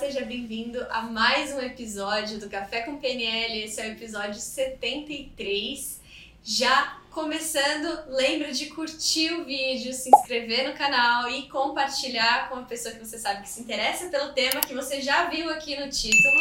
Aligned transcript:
seja 0.00 0.24
bem-vindo 0.24 0.82
a 0.88 1.02
mais 1.02 1.52
um 1.52 1.60
episódio 1.60 2.40
do 2.40 2.48
Café 2.48 2.80
com 2.80 2.96
PNL. 2.96 3.64
Esse 3.64 3.82
é 3.82 3.88
o 3.88 3.92
episódio 3.92 4.40
73. 4.40 6.00
Já 6.42 6.98
começando, 7.10 8.06
lembra 8.08 8.50
de 8.50 8.70
curtir 8.70 9.30
o 9.34 9.44
vídeo, 9.44 9.92
se 9.92 10.08
inscrever 10.08 10.66
no 10.66 10.74
canal 10.74 11.28
e 11.28 11.42
compartilhar 11.50 12.48
com 12.48 12.56
a 12.56 12.62
pessoa 12.62 12.94
que 12.94 13.04
você 13.04 13.18
sabe 13.18 13.42
que 13.42 13.48
se 13.50 13.60
interessa 13.60 14.08
pelo 14.08 14.32
tema 14.32 14.62
que 14.62 14.72
você 14.72 15.02
já 15.02 15.28
viu 15.28 15.50
aqui 15.50 15.78
no 15.78 15.90
título. 15.90 16.40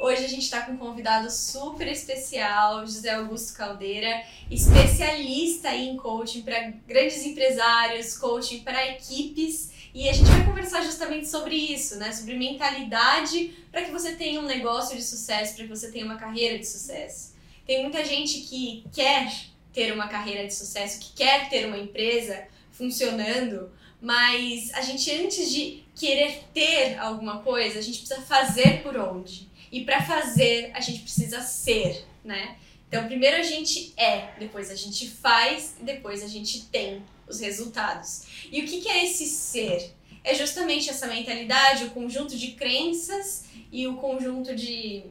Hoje 0.00 0.24
a 0.24 0.28
gente 0.28 0.42
está 0.42 0.62
com 0.62 0.72
um 0.72 0.76
convidado 0.76 1.30
super 1.30 1.86
especial, 1.86 2.80
José 2.80 3.10
Augusto 3.10 3.56
Caldeira, 3.56 4.20
especialista 4.50 5.72
em 5.72 5.96
coaching 5.96 6.42
para 6.42 6.72
grandes 6.84 7.24
empresários, 7.24 8.18
coaching 8.18 8.64
para 8.64 8.84
equipes. 8.88 9.75
E 9.96 10.10
a 10.10 10.12
gente 10.12 10.28
vai 10.28 10.44
conversar 10.44 10.82
justamente 10.82 11.26
sobre 11.26 11.54
isso, 11.54 11.96
né? 11.96 12.12
Sobre 12.12 12.34
mentalidade 12.34 13.54
para 13.72 13.82
que 13.82 13.90
você 13.90 14.14
tenha 14.14 14.38
um 14.38 14.44
negócio 14.44 14.94
de 14.94 15.02
sucesso, 15.02 15.54
para 15.54 15.64
que 15.64 15.70
você 15.70 15.90
tenha 15.90 16.04
uma 16.04 16.18
carreira 16.18 16.58
de 16.58 16.66
sucesso. 16.66 17.32
Tem 17.66 17.80
muita 17.80 18.04
gente 18.04 18.40
que 18.40 18.84
quer 18.92 19.32
ter 19.72 19.94
uma 19.94 20.06
carreira 20.06 20.46
de 20.46 20.54
sucesso, 20.54 21.00
que 21.00 21.14
quer 21.14 21.48
ter 21.48 21.64
uma 21.64 21.78
empresa 21.78 22.46
funcionando, 22.72 23.72
mas 23.98 24.70
a 24.74 24.82
gente 24.82 25.10
antes 25.10 25.50
de 25.50 25.82
querer 25.94 26.44
ter 26.52 26.98
alguma 26.98 27.38
coisa, 27.38 27.78
a 27.78 27.82
gente 27.82 28.00
precisa 28.00 28.20
fazer 28.20 28.82
por 28.82 28.98
onde. 28.98 29.48
E 29.72 29.82
para 29.82 30.02
fazer, 30.02 30.72
a 30.74 30.80
gente 30.80 31.00
precisa 31.00 31.40
ser, 31.40 32.04
né? 32.22 32.58
Então, 32.86 33.06
primeiro 33.06 33.38
a 33.38 33.42
gente 33.42 33.94
é, 33.96 34.28
depois 34.38 34.70
a 34.70 34.74
gente 34.74 35.08
faz, 35.08 35.74
depois 35.80 36.22
a 36.22 36.28
gente 36.28 36.66
tem 36.66 37.02
os 37.28 37.40
resultados. 37.40 38.22
E 38.50 38.62
o 38.62 38.66
que, 38.66 38.80
que 38.80 38.88
é 38.88 39.04
esse 39.04 39.26
ser? 39.26 39.94
É 40.22 40.34
justamente 40.34 40.90
essa 40.90 41.06
mentalidade, 41.06 41.84
o 41.84 41.90
conjunto 41.90 42.36
de 42.36 42.52
crenças 42.52 43.44
e 43.70 43.86
o 43.86 43.96
conjunto 43.96 44.54
de 44.54 45.04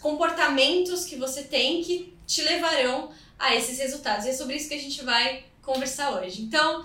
comportamentos 0.00 1.04
que 1.04 1.16
você 1.16 1.42
tem 1.42 1.82
que 1.82 2.14
te 2.26 2.42
levarão 2.42 3.10
a 3.38 3.54
esses 3.54 3.78
resultados. 3.78 4.24
E 4.26 4.30
é 4.30 4.32
sobre 4.32 4.56
isso 4.56 4.68
que 4.68 4.74
a 4.74 4.80
gente 4.80 5.04
vai 5.04 5.44
conversar 5.62 6.20
hoje. 6.20 6.42
Então, 6.42 6.84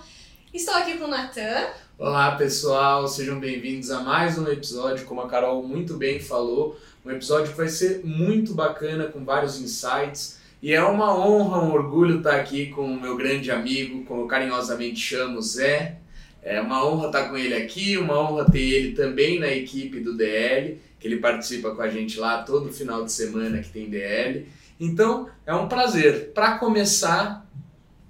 estou 0.52 0.74
aqui 0.74 0.98
com 0.98 1.04
o 1.04 1.08
Natan. 1.08 1.66
Olá 1.98 2.36
pessoal, 2.36 3.08
sejam 3.08 3.40
bem-vindos 3.40 3.90
a 3.90 4.00
mais 4.00 4.36
um 4.36 4.46
episódio, 4.48 5.06
como 5.06 5.22
a 5.22 5.28
Carol 5.28 5.62
muito 5.62 5.96
bem 5.96 6.20
falou, 6.20 6.78
um 7.04 7.10
episódio 7.10 7.50
que 7.50 7.56
vai 7.56 7.68
ser 7.68 8.04
muito 8.04 8.52
bacana, 8.52 9.06
com 9.06 9.24
vários 9.24 9.58
insights. 9.58 10.38
E 10.62 10.72
é 10.72 10.82
uma 10.82 11.16
honra, 11.16 11.62
um 11.62 11.72
orgulho 11.72 12.18
estar 12.18 12.36
aqui 12.36 12.66
com 12.66 12.86
o 12.86 13.00
meu 13.00 13.16
grande 13.16 13.50
amigo, 13.50 14.04
como 14.04 14.22
eu 14.22 14.26
carinhosamente 14.26 14.98
chamo, 14.98 15.40
Zé. 15.40 15.98
É 16.42 16.60
uma 16.60 16.86
honra 16.86 17.06
estar 17.06 17.28
com 17.28 17.36
ele 17.36 17.54
aqui, 17.54 17.98
uma 17.98 18.18
honra 18.18 18.50
ter 18.50 18.60
ele 18.60 18.92
também 18.92 19.38
na 19.38 19.48
equipe 19.48 20.00
do 20.00 20.16
DL, 20.16 20.80
que 20.98 21.06
ele 21.06 21.18
participa 21.18 21.74
com 21.74 21.82
a 21.82 21.88
gente 21.88 22.18
lá 22.18 22.42
todo 22.42 22.72
final 22.72 23.04
de 23.04 23.12
semana 23.12 23.58
que 23.58 23.68
tem 23.68 23.90
DL. 23.90 24.46
Então, 24.78 25.28
é 25.44 25.54
um 25.54 25.68
prazer. 25.68 26.32
Para 26.32 26.58
começar, 26.58 27.46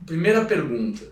primeira 0.05 0.45
pergunta. 0.45 1.05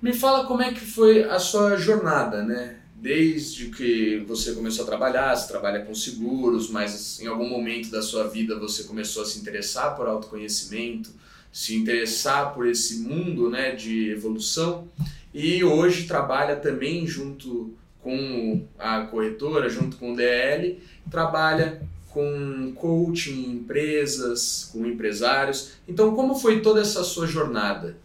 Me 0.00 0.12
fala 0.12 0.46
como 0.46 0.62
é 0.62 0.72
que 0.72 0.80
foi 0.80 1.24
a 1.24 1.38
sua 1.38 1.76
jornada, 1.76 2.42
né? 2.42 2.76
Desde 3.00 3.66
que 3.66 4.24
você 4.26 4.52
começou 4.52 4.82
a 4.82 4.86
trabalhar, 4.86 5.34
você 5.34 5.46
trabalha 5.46 5.84
com 5.84 5.94
seguros, 5.94 6.68
mas 6.68 7.20
em 7.20 7.28
algum 7.28 7.48
momento 7.48 7.90
da 7.90 8.02
sua 8.02 8.26
vida 8.26 8.58
você 8.58 8.82
começou 8.82 9.22
a 9.22 9.24
se 9.24 9.38
interessar 9.38 9.94
por 9.96 10.08
autoconhecimento, 10.08 11.10
se 11.52 11.76
interessar 11.76 12.52
por 12.52 12.66
esse 12.66 12.98
mundo 12.98 13.48
né, 13.48 13.70
de 13.70 14.10
evolução 14.10 14.88
e 15.32 15.62
hoje 15.62 16.08
trabalha 16.08 16.56
também 16.56 17.06
junto 17.06 17.72
com 18.02 18.66
a 18.76 19.02
corretora, 19.02 19.68
junto 19.68 19.96
com 19.96 20.12
o 20.12 20.16
DL, 20.16 20.80
trabalha 21.08 21.80
com 22.10 22.72
coaching 22.74 23.44
em 23.44 23.50
empresas, 23.52 24.70
com 24.72 24.84
empresários. 24.84 25.72
Então, 25.86 26.16
como 26.16 26.34
foi 26.34 26.62
toda 26.62 26.80
essa 26.80 27.04
sua 27.04 27.28
jornada? 27.28 27.96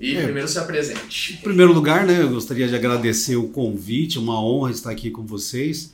E 0.00 0.16
é, 0.16 0.24
primeiro 0.24 0.48
se 0.48 0.58
apresente. 0.58 1.34
Em 1.34 1.42
primeiro 1.42 1.72
lugar, 1.72 2.06
né, 2.06 2.22
eu 2.22 2.30
gostaria 2.30 2.68
de 2.68 2.74
agradecer 2.74 3.36
o 3.36 3.48
convite, 3.48 4.18
uma 4.18 4.42
honra 4.42 4.70
estar 4.70 4.90
aqui 4.90 5.10
com 5.10 5.24
vocês. 5.24 5.92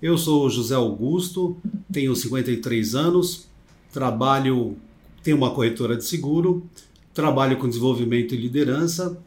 Eu 0.00 0.16
sou 0.16 0.48
José 0.48 0.74
Augusto, 0.74 1.56
tenho 1.90 2.14
53 2.14 2.94
anos, 2.94 3.48
trabalho, 3.92 4.76
tenho 5.22 5.36
uma 5.36 5.50
corretora 5.50 5.96
de 5.96 6.04
seguro, 6.04 6.64
trabalho 7.12 7.56
com 7.56 7.68
desenvolvimento 7.68 8.34
e 8.34 8.38
liderança. 8.38 9.18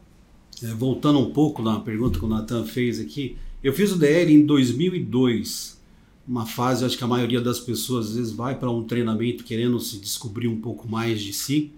É, 0.62 0.68
voltando 0.68 1.18
um 1.18 1.30
pouco 1.30 1.60
na 1.60 1.80
pergunta 1.80 2.18
que 2.18 2.24
o 2.24 2.28
Nathan 2.28 2.64
fez 2.64 3.00
aqui, 3.00 3.36
eu 3.62 3.72
fiz 3.72 3.92
o 3.92 3.98
DL 3.98 4.32
em 4.32 4.46
2002, 4.46 5.80
uma 6.26 6.46
fase, 6.46 6.84
acho 6.84 6.96
que 6.96 7.04
a 7.04 7.06
maioria 7.06 7.40
das 7.40 7.60
pessoas 7.60 8.08
às 8.08 8.16
vezes 8.16 8.32
vai 8.32 8.58
para 8.58 8.70
um 8.70 8.84
treinamento 8.84 9.44
querendo 9.44 9.78
se 9.78 9.98
descobrir 9.98 10.48
um 10.48 10.60
pouco 10.60 10.88
mais 10.88 11.20
de 11.20 11.32
si. 11.32 11.70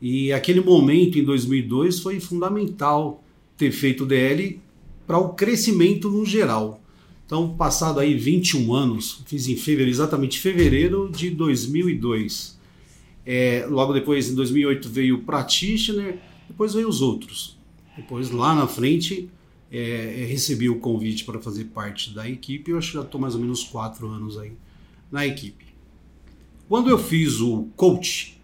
E 0.00 0.32
aquele 0.32 0.60
momento 0.60 1.18
em 1.18 1.24
2002 1.24 2.00
foi 2.00 2.18
fundamental 2.20 3.22
ter 3.56 3.70
feito 3.70 4.04
o 4.04 4.06
DL 4.06 4.60
para 5.06 5.18
o 5.18 5.34
crescimento 5.34 6.10
no 6.10 6.24
geral. 6.24 6.80
Então, 7.26 7.54
passado 7.54 8.00
aí 8.00 8.14
21 8.14 8.74
anos, 8.74 9.22
fiz 9.26 9.46
em 9.46 9.56
fevereiro, 9.56 9.90
exatamente 9.90 10.38
fevereiro 10.40 11.10
de 11.14 11.30
2002. 11.30 12.58
É, 13.24 13.66
logo 13.68 13.92
depois, 13.92 14.30
em 14.30 14.34
2008, 14.34 14.88
veio 14.88 15.16
o 15.16 15.22
Practitioner, 15.22 16.18
depois 16.48 16.74
veio 16.74 16.88
os 16.88 17.00
outros. 17.02 17.56
Depois, 17.96 18.30
lá 18.30 18.54
na 18.54 18.66
frente, 18.66 19.28
é, 19.70 20.26
recebi 20.28 20.68
o 20.68 20.80
convite 20.80 21.24
para 21.24 21.38
fazer 21.38 21.66
parte 21.66 22.12
da 22.12 22.28
equipe. 22.28 22.70
Eu 22.70 22.78
acho 22.78 22.88
que 22.88 22.94
já 22.94 23.02
estou 23.02 23.20
mais 23.20 23.34
ou 23.34 23.40
menos 23.40 23.62
quatro 23.62 24.08
anos 24.08 24.36
aí 24.38 24.52
na 25.12 25.26
equipe. 25.26 25.66
Quando 26.68 26.88
eu 26.90 26.98
fiz 26.98 27.40
o 27.40 27.68
coach, 27.76 28.39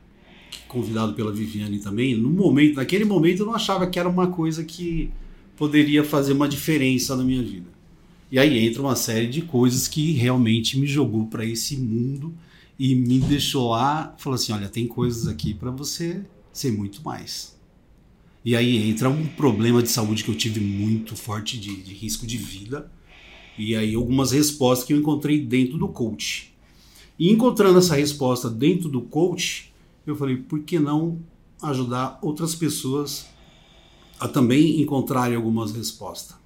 convidado 0.69 1.15
pela 1.15 1.33
Viviane 1.33 1.79
também, 1.79 2.15
no 2.17 2.31
momento, 2.31 2.77
naquele 2.77 3.05
momento 3.05 3.41
eu 3.41 3.47
não 3.47 3.55
achava 3.55 3.87
que 3.87 3.99
era 3.99 4.09
uma 4.09 4.29
coisa 4.29 4.65
que 4.65 5.11
poderia 5.57 6.05
fazer 6.05 6.33
uma 6.33 6.49
diferença 6.49 7.17
na 7.17 7.25
minha 7.25 7.43
vida. 7.43 7.67
E 8.31 8.39
aí 8.39 8.67
entra 8.67 8.83
uma 8.83 8.97
série 8.97 9.29
de 9.29 9.43
coisas 9.43 9.87
que 9.87 10.13
realmente 10.13 10.79
me 10.79 10.87
jogou 10.87 11.27
para 11.27 11.45
esse 11.45 11.77
mundo 11.77 12.35
e 12.79 12.95
me 12.95 13.21
deixou 13.21 13.71
lá, 13.71 14.15
falou 14.19 14.35
assim, 14.35 14.53
olha, 14.53 14.69
tem 14.69 14.87
coisas 14.87 15.27
aqui 15.27 15.55
para 15.55 15.71
você 15.71 16.23
ser 16.53 16.73
muito 16.73 17.03
mais. 17.03 17.57
E 18.45 18.55
aí 18.55 18.89
entra 18.89 19.09
um 19.09 19.27
problema 19.27 19.83
de 19.83 19.89
saúde 19.89 20.23
que 20.23 20.31
eu 20.31 20.35
tive 20.35 20.61
muito 20.61 21.17
forte 21.17 21.59
de, 21.59 21.83
de 21.83 21.93
risco 21.93 22.27
de 22.27 22.37
vida. 22.37 22.91
E 23.59 23.75
aí 23.75 23.95
algumas 23.95 24.33
respostas 24.33 24.87
que 24.87 24.93
eu 24.93 24.99
encontrei 24.99 25.41
dentro 25.41 25.79
do 25.79 25.89
coach. 25.89 26.55
E 27.19 27.31
encontrando 27.31 27.79
essa 27.79 27.97
resposta 27.97 28.51
dentro 28.51 28.89
do 28.89 29.01
coach, 29.01 29.73
eu 30.07 30.17
falei, 30.17 30.37
por 30.37 30.61
que 30.61 30.79
não 30.79 31.21
ajudar 31.63 32.19
outras 32.23 32.55
pessoas 32.55 33.27
a 34.21 34.29
também 34.29 34.81
encontrarem 34.81 35.37
algumas 35.37 35.73
respostas? 35.73 36.37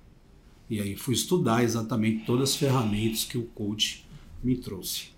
E 0.69 0.81
aí 0.81 0.97
fui 0.97 1.15
estudar 1.15 1.65
exatamente 1.65 2.25
todas 2.25 2.51
as 2.51 2.57
ferramentas 2.57 3.25
que 3.25 3.37
o 3.37 3.43
coach 3.43 4.07
me 4.43 4.57
trouxe. 4.57 5.09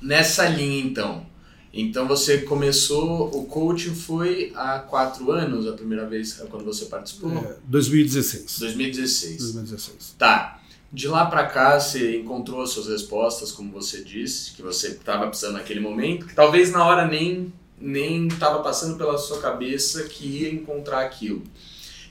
Nessa 0.00 0.46
linha, 0.48 0.84
então. 0.84 1.26
Então 1.72 2.06
você 2.06 2.42
começou, 2.42 3.36
o 3.36 3.46
coaching 3.46 3.94
foi 3.94 4.52
há 4.54 4.78
quatro 4.78 5.32
anos, 5.32 5.66
a 5.66 5.72
primeira 5.72 6.06
vez 6.06 6.34
quando 6.48 6.64
você 6.64 6.84
participou? 6.84 7.32
É, 7.32 7.56
2016. 7.66 8.60
2016. 8.60 9.38
2016. 9.38 10.14
Tá. 10.16 10.60
De 10.94 11.08
lá 11.08 11.26
para 11.26 11.44
cá, 11.46 11.80
você 11.80 12.18
encontrou 12.18 12.62
as 12.62 12.70
suas 12.70 12.86
respostas, 12.86 13.50
como 13.50 13.72
você 13.72 14.04
disse, 14.04 14.52
que 14.52 14.62
você 14.62 14.88
estava 14.88 15.26
precisando 15.26 15.54
naquele 15.54 15.80
momento, 15.80 16.24
que 16.24 16.34
talvez 16.34 16.70
na 16.70 16.86
hora 16.86 17.04
nem 17.04 17.52
nem 17.80 18.28
estava 18.28 18.62
passando 18.62 18.96
pela 18.96 19.18
sua 19.18 19.40
cabeça 19.40 20.04
que 20.04 20.24
ia 20.24 20.52
encontrar 20.52 21.00
aquilo. 21.00 21.42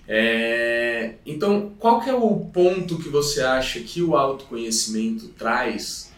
É, 0.05 1.13
então, 1.25 1.71
qual 1.79 2.01
que 2.01 2.09
é 2.09 2.13
o 2.13 2.35
ponto 2.53 2.97
que 2.97 3.07
você 3.07 3.41
acha 3.41 3.79
que 3.79 4.01
o 4.01 4.17
autoconhecimento 4.17 5.29
traz 5.29 6.11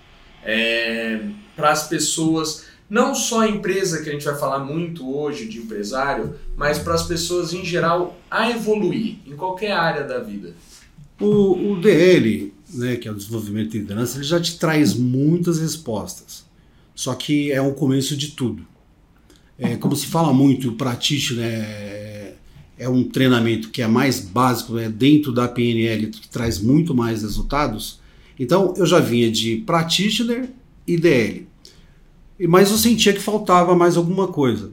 é, 0.43 1.21
para 1.55 1.69
as 1.69 1.87
pessoas, 1.87 2.65
não 2.89 3.13
só 3.13 3.41
a 3.41 3.47
empresa 3.47 4.01
que 4.01 4.09
a 4.09 4.11
gente 4.11 4.25
vai 4.25 4.37
falar 4.39 4.57
muito 4.57 5.15
hoje 5.15 5.47
de 5.47 5.59
empresário, 5.59 6.35
mas 6.57 6.79
para 6.79 6.95
as 6.95 7.03
pessoas 7.03 7.53
em 7.53 7.63
geral 7.63 8.17
a 8.29 8.49
evoluir 8.49 9.17
em 9.23 9.35
qualquer 9.35 9.73
área 9.73 10.03
da 10.03 10.17
vida? 10.17 10.55
O, 11.21 11.73
o 11.73 11.79
DL, 11.79 12.54
né, 12.73 12.95
que 12.95 13.07
é 13.07 13.11
o 13.11 13.15
desenvolvimento 13.15 13.71
de 13.71 13.79
liderança, 13.79 14.17
ele 14.17 14.25
já 14.25 14.39
te 14.39 14.57
traz 14.57 14.93
muitas 14.93 15.59
respostas. 15.59 16.45
Só 16.93 17.13
que 17.13 17.51
é 17.51 17.61
um 17.61 17.73
começo 17.73 18.15
de 18.15 18.29
tudo. 18.29 18.65
É, 19.57 19.75
como 19.75 19.95
se 19.95 20.07
fala 20.07 20.33
muito, 20.33 20.69
o 20.69 20.75
practitioner 20.75 21.45
é, 21.45 22.33
é 22.77 22.89
um 22.89 23.03
treinamento 23.03 23.69
que 23.69 23.81
é 23.81 23.87
mais 23.87 24.19
básico, 24.19 24.77
é 24.77 24.89
dentro 24.89 25.31
da 25.31 25.47
PNL, 25.47 26.07
que 26.07 26.27
traz 26.27 26.59
muito 26.59 26.93
mais 26.93 27.21
resultados. 27.21 27.99
Então 28.39 28.73
eu 28.77 28.85
já 28.85 28.99
vinha 28.99 29.31
de 29.31 29.57
practitioner 29.57 30.49
e 30.85 30.97
DL. 30.97 31.47
Mas 32.47 32.69
eu 32.69 32.77
sentia 32.77 33.13
que 33.13 33.19
faltava 33.19 33.75
mais 33.75 33.95
alguma 33.95 34.27
coisa. 34.27 34.71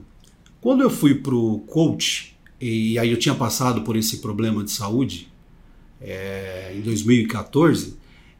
Quando 0.59 0.81
eu 0.81 0.89
fui 0.89 1.15
para 1.15 1.35
o 1.35 1.59
coach, 1.59 2.35
e 2.59 2.97
aí 2.99 3.11
eu 3.11 3.17
tinha 3.17 3.35
passado 3.35 3.81
por 3.81 3.95
esse 3.95 4.17
problema 4.17 4.63
de 4.63 4.71
saúde, 4.71 5.29
é, 6.03 6.73
em 6.75 6.81
2014, 6.81 7.95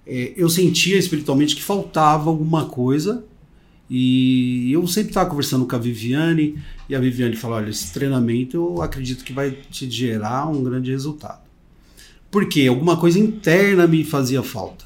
é, 0.06 0.33
eu 0.36 0.50
sentia 0.50 0.98
espiritualmente 0.98 1.56
que 1.56 1.63
faltava 1.63 2.30
alguma 2.30 2.65
coisa 2.65 3.24
e 3.89 4.71
eu 4.71 4.86
sempre 4.88 5.12
estava 5.12 5.30
conversando 5.30 5.65
com 5.65 5.75
a 5.75 5.80
Viviane 5.80 6.57
e 6.89 6.95
a 6.95 7.00
Viviane 7.00 7.36
falou: 7.36 7.57
olha, 7.57 7.69
esse 7.69 7.94
treinamento 7.94 8.57
eu 8.57 8.81
acredito 8.81 9.24
que 9.24 9.31
vai 9.31 9.51
te 9.51 9.89
gerar 9.89 10.48
um 10.50 10.63
grande 10.63 10.92
resultado. 10.92 11.42
Porque 12.30 12.68
alguma 12.68 12.98
coisa 12.98 13.19
interna 13.19 13.88
me 13.88 14.04
fazia 14.04 14.42
falta. 14.42 14.86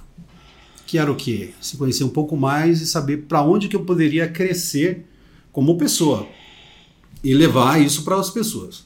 Que 0.86 0.98
era 0.98 1.12
o 1.12 1.16
quê? 1.16 1.52
Se 1.62 1.78
conhecer 1.78 2.04
um 2.04 2.10
pouco 2.10 2.38
mais 2.38 2.82
e 2.82 2.88
saber 2.88 3.24
para 3.28 3.42
onde 3.42 3.68
que 3.68 3.76
eu 3.76 3.86
poderia 3.86 4.28
crescer 4.28 5.06
como 5.52 5.78
pessoa 5.78 6.28
e 7.24 7.34
levar 7.34 7.82
isso 7.82 8.04
para 8.04 8.18
as 8.18 8.30
pessoas. 8.30 8.86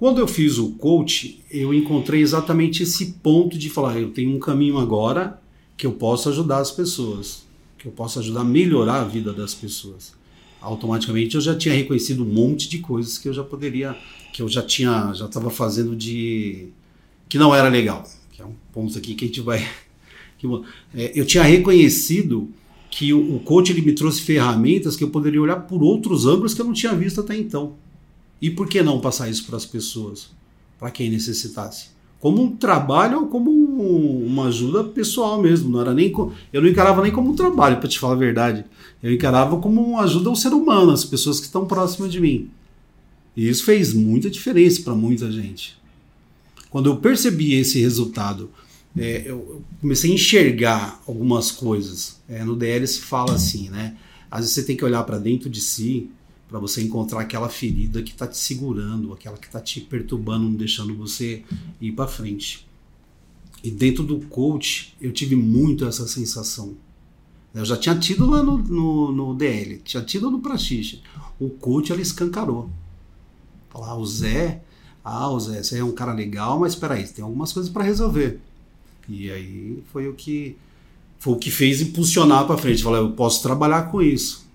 Quando 0.00 0.18
eu 0.18 0.26
fiz 0.26 0.58
o 0.58 0.70
coach, 0.70 1.44
eu 1.48 1.72
encontrei 1.72 2.20
exatamente 2.20 2.82
esse 2.82 3.12
ponto 3.22 3.56
de 3.56 3.70
falar: 3.70 4.00
eu 4.00 4.10
tenho 4.10 4.34
um 4.34 4.40
caminho 4.40 4.78
agora 4.78 5.40
que 5.76 5.86
eu 5.86 5.92
posso 5.92 6.28
ajudar 6.28 6.58
as 6.58 6.72
pessoas 6.72 7.48
que 7.80 7.88
eu 7.88 7.92
possa 7.92 8.20
ajudar 8.20 8.42
a 8.42 8.44
melhorar 8.44 9.00
a 9.00 9.04
vida 9.04 9.32
das 9.32 9.54
pessoas. 9.54 10.12
Automaticamente 10.60 11.34
eu 11.34 11.40
já 11.40 11.56
tinha 11.56 11.74
reconhecido 11.74 12.22
um 12.22 12.26
monte 12.26 12.68
de 12.68 12.78
coisas 12.78 13.16
que 13.16 13.26
eu 13.26 13.32
já 13.32 13.42
poderia, 13.42 13.96
que 14.34 14.42
eu 14.42 14.48
já 14.48 14.62
tinha, 14.62 15.12
já 15.14 15.24
estava 15.24 15.48
fazendo 15.48 15.96
de 15.96 16.68
que 17.26 17.38
não 17.38 17.54
era 17.54 17.70
legal. 17.70 18.04
Que 18.30 18.42
é 18.42 18.44
um 18.44 18.54
ponto 18.70 18.96
aqui 18.98 19.14
que 19.14 19.24
a 19.24 19.28
gente 19.28 19.40
vai. 19.40 19.66
Que, 20.38 20.46
é, 20.94 21.12
eu 21.14 21.26
tinha 21.26 21.42
reconhecido 21.42 22.48
que 22.90 23.12
o, 23.12 23.36
o 23.36 23.40
coach 23.40 23.72
ele 23.72 23.82
me 23.82 23.92
trouxe 23.92 24.22
ferramentas 24.22 24.96
que 24.96 25.04
eu 25.04 25.10
poderia 25.10 25.42
olhar 25.42 25.56
por 25.66 25.82
outros 25.82 26.24
ângulos 26.24 26.54
que 26.54 26.62
eu 26.62 26.64
não 26.64 26.72
tinha 26.72 26.94
visto 26.94 27.20
até 27.20 27.36
então. 27.36 27.74
E 28.40 28.50
por 28.50 28.68
que 28.68 28.82
não 28.82 29.00
passar 29.00 29.28
isso 29.28 29.44
para 29.46 29.56
as 29.56 29.66
pessoas, 29.66 30.30
para 30.78 30.90
quem 30.90 31.10
necessitasse? 31.10 31.90
como 32.20 32.42
um 32.42 32.54
trabalho 32.54 33.20
ou 33.20 33.26
como 33.26 33.50
uma 33.50 34.48
ajuda 34.48 34.84
pessoal 34.84 35.40
mesmo. 35.40 35.70
Não 35.70 35.80
era 35.80 35.94
nem 35.94 36.12
eu 36.52 36.60
não 36.60 36.68
encarava 36.68 37.02
nem 37.02 37.10
como 37.10 37.30
um 37.30 37.34
trabalho, 37.34 37.78
para 37.78 37.88
te 37.88 37.98
falar 37.98 38.12
a 38.12 38.18
verdade. 38.18 38.64
Eu 39.02 39.12
encarava 39.12 39.58
como 39.58 39.82
uma 39.82 40.02
ajuda 40.02 40.28
ao 40.28 40.36
ser 40.36 40.52
humano, 40.52 40.92
as 40.92 41.04
pessoas 41.04 41.40
que 41.40 41.46
estão 41.46 41.64
próximas 41.66 42.12
de 42.12 42.20
mim. 42.20 42.50
E 43.34 43.48
isso 43.48 43.64
fez 43.64 43.94
muita 43.94 44.28
diferença 44.28 44.82
para 44.82 44.94
muita 44.94 45.32
gente. 45.32 45.78
Quando 46.68 46.90
eu 46.90 46.96
percebi 46.96 47.54
esse 47.54 47.80
resultado, 47.80 48.50
é, 48.96 49.22
eu 49.24 49.62
comecei 49.80 50.10
a 50.10 50.14
enxergar 50.14 51.02
algumas 51.06 51.50
coisas. 51.50 52.20
É, 52.28 52.44
no 52.44 52.54
DL 52.54 52.86
se 52.86 53.00
fala 53.00 53.34
assim, 53.34 53.70
né? 53.70 53.96
Às 54.30 54.40
vezes 54.40 54.54
você 54.54 54.62
tem 54.62 54.76
que 54.76 54.84
olhar 54.84 55.02
para 55.04 55.18
dentro 55.18 55.48
de 55.48 55.60
si 55.60 56.10
para 56.50 56.58
você 56.58 56.82
encontrar 56.82 57.20
aquela 57.20 57.48
ferida 57.48 58.02
que 58.02 58.10
está 58.10 58.26
te 58.26 58.36
segurando, 58.36 59.12
aquela 59.12 59.38
que 59.38 59.46
está 59.46 59.60
te 59.60 59.80
perturbando, 59.80 60.46
não 60.46 60.54
deixando 60.54 60.96
você 60.96 61.44
ir 61.80 61.92
para 61.92 62.08
frente. 62.08 62.66
E 63.62 63.70
dentro 63.70 64.02
do 64.02 64.18
coach, 64.26 64.96
eu 65.00 65.12
tive 65.12 65.36
muito 65.36 65.86
essa 65.86 66.08
sensação. 66.08 66.74
Eu 67.54 67.64
já 67.64 67.76
tinha 67.76 67.96
tido 67.96 68.28
lá 68.28 68.42
no, 68.42 68.58
no, 68.58 69.12
no 69.12 69.34
DL, 69.34 69.80
tinha 69.84 70.02
tido 70.02 70.28
no 70.28 70.40
Praxixa. 70.40 70.98
O 71.38 71.50
coach, 71.50 71.92
ela 71.92 72.00
escancarou. 72.00 72.68
Falar, 73.68 73.90
ah, 73.90 73.96
o 73.96 74.04
Zé, 74.04 74.60
ah, 75.04 75.30
o 75.30 75.38
Zé, 75.38 75.62
você 75.62 75.78
é 75.78 75.84
um 75.84 75.92
cara 75.92 76.12
legal, 76.12 76.58
mas 76.58 76.72
espera 76.72 76.94
aí, 76.94 77.06
tem 77.06 77.24
algumas 77.24 77.52
coisas 77.52 77.70
para 77.70 77.84
resolver. 77.84 78.40
E 79.08 79.30
aí 79.30 79.84
foi 79.92 80.08
o 80.08 80.14
que 80.14 80.56
foi 81.20 81.34
o 81.34 81.36
que 81.36 81.50
fez 81.50 81.80
impulsionar 81.80 82.44
para 82.44 82.58
frente. 82.58 82.82
Falar, 82.82 82.98
eu 82.98 83.12
posso 83.12 83.40
trabalhar 83.40 83.90
com 83.90 84.02
isso. 84.02 84.49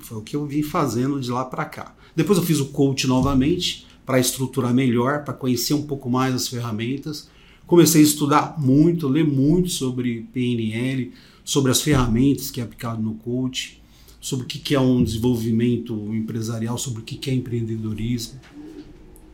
Foi 0.00 0.18
o 0.18 0.22
que 0.22 0.36
eu 0.36 0.46
vim 0.46 0.62
fazendo 0.62 1.20
de 1.20 1.30
lá 1.30 1.44
para 1.44 1.64
cá. 1.64 1.94
Depois 2.14 2.38
eu 2.38 2.44
fiz 2.44 2.60
o 2.60 2.66
coach 2.66 3.06
novamente 3.06 3.86
para 4.04 4.18
estruturar 4.18 4.72
melhor, 4.72 5.24
para 5.24 5.34
conhecer 5.34 5.74
um 5.74 5.86
pouco 5.86 6.08
mais 6.08 6.34
as 6.34 6.48
ferramentas. 6.48 7.28
Comecei 7.66 8.00
a 8.00 8.04
estudar 8.04 8.58
muito, 8.58 9.08
ler 9.08 9.24
muito 9.24 9.68
sobre 9.68 10.26
PNL, 10.32 11.12
sobre 11.44 11.70
as 11.70 11.82
ferramentas 11.82 12.50
que 12.50 12.60
é 12.60 12.64
aplicado 12.64 13.02
no 13.02 13.14
coach, 13.14 13.82
sobre 14.20 14.44
o 14.44 14.48
que 14.48 14.74
é 14.74 14.80
um 14.80 15.04
desenvolvimento 15.04 15.94
empresarial, 16.14 16.78
sobre 16.78 17.02
o 17.02 17.04
que 17.04 17.30
é 17.30 17.34
empreendedorismo. 17.34 18.40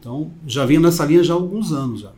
Então, 0.00 0.32
já 0.46 0.66
vinha 0.66 0.80
nessa 0.80 1.04
linha 1.04 1.24
já 1.24 1.32
há 1.32 1.36
alguns 1.36 1.72
anos 1.72 2.00
já. 2.00 2.12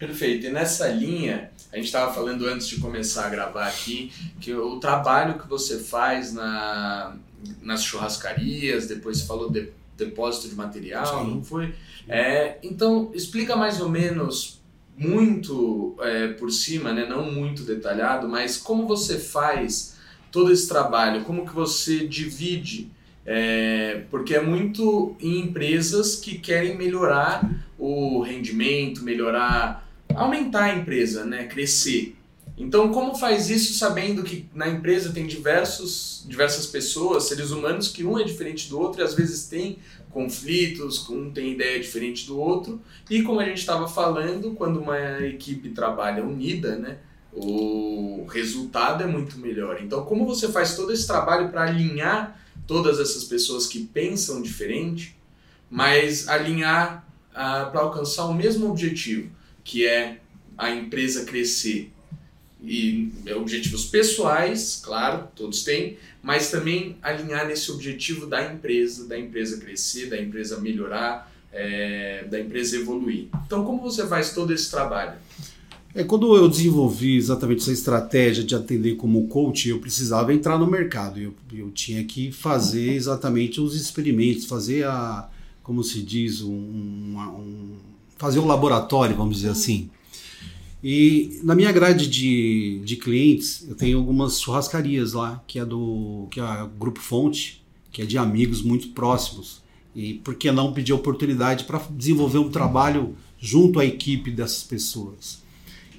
Perfeito. 0.00 0.46
E 0.46 0.50
nessa 0.50 0.88
linha, 0.88 1.50
a 1.70 1.76
gente 1.76 1.84
estava 1.84 2.12
falando 2.12 2.46
antes 2.46 2.66
de 2.66 2.76
começar 2.76 3.26
a 3.26 3.28
gravar 3.28 3.66
aqui 3.66 4.10
que 4.40 4.54
o 4.54 4.80
trabalho 4.80 5.38
que 5.38 5.46
você 5.46 5.78
faz 5.78 6.32
na, 6.32 7.16
nas 7.62 7.84
churrascarias, 7.84 8.86
depois 8.86 9.18
você 9.18 9.26
falou 9.26 9.50
de 9.50 9.68
depósito 9.96 10.48
de 10.48 10.54
material, 10.54 11.24
Sim. 11.24 11.30
não 11.34 11.44
foi? 11.44 11.74
É, 12.08 12.58
então, 12.62 13.10
explica 13.14 13.54
mais 13.54 13.80
ou 13.80 13.88
menos 13.88 14.60
muito 14.96 15.94
é, 16.00 16.28
por 16.28 16.50
cima, 16.50 16.92
né, 16.92 17.06
não 17.06 17.30
muito 17.30 17.62
detalhado, 17.62 18.28
mas 18.28 18.56
como 18.56 18.86
você 18.86 19.18
faz 19.18 19.96
todo 20.30 20.52
esse 20.52 20.68
trabalho, 20.68 21.24
como 21.24 21.46
que 21.46 21.54
você 21.54 22.06
divide, 22.06 22.90
é, 23.24 24.02
porque 24.10 24.34
é 24.34 24.40
muito 24.40 25.16
em 25.20 25.40
empresas 25.40 26.16
que 26.16 26.38
querem 26.38 26.76
melhorar 26.76 27.48
o 27.78 28.20
rendimento, 28.20 29.02
melhorar, 29.02 29.88
aumentar 30.14 30.64
a 30.64 30.76
empresa, 30.76 31.24
né, 31.24 31.44
crescer. 31.44 32.16
Então, 32.60 32.92
como 32.92 33.14
faz 33.14 33.48
isso 33.48 33.72
sabendo 33.72 34.22
que 34.22 34.46
na 34.54 34.68
empresa 34.68 35.14
tem 35.14 35.26
diversos, 35.26 36.22
diversas 36.28 36.66
pessoas, 36.66 37.24
seres 37.24 37.50
humanos, 37.52 37.88
que 37.88 38.04
um 38.04 38.18
é 38.18 38.22
diferente 38.22 38.68
do 38.68 38.78
outro 38.78 39.00
e 39.00 39.04
às 39.04 39.14
vezes 39.14 39.46
tem 39.46 39.78
conflitos, 40.10 41.08
um 41.08 41.30
tem 41.30 41.52
ideia 41.52 41.80
diferente 41.80 42.26
do 42.26 42.38
outro. 42.38 42.78
E 43.08 43.22
como 43.22 43.40
a 43.40 43.46
gente 43.46 43.60
estava 43.60 43.88
falando, 43.88 44.52
quando 44.52 44.78
uma 44.78 45.24
equipe 45.24 45.70
trabalha 45.70 46.22
unida, 46.22 46.76
né, 46.76 46.98
o 47.32 48.26
resultado 48.28 49.02
é 49.02 49.06
muito 49.06 49.38
melhor. 49.38 49.80
Então, 49.82 50.04
como 50.04 50.26
você 50.26 50.46
faz 50.46 50.76
todo 50.76 50.92
esse 50.92 51.06
trabalho 51.06 51.48
para 51.48 51.62
alinhar 51.62 52.38
todas 52.66 53.00
essas 53.00 53.24
pessoas 53.24 53.66
que 53.66 53.86
pensam 53.86 54.42
diferente, 54.42 55.16
mas 55.70 56.28
alinhar 56.28 57.08
ah, 57.34 57.64
para 57.72 57.80
alcançar 57.80 58.26
o 58.26 58.34
mesmo 58.34 58.68
objetivo, 58.68 59.30
que 59.64 59.86
é 59.86 60.18
a 60.58 60.70
empresa 60.70 61.24
crescer 61.24 61.90
e 62.62 63.10
objetivos 63.36 63.86
pessoais, 63.86 64.80
claro, 64.84 65.28
todos 65.34 65.64
têm, 65.64 65.96
mas 66.22 66.50
também 66.50 66.96
alinhar 67.02 67.46
nesse 67.46 67.70
objetivo 67.70 68.26
da 68.26 68.52
empresa, 68.52 69.06
da 69.06 69.18
empresa 69.18 69.58
crescer, 69.58 70.06
da 70.10 70.20
empresa 70.20 70.60
melhorar, 70.60 71.32
é, 71.52 72.24
da 72.30 72.38
empresa 72.38 72.76
evoluir. 72.76 73.28
Então, 73.46 73.64
como 73.64 73.80
você 73.80 74.06
faz 74.06 74.32
todo 74.34 74.52
esse 74.52 74.70
trabalho? 74.70 75.14
É 75.92 76.04
quando 76.04 76.36
eu 76.36 76.48
desenvolvi 76.48 77.16
exatamente 77.16 77.62
essa 77.62 77.72
estratégia 77.72 78.44
de 78.44 78.54
atender 78.54 78.94
como 78.94 79.26
coach, 79.26 79.68
eu 79.68 79.80
precisava 79.80 80.32
entrar 80.32 80.56
no 80.56 80.66
mercado. 80.66 81.18
Eu, 81.18 81.34
eu 81.52 81.70
tinha 81.70 82.04
que 82.04 82.30
fazer 82.30 82.92
exatamente 82.92 83.60
os 83.60 83.74
experimentos, 83.74 84.44
fazer 84.44 84.84
a, 84.84 85.28
como 85.62 85.82
se 85.82 86.00
diz, 86.02 86.42
um, 86.42 86.52
um 86.52 87.76
fazer 88.16 88.38
um 88.38 88.46
laboratório, 88.46 89.16
vamos 89.16 89.36
dizer 89.38 89.48
assim. 89.48 89.90
E 90.82 91.40
na 91.42 91.54
minha 91.54 91.70
grade 91.70 92.08
de, 92.08 92.80
de 92.84 92.96
clientes, 92.96 93.66
eu 93.68 93.74
tenho 93.74 93.98
algumas 93.98 94.40
churrascarias 94.40 95.12
lá, 95.12 95.42
que 95.46 95.58
é 95.58 95.64
do 95.64 96.26
que 96.30 96.40
é 96.40 96.68
Grupo 96.78 97.00
Fonte, 97.00 97.62
que 97.92 98.02
é 98.02 98.06
de 98.06 98.16
amigos 98.16 98.62
muito 98.62 98.88
próximos. 98.88 99.62
E 99.94 100.14
por 100.14 100.34
que 100.34 100.50
não 100.50 100.72
pedir 100.72 100.92
oportunidade 100.92 101.64
para 101.64 101.80
desenvolver 101.90 102.38
um 102.38 102.48
trabalho 102.48 103.14
junto 103.38 103.78
à 103.78 103.84
equipe 103.84 104.30
dessas 104.30 104.62
pessoas? 104.62 105.42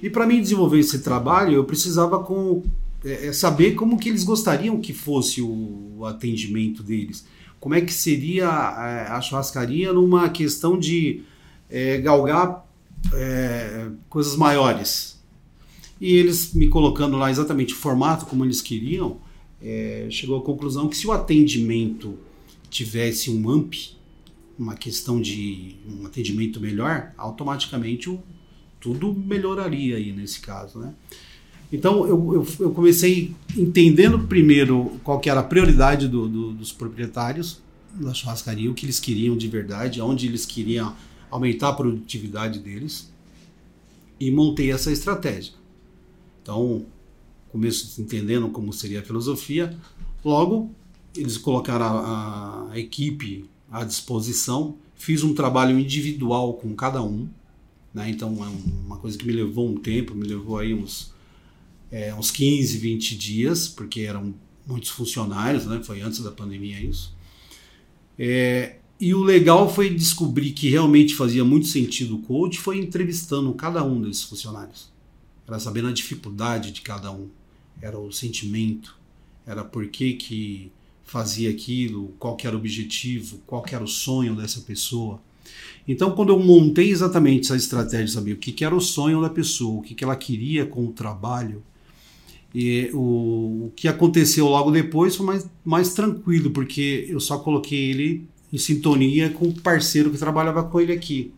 E 0.02 0.10
para 0.10 0.26
mim 0.26 0.40
desenvolver 0.40 0.80
esse 0.80 0.98
trabalho, 1.00 1.54
eu 1.54 1.64
precisava 1.64 2.18
com, 2.18 2.64
é, 3.04 3.28
é, 3.28 3.32
saber 3.32 3.72
como 3.74 3.98
que 3.98 4.08
eles 4.08 4.24
gostariam 4.24 4.80
que 4.80 4.92
fosse 4.92 5.40
o, 5.40 5.98
o 5.98 6.06
atendimento 6.06 6.82
deles. 6.82 7.24
Como 7.60 7.76
é 7.76 7.80
que 7.80 7.92
seria 7.92 8.48
a, 8.48 8.88
é, 8.88 9.06
a 9.08 9.20
churrascaria 9.20 9.92
numa 9.92 10.28
questão 10.28 10.76
de 10.76 11.22
é, 11.70 11.98
galgar 11.98 12.66
é, 13.12 13.88
coisas 14.08 14.36
maiores. 14.36 15.20
E 16.00 16.14
eles 16.14 16.52
me 16.52 16.68
colocando 16.68 17.16
lá 17.16 17.30
exatamente 17.30 17.74
o 17.74 17.76
formato 17.76 18.26
como 18.26 18.44
eles 18.44 18.60
queriam, 18.60 19.18
é, 19.62 20.08
chegou 20.10 20.38
à 20.38 20.42
conclusão 20.42 20.88
que 20.88 20.96
se 20.96 21.06
o 21.06 21.12
atendimento 21.12 22.18
tivesse 22.68 23.30
um 23.30 23.48
AMP, 23.48 23.74
uma 24.58 24.74
questão 24.74 25.20
de 25.20 25.76
um 25.88 26.06
atendimento 26.06 26.60
melhor, 26.60 27.12
automaticamente 27.16 28.10
o, 28.10 28.20
tudo 28.80 29.14
melhoraria 29.14 29.96
aí 29.96 30.12
nesse 30.12 30.40
caso, 30.40 30.80
né? 30.80 30.92
Então 31.72 32.06
eu, 32.06 32.34
eu, 32.34 32.46
eu, 32.60 32.70
comecei 32.72 33.34
entendendo 33.56 34.18
primeiro 34.26 35.00
qual 35.02 35.18
que 35.18 35.30
era 35.30 35.40
a 35.40 35.42
prioridade 35.42 36.06
do, 36.06 36.28
do, 36.28 36.52
dos 36.52 36.70
proprietários 36.70 37.62
da 37.94 38.12
churrascaria, 38.12 38.70
o 38.70 38.74
que 38.74 38.84
eles 38.84 39.00
queriam 39.00 39.36
de 39.36 39.48
verdade, 39.48 40.00
onde 40.00 40.26
eles 40.26 40.44
queriam 40.44 40.94
aumentar 41.32 41.70
a 41.70 41.72
produtividade 41.72 42.58
deles 42.58 43.10
e 44.20 44.30
montei 44.30 44.70
essa 44.70 44.92
estratégia. 44.92 45.54
Então, 46.42 46.84
começo 47.48 48.00
entendendo 48.00 48.50
como 48.50 48.72
seria 48.72 49.00
a 49.00 49.02
filosofia, 49.02 49.76
logo 50.22 50.70
eles 51.16 51.38
colocaram 51.38 51.84
a, 51.84 52.70
a 52.70 52.78
equipe 52.78 53.48
à 53.70 53.82
disposição, 53.82 54.76
fiz 54.94 55.22
um 55.22 55.34
trabalho 55.34 55.78
individual 55.78 56.54
com 56.54 56.74
cada 56.74 57.02
um, 57.02 57.28
Né? 57.92 58.10
Então 58.10 58.36
é 58.44 58.48
uma 58.86 58.98
coisa 58.98 59.16
que 59.16 59.26
me 59.26 59.32
levou 59.32 59.68
um 59.68 59.76
tempo, 59.76 60.14
me 60.14 60.26
levou 60.26 60.58
aí 60.58 60.74
uns, 60.74 61.12
é, 61.90 62.14
uns 62.14 62.30
15, 62.30 62.76
20 62.78 63.16
dias, 63.16 63.68
porque 63.68 64.02
eram 64.02 64.34
muitos 64.66 64.90
funcionários, 64.90 65.66
né? 65.66 65.80
foi 65.82 66.02
antes 66.02 66.20
da 66.20 66.30
pandemia 66.30 66.78
isso. 66.80 67.14
É, 68.18 68.76
e 69.02 69.16
o 69.16 69.20
legal 69.24 69.68
foi 69.68 69.92
descobrir 69.92 70.52
que 70.52 70.70
realmente 70.70 71.16
fazia 71.16 71.44
muito 71.44 71.66
sentido 71.66 72.14
o 72.14 72.22
coach, 72.22 72.60
foi 72.60 72.78
entrevistando 72.78 73.52
cada 73.52 73.82
um 73.82 74.00
desses 74.00 74.22
funcionários. 74.22 74.92
Era 75.44 75.58
sabendo 75.58 75.88
a 75.88 75.92
dificuldade 75.92 76.70
de 76.70 76.82
cada 76.82 77.10
um, 77.10 77.26
era 77.80 77.98
o 77.98 78.12
sentimento, 78.12 78.96
era 79.44 79.64
por 79.64 79.88
que, 79.88 80.12
que 80.12 80.70
fazia 81.02 81.50
aquilo, 81.50 82.14
qual 82.16 82.36
que 82.36 82.46
era 82.46 82.54
o 82.54 82.60
objetivo, 82.60 83.42
qual 83.44 83.60
que 83.60 83.74
era 83.74 83.82
o 83.82 83.88
sonho 83.88 84.36
dessa 84.36 84.60
pessoa. 84.60 85.20
Então, 85.88 86.12
quando 86.12 86.28
eu 86.28 86.38
montei 86.38 86.88
exatamente 86.88 87.46
essa 87.46 87.56
estratégia, 87.56 88.06
saber 88.06 88.34
o 88.34 88.36
que, 88.36 88.52
que 88.52 88.64
era 88.64 88.72
o 88.76 88.80
sonho 88.80 89.20
da 89.20 89.28
pessoa, 89.28 89.80
o 89.80 89.82
que, 89.82 89.96
que 89.96 90.04
ela 90.04 90.14
queria 90.14 90.64
com 90.64 90.86
o 90.86 90.92
trabalho, 90.92 91.60
e 92.54 92.88
o, 92.94 93.66
o 93.66 93.72
que 93.74 93.88
aconteceu 93.88 94.46
logo 94.46 94.70
depois 94.70 95.16
foi 95.16 95.26
mais, 95.26 95.50
mais 95.64 95.92
tranquilo, 95.92 96.52
porque 96.52 97.04
eu 97.08 97.18
só 97.18 97.38
coloquei 97.40 97.90
ele 97.90 98.31
em 98.52 98.58
sintonia 98.58 99.30
com 99.30 99.48
o 99.48 99.60
parceiro 99.60 100.10
que 100.10 100.18
trabalhava 100.18 100.62
com 100.64 100.80
ele 100.80 100.92
aqui. 100.92 101.32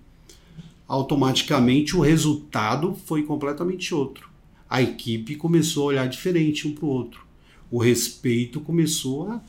Automaticamente 0.86 1.96
o 1.96 2.00
resultado 2.00 2.94
foi 3.06 3.22
completamente 3.22 3.94
outro. 3.94 4.28
A 4.68 4.82
equipe 4.82 5.36
começou 5.36 5.84
a 5.84 5.86
olhar 5.86 6.08
diferente 6.08 6.66
um 6.66 6.74
para 6.74 6.84
o 6.84 6.88
outro. 6.88 7.24
O 7.70 7.78
respeito 7.78 8.60
começou 8.60 9.30
a 9.30 9.40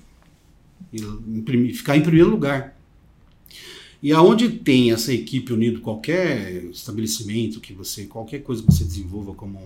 ficar 1.74 1.98
em 1.98 2.02
primeiro 2.02 2.30
lugar. 2.30 2.78
E 4.02 4.12
aonde 4.12 4.50
tem 4.50 4.92
essa 4.92 5.12
equipe 5.12 5.52
unida, 5.52 5.80
qualquer 5.80 6.66
estabelecimento 6.66 7.60
que 7.60 7.74
você, 7.74 8.06
qualquer 8.06 8.44
coisa 8.44 8.62
que 8.62 8.72
você 8.72 8.84
desenvolva 8.84 9.34
como, 9.34 9.60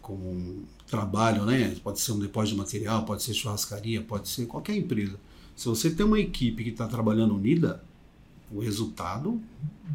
como 0.00 0.30
um 0.30 0.62
trabalho, 0.86 1.46
né? 1.46 1.74
Pode 1.82 1.98
ser 2.00 2.12
um 2.12 2.18
depósito 2.18 2.54
de 2.54 2.60
material, 2.60 3.04
pode 3.04 3.22
ser 3.22 3.32
churrascaria, 3.32 4.02
pode 4.02 4.28
ser 4.28 4.44
qualquer 4.46 4.76
empresa. 4.76 5.18
Se 5.56 5.66
você 5.66 5.90
tem 5.90 6.04
uma 6.04 6.18
equipe 6.18 6.64
que 6.64 6.70
está 6.70 6.86
trabalhando 6.86 7.34
unida, 7.34 7.82
o 8.50 8.60
resultado 8.60 9.40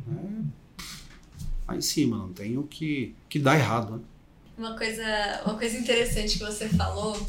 é 0.08 0.68
lá 1.68 1.76
em 1.76 1.82
cima, 1.82 2.18
não 2.18 2.32
tem 2.32 2.58
o 2.58 2.64
que, 2.64 3.14
que 3.30 3.40
dar 3.40 3.58
errado. 3.58 3.98
Né? 3.98 4.04
Uma 4.58 4.78
coisa, 4.78 5.04
uma 5.46 5.56
coisa 5.56 5.78
interessante 5.78 6.38
que 6.38 6.44
você 6.44 6.68
falou 6.70 7.20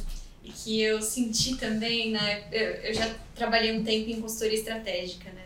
e 0.42 0.50
que 0.50 0.80
eu 0.80 1.02
senti 1.02 1.56
também, 1.56 2.12
né? 2.12 2.44
Eu, 2.50 2.66
eu 2.82 2.94
já 2.94 3.14
trabalhei 3.35 3.78
um 3.78 3.85
tempo 3.85 4.08
em 4.08 4.20
consultoria 4.20 4.58
estratégica, 4.58 5.30
né? 5.30 5.44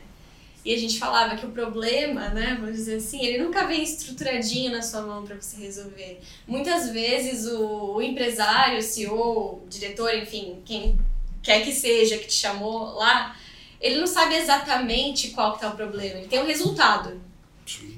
E 0.65 0.73
a 0.73 0.79
gente 0.79 0.97
falava 0.97 1.35
que 1.35 1.45
o 1.45 1.51
problema, 1.51 2.29
né, 2.29 2.57
vamos 2.61 2.77
dizer 2.77 2.97
assim, 2.97 3.25
ele 3.25 3.43
nunca 3.43 3.67
vem 3.67 3.83
estruturadinho 3.83 4.71
na 4.71 4.81
sua 4.81 5.03
mão 5.03 5.25
para 5.25 5.35
você 5.35 5.57
resolver. 5.57 6.21
Muitas 6.47 6.91
vezes 6.91 7.47
o, 7.47 7.97
o 7.97 8.03
empresário, 8.03 8.79
o 8.79 8.83
CEO, 8.83 9.65
o 9.65 9.67
diretor, 9.69 10.15
enfim, 10.15 10.59
quem 10.65 10.97
quer 11.43 11.63
que 11.65 11.73
seja 11.73 12.19
que 12.19 12.27
te 12.27 12.35
chamou 12.35 12.95
lá, 12.95 13.37
ele 13.81 13.99
não 13.99 14.07
sabe 14.07 14.37
exatamente 14.37 15.31
qual 15.31 15.55
que 15.55 15.61
tá 15.61 15.69
o 15.69 15.77
problema. 15.77 16.19
Ele 16.19 16.29
tem 16.29 16.41
um 16.41 16.47
resultado 16.47 17.21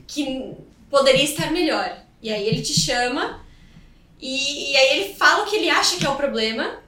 que 0.07 0.55
poderia 0.91 1.25
estar 1.25 1.51
melhor. 1.51 2.03
E 2.23 2.33
aí 2.33 2.47
ele 2.47 2.63
te 2.63 2.73
chama 2.73 3.45
e, 4.21 4.73
e 4.73 4.77
aí 4.77 4.99
ele 4.99 5.15
fala 5.15 5.43
o 5.43 5.47
que 5.47 5.57
ele 5.57 5.69
acha 5.69 5.99
que 5.99 6.07
é 6.07 6.09
o 6.09 6.17
problema, 6.17 6.79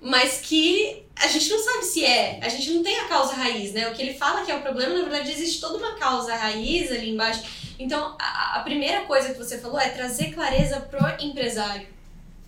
mas 0.00 0.40
que 0.42 1.02
a 1.16 1.26
gente 1.28 1.48
não 1.48 1.58
sabe 1.58 1.84
se 1.84 2.04
é. 2.04 2.38
A 2.42 2.48
gente 2.50 2.70
não 2.72 2.82
tem 2.82 2.98
a 2.98 3.08
causa 3.08 3.32
raiz, 3.32 3.72
né? 3.72 3.88
O 3.88 3.94
que 3.94 4.02
ele 4.02 4.12
fala 4.12 4.44
que 4.44 4.52
é 4.52 4.54
o 4.54 4.60
problema, 4.60 4.92
na 4.92 5.08
verdade, 5.08 5.32
existe 5.32 5.60
toda 5.60 5.78
uma 5.78 5.94
causa 5.94 6.34
raiz 6.34 6.92
ali 6.92 7.10
embaixo. 7.10 7.42
Então, 7.78 8.14
a, 8.20 8.58
a 8.58 8.60
primeira 8.60 9.02
coisa 9.04 9.32
que 9.32 9.38
você 9.38 9.58
falou 9.58 9.80
é 9.80 9.88
trazer 9.88 10.34
clareza 10.34 10.80
pro 10.80 11.00
empresário. 11.24 11.88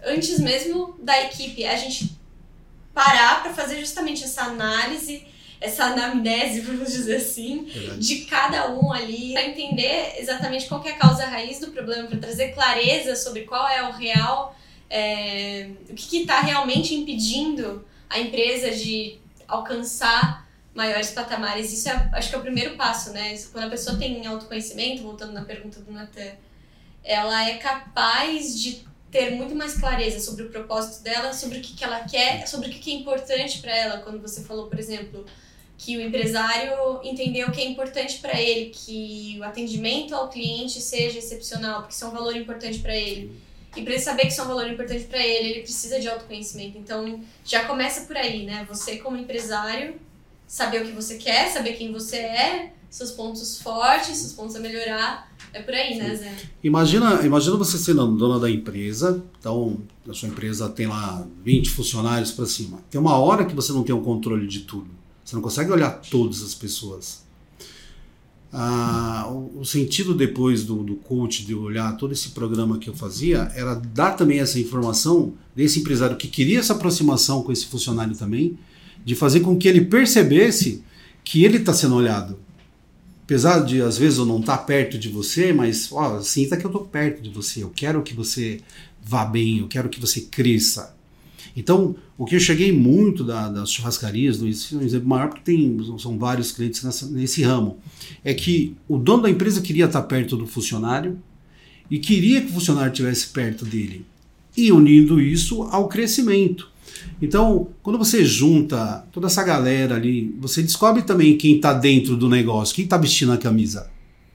Antes 0.04 0.38
mesmo 0.38 0.94
da 1.00 1.18
equipe, 1.24 1.64
a 1.64 1.76
gente 1.76 2.17
parar 2.94 3.42
para 3.42 3.52
fazer 3.52 3.78
justamente 3.80 4.24
essa 4.24 4.42
análise, 4.42 5.26
essa 5.60 5.84
anamnese, 5.84 6.60
vamos 6.66 6.92
dizer 6.92 7.16
assim, 7.16 7.64
Verdade. 7.64 8.00
de 8.00 8.24
cada 8.24 8.70
um 8.70 8.92
ali, 8.92 9.32
para 9.32 9.46
entender 9.46 10.14
exatamente 10.18 10.66
qual 10.66 10.84
é 10.84 10.90
a 10.90 10.96
causa 10.96 11.26
raiz 11.26 11.60
do 11.60 11.68
problema, 11.68 12.08
para 12.08 12.18
trazer 12.18 12.52
clareza 12.52 13.16
sobre 13.16 13.42
qual 13.42 13.66
é 13.68 13.88
o 13.88 13.92
real, 13.92 14.56
é, 14.90 15.70
o 15.88 15.94
que 15.94 16.18
está 16.18 16.40
realmente 16.40 16.94
impedindo 16.94 17.84
a 18.08 18.18
empresa 18.18 18.70
de 18.70 19.18
alcançar 19.46 20.46
maiores 20.74 21.10
patamares. 21.10 21.72
Isso 21.72 21.88
é, 21.88 22.10
acho 22.12 22.30
que 22.30 22.34
é 22.34 22.38
o 22.38 22.42
primeiro 22.42 22.76
passo, 22.76 23.10
né? 23.10 23.36
Quando 23.52 23.64
a 23.64 23.70
pessoa 23.70 23.98
tem 23.98 24.24
autoconhecimento, 24.26 25.02
voltando 25.02 25.32
na 25.32 25.44
pergunta 25.44 25.80
do 25.80 25.90
Natan, 25.90 26.32
ela 27.02 27.48
é 27.48 27.56
capaz 27.56 28.60
de 28.60 28.86
ter 29.10 29.30
muito 29.30 29.54
mais 29.54 29.74
clareza 29.78 30.20
sobre 30.20 30.44
o 30.44 30.50
propósito 30.50 31.02
dela, 31.02 31.32
sobre 31.32 31.58
o 31.58 31.62
que, 31.62 31.74
que 31.74 31.84
ela 31.84 32.00
quer, 32.00 32.46
sobre 32.46 32.68
o 32.68 32.70
que, 32.70 32.78
que 32.78 32.90
é 32.90 32.94
importante 32.94 33.60
para 33.60 33.74
ela. 33.74 33.98
Quando 33.98 34.20
você 34.20 34.42
falou, 34.42 34.66
por 34.66 34.78
exemplo, 34.78 35.24
que 35.78 35.96
o 35.96 36.00
empresário 36.00 37.00
entendeu 37.02 37.48
o 37.48 37.52
que 37.52 37.60
é 37.60 37.64
importante 37.64 38.18
para 38.18 38.38
ele, 38.40 38.70
que 38.70 39.36
o 39.38 39.44
atendimento 39.44 40.14
ao 40.14 40.28
cliente 40.28 40.80
seja 40.80 41.18
excepcional, 41.18 41.82
porque 41.82 41.94
isso 41.94 42.04
é 42.04 42.08
um 42.08 42.12
valor 42.12 42.36
importante 42.36 42.80
para 42.80 42.94
ele. 42.94 43.40
E 43.76 43.82
para 43.82 43.92
ele 43.92 44.02
saber 44.02 44.22
que 44.22 44.28
isso 44.28 44.40
é 44.40 44.44
um 44.44 44.48
valor 44.48 44.68
importante 44.68 45.04
para 45.04 45.24
ele, 45.24 45.50
ele 45.50 45.60
precisa 45.60 46.00
de 46.00 46.08
autoconhecimento. 46.08 46.76
Então, 46.76 47.22
já 47.44 47.64
começa 47.64 48.02
por 48.02 48.16
aí, 48.16 48.44
né? 48.44 48.66
Você, 48.68 48.96
como 48.98 49.16
empresário, 49.16 49.94
saber 50.46 50.82
o 50.82 50.86
que 50.86 50.92
você 50.92 51.16
quer, 51.16 51.48
saber 51.48 51.74
quem 51.74 51.92
você 51.92 52.16
é, 52.16 52.72
seus 52.90 53.10
pontos 53.10 53.60
fortes, 53.60 54.16
seus 54.16 54.32
pontos 54.32 54.56
a 54.56 54.60
melhorar. 54.60 55.30
É 55.52 55.62
por 55.62 55.74
aí, 55.74 55.96
né, 55.96 56.14
Zé? 56.14 56.34
Imagina, 56.62 57.24
imagina 57.24 57.56
você 57.56 57.78
sendo 57.78 58.06
dona 58.16 58.38
da 58.38 58.50
empresa, 58.50 59.22
então 59.38 59.78
a 60.08 60.12
sua 60.12 60.28
empresa 60.28 60.68
tem 60.68 60.86
lá 60.86 61.26
20 61.44 61.70
funcionários 61.70 62.32
para 62.32 62.46
cima. 62.46 62.78
Tem 62.90 63.00
uma 63.00 63.16
hora 63.16 63.44
que 63.44 63.54
você 63.54 63.72
não 63.72 63.82
tem 63.82 63.94
o 63.94 64.00
controle 64.00 64.46
de 64.46 64.60
tudo. 64.60 64.88
Você 65.24 65.34
não 65.34 65.42
consegue 65.42 65.70
olhar 65.70 65.90
todas 66.10 66.42
as 66.42 66.54
pessoas. 66.54 67.26
Ah, 68.50 69.28
o, 69.30 69.60
o, 69.60 69.64
sentido 69.64 70.14
depois 70.14 70.64
do, 70.64 70.82
do 70.82 70.96
coach, 70.96 71.44
de 71.44 71.54
olhar 71.54 71.94
todo 71.98 72.12
esse 72.12 72.30
programa 72.30 72.78
que 72.78 72.88
eu 72.88 72.94
fazia, 72.94 73.52
era 73.54 73.74
dar 73.74 74.12
também 74.12 74.40
essa 74.40 74.58
informação 74.58 75.34
desse 75.54 75.80
empresário 75.80 76.16
que 76.16 76.28
queria 76.28 76.58
essa 76.58 76.72
aproximação 76.72 77.42
com 77.42 77.52
esse 77.52 77.66
funcionário 77.66 78.16
também, 78.16 78.58
de 79.04 79.14
fazer 79.14 79.40
com 79.40 79.56
que 79.58 79.68
ele 79.68 79.82
percebesse 79.82 80.82
que 81.22 81.44
ele 81.44 81.58
está 81.58 81.74
sendo 81.74 81.94
olhado. 81.94 82.38
Apesar 83.28 83.62
de 83.62 83.82
às 83.82 83.98
vezes 83.98 84.16
eu 84.16 84.24
não 84.24 84.40
estar 84.40 84.56
tá 84.56 84.62
perto 84.62 84.98
de 84.98 85.10
você, 85.10 85.52
mas 85.52 85.92
ó, 85.92 86.18
sinta 86.22 86.56
que 86.56 86.64
eu 86.64 86.70
estou 86.70 86.86
perto 86.86 87.20
de 87.20 87.28
você. 87.28 87.62
Eu 87.62 87.68
quero 87.68 88.02
que 88.02 88.14
você 88.14 88.62
vá 89.04 89.22
bem, 89.22 89.58
eu 89.58 89.68
quero 89.68 89.90
que 89.90 90.00
você 90.00 90.22
cresça. 90.22 90.96
Então, 91.54 91.94
o 92.16 92.24
que 92.24 92.36
eu 92.36 92.40
cheguei 92.40 92.72
muito 92.72 93.22
da, 93.22 93.50
das 93.50 93.70
churrascarias, 93.70 94.40
um 94.40 94.46
exemplo 94.80 95.06
maior, 95.06 95.28
porque 95.28 95.42
tem, 95.42 95.78
são 95.98 96.18
vários 96.18 96.52
clientes 96.52 96.82
nessa, 96.82 97.04
nesse 97.04 97.42
ramo, 97.42 97.76
é 98.24 98.32
que 98.32 98.74
o 98.88 98.96
dono 98.96 99.24
da 99.24 99.30
empresa 99.30 99.60
queria 99.60 99.84
estar 99.84 100.04
perto 100.04 100.34
do 100.34 100.46
funcionário 100.46 101.18
e 101.90 101.98
queria 101.98 102.40
que 102.40 102.46
o 102.46 102.54
funcionário 102.54 102.92
estivesse 102.92 103.26
perto 103.26 103.66
dele, 103.66 104.06
e 104.56 104.72
unindo 104.72 105.20
isso 105.20 105.64
ao 105.64 105.86
crescimento. 105.86 106.70
Então, 107.20 107.68
quando 107.82 107.98
você 107.98 108.24
junta 108.24 109.04
toda 109.12 109.26
essa 109.26 109.42
galera 109.42 109.96
ali, 109.96 110.34
você 110.40 110.62
descobre 110.62 111.02
também 111.02 111.36
quem 111.36 111.56
está 111.56 111.72
dentro 111.72 112.16
do 112.16 112.28
negócio, 112.28 112.74
quem 112.74 112.84
está 112.84 112.96
vestindo 112.96 113.32
a 113.32 113.38
camisa 113.38 113.90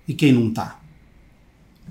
e 0.07 0.13
quem 0.13 0.31
não 0.31 0.50
está. 0.50 0.79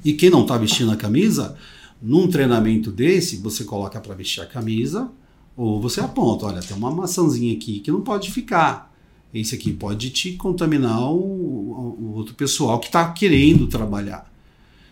E 0.05 0.13
quem 0.13 0.31
não 0.31 0.43
está 0.43 0.59
vestindo 0.59 0.91
a 0.91 0.97
camisa, 0.97 1.57
num 2.01 2.29
treinamento 2.29 2.91
desse, 2.91 3.37
você 3.37 3.65
coloca 3.65 4.01
para 4.01 4.15
vestir 4.15 4.41
a 4.43 4.47
camisa, 4.47 5.11
ou 5.57 5.81
você 5.81 6.01
aponta, 6.01 6.47
olha, 6.47 6.61
tem 6.61 6.77
uma 6.77 6.91
maçãzinha 6.91 7.55
aqui 7.55 7.81
que 7.81 7.91
não 7.91 8.01
pode 8.01 8.31
ficar. 8.31 8.93
Esse 9.33 9.55
aqui 9.55 9.73
pode 9.73 10.11
te 10.11 10.33
contaminar 10.33 11.11
o, 11.11 11.17
o 11.17 12.13
outro 12.15 12.35
pessoal 12.35 12.79
que 12.79 12.87
está 12.87 13.11
querendo 13.13 13.67
trabalhar. 13.67 14.31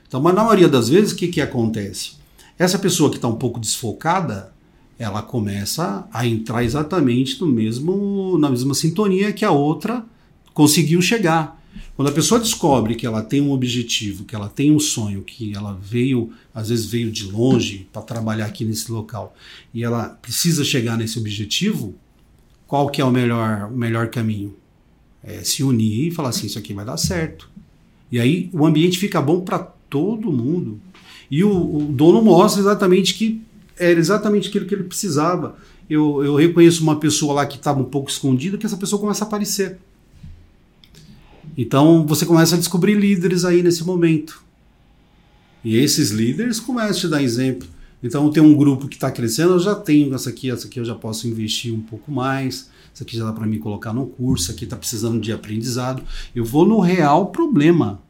Então, 0.06 0.20
mas 0.20 0.34
na 0.34 0.44
maioria 0.44 0.68
das 0.68 0.88
vezes, 0.88 1.12
o 1.12 1.16
que, 1.16 1.28
que 1.28 1.40
acontece? 1.40 2.12
Essa 2.58 2.78
pessoa 2.78 3.10
que 3.10 3.16
está 3.16 3.28
um 3.28 3.36
pouco 3.36 3.60
desfocada, 3.60 4.52
ela 5.00 5.22
começa 5.22 6.06
a 6.12 6.26
entrar 6.26 6.62
exatamente 6.62 7.40
no 7.40 7.46
mesmo, 7.46 8.36
na 8.36 8.50
mesma 8.50 8.74
sintonia 8.74 9.32
que 9.32 9.46
a 9.46 9.50
outra 9.50 10.04
conseguiu 10.52 11.00
chegar. 11.00 11.58
Quando 11.96 12.08
a 12.08 12.12
pessoa 12.12 12.38
descobre 12.38 12.94
que 12.94 13.06
ela 13.06 13.22
tem 13.22 13.40
um 13.40 13.50
objetivo, 13.50 14.24
que 14.24 14.34
ela 14.34 14.46
tem 14.46 14.70
um 14.70 14.78
sonho, 14.78 15.22
que 15.22 15.54
ela 15.56 15.72
veio, 15.80 16.30
às 16.54 16.68
vezes 16.68 16.84
veio 16.84 17.10
de 17.10 17.24
longe 17.24 17.88
para 17.90 18.02
trabalhar 18.02 18.44
aqui 18.44 18.62
nesse 18.62 18.92
local, 18.92 19.34
e 19.72 19.82
ela 19.82 20.10
precisa 20.20 20.62
chegar 20.62 20.98
nesse 20.98 21.18
objetivo, 21.18 21.94
qual 22.66 22.90
que 22.90 23.00
é 23.00 23.04
o 23.04 23.10
melhor, 23.10 23.70
o 23.72 23.76
melhor 23.76 24.08
caminho? 24.08 24.54
É 25.24 25.42
se 25.42 25.62
unir 25.62 26.08
e 26.08 26.10
falar 26.10 26.28
assim, 26.28 26.46
isso 26.46 26.58
aqui 26.58 26.74
vai 26.74 26.84
dar 26.84 26.98
certo. 26.98 27.48
E 28.12 28.20
aí 28.20 28.50
o 28.52 28.66
ambiente 28.66 28.98
fica 28.98 29.18
bom 29.22 29.40
para 29.40 29.60
todo 29.60 30.30
mundo. 30.30 30.78
E 31.30 31.42
o, 31.42 31.50
o, 31.50 31.82
dono 31.90 32.20
mostra 32.20 32.60
exatamente 32.60 33.14
que 33.14 33.40
era 33.80 33.98
exatamente 33.98 34.48
aquilo 34.48 34.66
que 34.66 34.74
ele 34.74 34.84
precisava. 34.84 35.56
Eu, 35.88 36.22
eu 36.22 36.36
reconheço 36.36 36.82
uma 36.82 37.00
pessoa 37.00 37.32
lá 37.32 37.46
que 37.46 37.56
estava 37.56 37.80
um 37.80 37.84
pouco 37.84 38.10
escondida, 38.10 38.58
que 38.58 38.66
essa 38.66 38.76
pessoa 38.76 39.00
começa 39.00 39.24
a 39.24 39.26
aparecer. 39.26 39.78
Então 41.56 42.06
você 42.06 42.24
começa 42.26 42.54
a 42.54 42.58
descobrir 42.58 42.94
líderes 42.94 43.44
aí 43.44 43.62
nesse 43.62 43.82
momento. 43.82 44.44
E 45.64 45.76
esses 45.76 46.10
líderes 46.10 46.60
começam 46.60 46.90
a 46.90 46.94
te 46.94 47.08
dar 47.08 47.22
exemplo. 47.22 47.66
Então 48.02 48.30
tem 48.30 48.42
um 48.42 48.54
grupo 48.54 48.86
que 48.86 48.96
está 48.96 49.10
crescendo, 49.10 49.54
eu 49.54 49.58
já 49.58 49.74
tenho 49.74 50.14
essa 50.14 50.30
aqui, 50.30 50.50
essa 50.50 50.66
aqui 50.66 50.78
eu 50.78 50.84
já 50.84 50.94
posso 50.94 51.26
investir 51.26 51.74
um 51.74 51.80
pouco 51.80 52.10
mais, 52.10 52.70
essa 52.94 53.04
aqui 53.04 53.16
já 53.16 53.24
dá 53.24 53.32
para 53.32 53.46
me 53.46 53.58
colocar 53.58 53.92
no 53.92 54.06
curso, 54.06 54.44
essa 54.44 54.52
aqui 54.52 54.64
está 54.64 54.76
precisando 54.76 55.20
de 55.20 55.32
aprendizado. 55.32 56.02
Eu 56.34 56.44
vou 56.44 56.66
no 56.66 56.80
real 56.80 57.26
problema. 57.26 58.00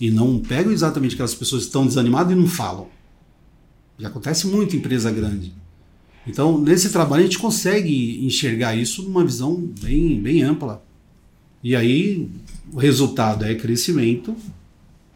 E 0.00 0.10
não 0.10 0.38
pego 0.38 0.70
exatamente 0.70 1.14
aquelas 1.14 1.34
pessoas 1.34 1.62
que 1.62 1.68
estão 1.68 1.86
desanimadas 1.86 2.32
e 2.32 2.34
não 2.34 2.46
falam. 2.46 2.95
Já 3.98 4.08
acontece 4.08 4.46
muito 4.46 4.74
em 4.74 4.78
empresa 4.78 5.10
grande. 5.10 5.52
Então, 6.26 6.60
nesse 6.60 6.90
trabalho, 6.90 7.22
a 7.22 7.26
gente 7.26 7.38
consegue 7.38 8.24
enxergar 8.26 8.74
isso 8.74 9.02
numa 9.02 9.24
visão 9.24 9.54
bem, 9.56 10.20
bem 10.20 10.42
ampla. 10.42 10.84
E 11.62 11.74
aí, 11.74 12.28
o 12.72 12.78
resultado 12.78 13.44
é 13.44 13.54
crescimento, 13.54 14.36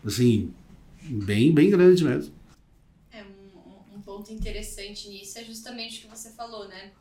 assim, 0.05 0.53
bem, 1.03 1.53
bem 1.53 1.69
grande 1.69 2.05
mesmo. 2.05 2.33
É, 3.13 3.23
um, 3.23 3.97
um 3.97 4.01
ponto 4.01 4.33
interessante 4.33 5.09
nisso 5.09 5.39
é 5.39 5.45
justamente 5.45 5.99
o 5.99 6.03
que 6.03 6.17
você 6.17 6.31
falou, 6.31 6.69
né? 6.69 6.93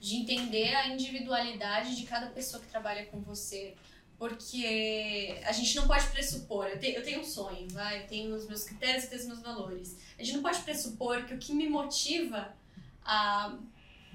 De 0.00 0.14
entender 0.14 0.74
a 0.74 0.88
individualidade 0.88 1.96
de 1.96 2.04
cada 2.04 2.26
pessoa 2.26 2.62
que 2.62 2.68
trabalha 2.68 3.04
com 3.06 3.20
você. 3.20 3.74
Porque 4.18 5.38
a 5.44 5.52
gente 5.52 5.76
não 5.76 5.86
pode 5.86 6.06
pressupor, 6.06 6.66
eu, 6.66 6.80
te, 6.80 6.90
eu 6.90 7.02
tenho 7.02 7.20
um 7.20 7.24
sonho, 7.24 7.68
vai, 7.70 8.02
eu 8.02 8.06
tenho 8.06 8.34
os 8.34 8.46
meus 8.46 8.64
critérios 8.64 9.04
e 9.04 9.08
tenho 9.08 9.20
os 9.20 9.26
meus 9.28 9.42
valores. 9.42 9.96
A 10.18 10.22
gente 10.22 10.36
não 10.36 10.42
pode 10.42 10.58
pressupor 10.60 11.24
que 11.24 11.34
o 11.34 11.38
que 11.38 11.52
me 11.52 11.68
motiva 11.68 12.54
a 13.04 13.58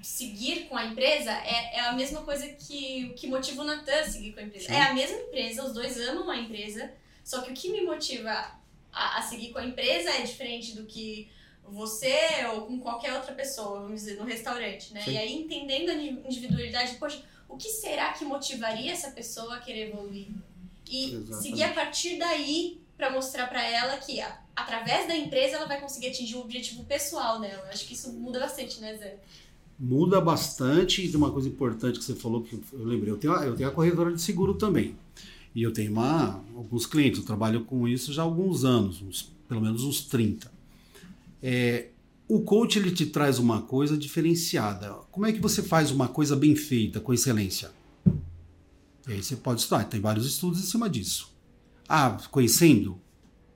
seguir 0.02 0.66
com 0.68 0.76
a 0.76 0.86
empresa 0.86 1.30
é, 1.30 1.76
é 1.76 1.80
a 1.80 1.92
mesma 1.92 2.22
coisa 2.22 2.48
que 2.48 3.10
o 3.12 3.14
que 3.14 3.28
motiva 3.28 3.62
o 3.62 3.64
Natan 3.64 4.00
a 4.00 4.04
seguir 4.04 4.32
com 4.32 4.40
a 4.40 4.42
empresa. 4.42 4.66
Sim. 4.66 4.74
É 4.74 4.82
a 4.82 4.94
mesma 4.94 5.16
empresa, 5.18 5.64
os 5.64 5.72
dois 5.72 5.96
amam 6.00 6.28
a 6.28 6.36
empresa, 6.36 6.92
só 7.24 7.40
que 7.42 7.52
o 7.52 7.54
que 7.54 7.70
me 7.70 7.82
motiva 7.82 8.32
a, 8.92 9.18
a 9.18 9.22
seguir 9.22 9.52
com 9.52 9.58
a 9.58 9.64
empresa 9.64 10.10
é 10.10 10.22
diferente 10.22 10.74
do 10.74 10.84
que 10.84 11.30
você 11.64 12.44
ou 12.52 12.66
com 12.66 12.80
qualquer 12.80 13.14
outra 13.14 13.32
pessoa, 13.32 13.80
vamos 13.80 14.02
dizer, 14.02 14.16
no 14.16 14.24
restaurante, 14.24 14.92
né? 14.92 15.02
Sim. 15.02 15.12
E 15.12 15.18
aí, 15.18 15.34
entendendo 15.34 15.90
a 15.90 15.94
individualidade, 15.94 16.96
poxa, 16.96 17.22
o 17.52 17.56
que 17.56 17.68
será 17.68 18.12
que 18.12 18.24
motivaria 18.24 18.92
essa 18.92 19.10
pessoa 19.10 19.56
a 19.56 19.58
querer 19.58 19.90
evoluir? 19.90 20.28
E 20.90 21.14
Exatamente. 21.14 21.42
seguir 21.42 21.62
a 21.64 21.72
partir 21.72 22.18
daí 22.18 22.80
para 22.96 23.10
mostrar 23.10 23.46
para 23.46 23.62
ela 23.62 23.96
que 23.98 24.20
através 24.56 25.06
da 25.06 25.16
empresa 25.16 25.56
ela 25.56 25.66
vai 25.66 25.80
conseguir 25.80 26.08
atingir 26.08 26.36
o 26.36 26.40
objetivo 26.40 26.84
pessoal 26.84 27.40
dela. 27.40 27.68
Acho 27.70 27.86
que 27.86 27.94
isso 27.94 28.12
muda 28.12 28.40
bastante, 28.40 28.80
né, 28.80 28.96
Zé? 28.96 29.18
Muda 29.78 30.20
bastante 30.20 31.04
e 31.04 31.08
tem 31.08 31.16
uma 31.16 31.30
coisa 31.30 31.48
importante 31.48 31.98
que 31.98 32.04
você 32.04 32.14
falou 32.14 32.42
que 32.42 32.54
eu 32.72 32.84
lembrei. 32.84 33.12
Eu 33.12 33.18
tenho, 33.18 33.34
eu 33.34 33.56
tenho 33.56 33.68
a 33.68 33.72
corretora 33.72 34.12
de 34.12 34.20
seguro 34.20 34.54
também. 34.54 34.96
E 35.54 35.62
eu 35.62 35.72
tenho 35.72 35.92
uma, 35.92 36.42
alguns 36.56 36.86
clientes, 36.86 37.20
eu 37.20 37.26
trabalho 37.26 37.64
com 37.64 37.86
isso 37.86 38.12
já 38.12 38.22
há 38.22 38.24
alguns 38.24 38.64
anos, 38.64 39.02
uns, 39.02 39.30
pelo 39.48 39.60
menos 39.60 39.82
uns 39.82 40.02
30. 40.02 40.50
É, 41.42 41.88
o 42.34 42.40
coach 42.40 42.78
ele 42.78 42.90
te 42.90 43.04
traz 43.04 43.38
uma 43.38 43.60
coisa 43.60 43.94
diferenciada. 43.94 44.90
Como 45.10 45.26
é 45.26 45.32
que 45.34 45.38
você 45.38 45.62
faz 45.62 45.90
uma 45.90 46.08
coisa 46.08 46.34
bem 46.34 46.56
feita, 46.56 46.98
com 46.98 47.12
excelência? 47.12 47.70
E 49.06 49.12
aí 49.12 49.22
você 49.22 49.36
pode 49.36 49.60
estudar, 49.60 49.84
tem 49.84 50.00
vários 50.00 50.24
estudos 50.24 50.58
em 50.58 50.66
cima 50.66 50.88
disso. 50.88 51.30
Ah, 51.86 52.16
conhecendo? 52.30 52.98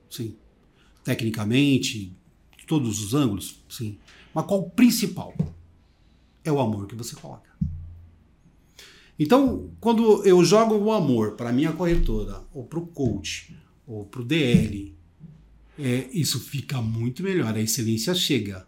Sim. 0.07 0.35
Tecnicamente, 1.03 2.15
todos 2.67 3.01
os 3.01 3.15
ângulos? 3.15 3.63
Sim. 3.67 3.97
Mas 4.31 4.45
qual 4.45 4.59
o 4.59 4.69
principal? 4.69 5.33
É 6.43 6.51
o 6.51 6.59
amor 6.59 6.85
que 6.85 6.93
você 6.93 7.15
coloca. 7.15 7.49
Então, 9.17 9.71
quando 9.81 10.23
eu 10.23 10.45
jogo 10.45 10.75
o 10.75 10.91
amor 10.91 11.31
para 11.31 11.51
minha 11.51 11.71
corretora, 11.71 12.43
ou 12.53 12.63
para 12.63 12.77
o 12.77 12.85
coach, 12.85 13.57
ou 13.87 14.05
para 14.05 14.21
o 14.21 14.25
DL, 14.25 14.95
é, 15.79 16.09
isso 16.11 16.39
fica 16.39 16.81
muito 16.81 17.23
melhor. 17.23 17.55
A 17.55 17.61
excelência 17.61 18.13
chega. 18.13 18.67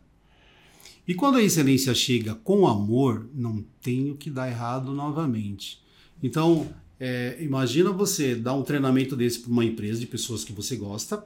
E 1.08 1.14
quando 1.14 1.38
a 1.38 1.44
excelência 1.44 1.94
chega 1.96 2.36
com 2.36 2.68
amor, 2.68 3.28
não 3.34 3.66
tem 3.82 4.12
o 4.12 4.16
que 4.16 4.30
dar 4.30 4.48
errado 4.48 4.94
novamente. 4.94 5.82
Então, 6.22 6.72
é, 7.00 7.38
imagina 7.42 7.92
você 7.92 8.36
dar 8.36 8.54
um 8.54 8.62
treinamento 8.62 9.16
desse 9.16 9.40
para 9.40 9.52
uma 9.52 9.66
empresa 9.66 10.00
de 10.00 10.06
pessoas 10.06 10.44
que 10.44 10.54
você 10.54 10.76
gosta, 10.76 11.26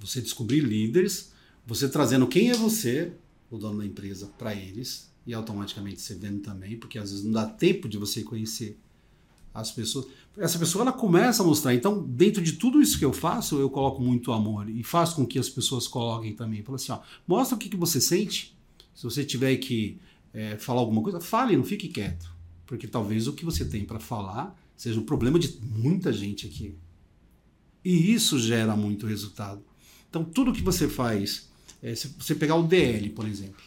você 0.00 0.20
descobrir 0.20 0.60
líderes, 0.60 1.32
você 1.66 1.88
trazendo 1.88 2.26
quem 2.26 2.50
é 2.50 2.54
você, 2.54 3.12
o 3.50 3.58
dono 3.58 3.80
da 3.80 3.86
empresa, 3.86 4.26
para 4.38 4.54
eles, 4.54 5.12
e 5.26 5.34
automaticamente 5.34 6.00
você 6.00 6.14
vendo 6.14 6.40
também, 6.40 6.78
porque 6.78 6.98
às 6.98 7.10
vezes 7.10 7.24
não 7.24 7.32
dá 7.32 7.44
tempo 7.44 7.88
de 7.88 7.98
você 7.98 8.22
conhecer 8.22 8.78
as 9.52 9.70
pessoas. 9.70 10.06
Essa 10.36 10.58
pessoa 10.58 10.82
ela 10.82 10.92
começa 10.92 11.42
a 11.42 11.46
mostrar. 11.46 11.74
Então, 11.74 12.02
dentro 12.02 12.42
de 12.42 12.52
tudo 12.52 12.80
isso 12.80 12.98
que 12.98 13.04
eu 13.04 13.12
faço, 13.12 13.58
eu 13.58 13.68
coloco 13.68 14.00
muito 14.00 14.32
amor 14.32 14.68
e 14.68 14.82
faço 14.82 15.16
com 15.16 15.26
que 15.26 15.38
as 15.38 15.48
pessoas 15.48 15.88
coloquem 15.88 16.34
também. 16.34 16.62
Fala 16.62 16.76
assim, 16.76 16.92
ó, 16.92 17.00
mostra 17.26 17.56
o 17.56 17.58
que, 17.58 17.68
que 17.68 17.76
você 17.76 18.00
sente. 18.00 18.56
Se 18.94 19.02
você 19.04 19.24
tiver 19.24 19.56
que 19.56 19.98
é, 20.32 20.56
falar 20.56 20.80
alguma 20.80 21.02
coisa, 21.02 21.20
fale, 21.20 21.56
não 21.56 21.64
fique 21.64 21.88
quieto. 21.88 22.30
Porque 22.66 22.86
talvez 22.86 23.26
o 23.26 23.32
que 23.32 23.44
você 23.44 23.64
tem 23.64 23.84
para 23.84 23.98
falar 23.98 24.56
seja 24.76 25.00
um 25.00 25.04
problema 25.04 25.38
de 25.38 25.58
muita 25.62 26.12
gente 26.12 26.46
aqui. 26.46 26.74
E 27.84 28.12
isso 28.12 28.38
gera 28.38 28.76
muito 28.76 29.06
resultado. 29.06 29.62
Então, 30.08 30.24
tudo 30.24 30.52
que 30.52 30.62
você 30.62 30.88
faz, 30.88 31.48
é, 31.82 31.94
se 31.94 32.08
você 32.18 32.34
pegar 32.34 32.56
o 32.56 32.62
DL, 32.62 33.10
por 33.10 33.26
exemplo, 33.26 33.62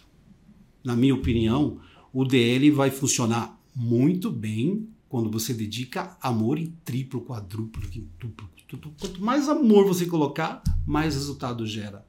na 0.84 0.96
minha 0.96 1.14
opinião, 1.14 1.80
o 2.14 2.26
DL 2.26 2.72
vai 2.72 2.90
funcionar 2.90 3.60
muito 3.76 4.32
bem 4.32 4.88
quando 5.12 5.30
você 5.30 5.54
dedica 5.54 6.16
amor 6.22 6.58
em 6.58 6.68
triplo, 6.86 7.20
quadruplo, 7.20 7.86
quintuplo. 7.90 8.50
Quanto 8.98 9.22
mais 9.22 9.50
amor 9.50 9.86
você 9.86 10.06
colocar, 10.06 10.64
mais 10.88 11.16
resultado 11.16 11.68
gera. 11.68 12.06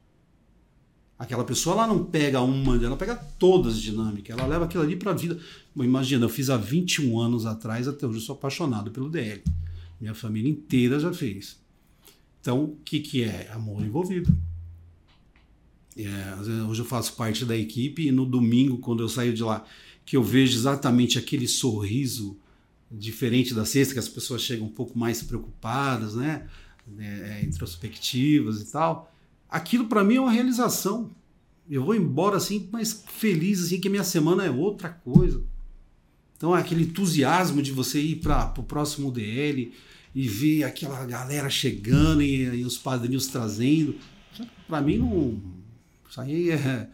Aquela 1.19 1.43
pessoa 1.43 1.75
ela 1.75 1.89
não 1.89 2.05
pega 2.05 2.41
uma, 2.41 2.77
ela 2.77 2.97
pega 2.97 3.17
todas 3.17 3.75
as 3.75 3.81
dinâmicas, 3.81 4.39
ela 4.39 4.47
leva 4.47 4.67
aquilo 4.67 4.85
ali 4.85 4.95
para 4.95 5.11
a 5.11 5.15
vida. 5.15 5.37
Imagina, 5.75 6.27
eu 6.27 6.29
fiz 6.29 6.49
há 6.49 6.57
21 6.57 7.19
anos 7.19 7.45
atrás, 7.45 7.89
até 7.89 8.07
hoje 8.07 8.19
eu 8.19 8.23
sou 8.23 8.37
apaixonado 8.37 8.93
pelo 8.93 9.11
DL. 9.11 9.43
Minha 10.01 10.15
família 10.15 10.49
inteira 10.49 11.01
já 11.01 11.13
fez. 11.13 11.61
Então, 12.41 12.63
o 12.63 12.77
que, 12.85 13.01
que 13.01 13.25
é? 13.25 13.51
Amor 13.53 13.83
envolvido. 13.83 14.33
É, 15.97 16.63
hoje 16.69 16.83
eu 16.83 16.87
faço 16.87 17.17
parte 17.17 17.45
da 17.45 17.57
equipe 17.57 18.07
e 18.07 18.13
no 18.13 18.25
domingo, 18.25 18.79
quando 18.79 19.03
eu 19.03 19.09
saio 19.09 19.35
de 19.35 19.43
lá, 19.43 19.65
que 20.07 20.17
eu 20.17 20.23
vejo 20.23 20.57
exatamente 20.57 21.19
aquele 21.19 21.49
sorriso 21.49 22.39
diferente 22.93 23.55
da 23.55 23.65
sexta, 23.65 23.95
que 23.95 24.01
as 24.01 24.09
pessoas 24.09 24.43
chegam 24.43 24.67
um 24.67 24.73
pouco 24.73 24.99
mais 24.99 25.23
preocupadas, 25.23 26.15
né? 26.15 26.47
É, 26.99 27.41
é 27.41 27.45
introspectivas 27.45 28.61
e 28.61 28.73
tal 28.73 29.13
aquilo 29.53 29.87
para 29.87 30.03
mim 30.03 30.17
é 30.17 30.21
uma 30.21 30.33
realização. 30.33 31.11
Eu 31.69 31.85
vou 31.85 31.95
embora 31.95 32.39
assim, 32.39 32.69
mas 32.73 33.05
feliz 33.07 33.63
assim 33.63 33.79
que 33.79 33.87
a 33.87 33.91
minha 33.91 34.03
semana 34.03 34.45
é 34.45 34.51
outra 34.51 34.89
coisa. 34.89 35.43
Então 36.37 36.55
aquele 36.55 36.85
entusiasmo 36.85 37.63
de 37.63 37.71
você 37.71 38.01
ir 38.01 38.17
para 38.17 38.53
o 38.57 38.63
próximo 38.63 39.13
DL 39.13 39.73
e 40.15 40.27
ver 40.27 40.65
aquela 40.65 41.05
galera 41.05 41.49
chegando 41.51 42.23
e, 42.23 42.43
e 42.61 42.65
os 42.65 42.79
padrinhos 42.79 43.29
trazendo, 43.29 43.95
para 44.67 44.81
mim 44.81 44.99
não, 44.99 45.41
isso 46.11 46.21
aí 46.21 46.51
é, 46.51 46.89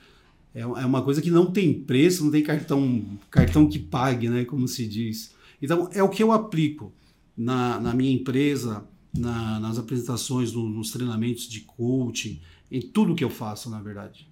é, 0.54 0.60
é 0.60 0.64
uma 0.64 1.02
coisa 1.02 1.22
que 1.22 1.30
não 1.30 1.50
tem 1.50 1.72
preço, 1.72 2.24
não 2.24 2.30
tem 2.30 2.42
cartão 2.42 3.18
cartão 3.30 3.68
que 3.68 3.78
pague, 3.78 4.28
né, 4.28 4.44
como 4.44 4.68
se 4.68 4.86
diz. 4.86 5.32
Então 5.60 5.88
é 5.92 6.02
o 6.02 6.08
que 6.08 6.22
eu 6.22 6.32
aplico 6.32 6.92
na, 7.36 7.80
na 7.80 7.94
minha 7.94 8.12
empresa 8.12 8.86
na, 9.16 9.58
nas 9.60 9.78
apresentações, 9.78 10.52
no, 10.52 10.68
nos 10.68 10.90
treinamentos 10.90 11.48
de 11.48 11.60
coaching, 11.60 12.40
em 12.70 12.80
tudo 12.80 13.14
que 13.14 13.24
eu 13.24 13.30
faço, 13.30 13.70
na 13.70 13.80
verdade. 13.80 14.28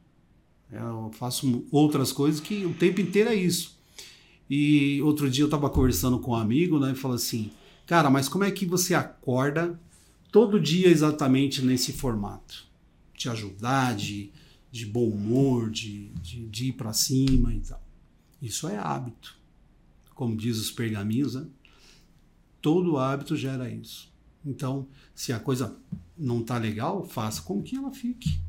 Eu 0.70 1.10
faço 1.12 1.64
outras 1.70 2.12
coisas 2.12 2.40
que 2.40 2.64
o 2.64 2.74
tempo 2.74 3.00
inteiro 3.00 3.30
é 3.30 3.34
isso. 3.34 3.78
E 4.48 5.00
outro 5.02 5.30
dia 5.30 5.42
eu 5.42 5.48
estava 5.48 5.70
conversando 5.70 6.18
com 6.18 6.32
um 6.32 6.36
amigo, 6.36 6.78
né, 6.78 6.92
e 6.92 6.94
falou 6.94 7.16
assim: 7.16 7.50
"Cara, 7.86 8.10
mas 8.10 8.28
como 8.28 8.44
é 8.44 8.50
que 8.50 8.66
você 8.66 8.94
acorda 8.94 9.78
todo 10.30 10.60
dia 10.60 10.88
exatamente 10.88 11.62
nesse 11.62 11.92
formato? 11.92 12.66
De 13.14 13.28
ajudar, 13.28 13.96
de, 13.96 14.30
de 14.70 14.86
bom 14.86 15.08
humor, 15.08 15.70
de, 15.70 16.08
de, 16.20 16.46
de 16.46 16.66
ir 16.66 16.72
para 16.72 16.92
cima 16.92 17.54
e 17.54 17.60
tal. 17.60 17.82
Isso 18.42 18.68
é 18.68 18.76
hábito. 18.76 19.36
Como 20.16 20.34
diz 20.34 20.56
os 20.58 20.72
pergaminhos, 20.72 21.34
né? 21.34 21.46
Todo 22.60 22.96
hábito 22.96 23.36
gera 23.36 23.70
isso. 23.70 24.10
Então, 24.44 24.88
se 25.14 25.32
a 25.32 25.38
coisa 25.38 25.76
não 26.16 26.40
está 26.40 26.56
legal, 26.56 27.04
faça 27.04 27.42
com 27.42 27.62
que 27.62 27.76
ela 27.76 27.92
fique. 27.92 28.40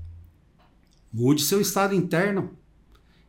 Mude 1.11 1.41
seu 1.43 1.59
estado 1.59 1.93
interno. 1.93 2.57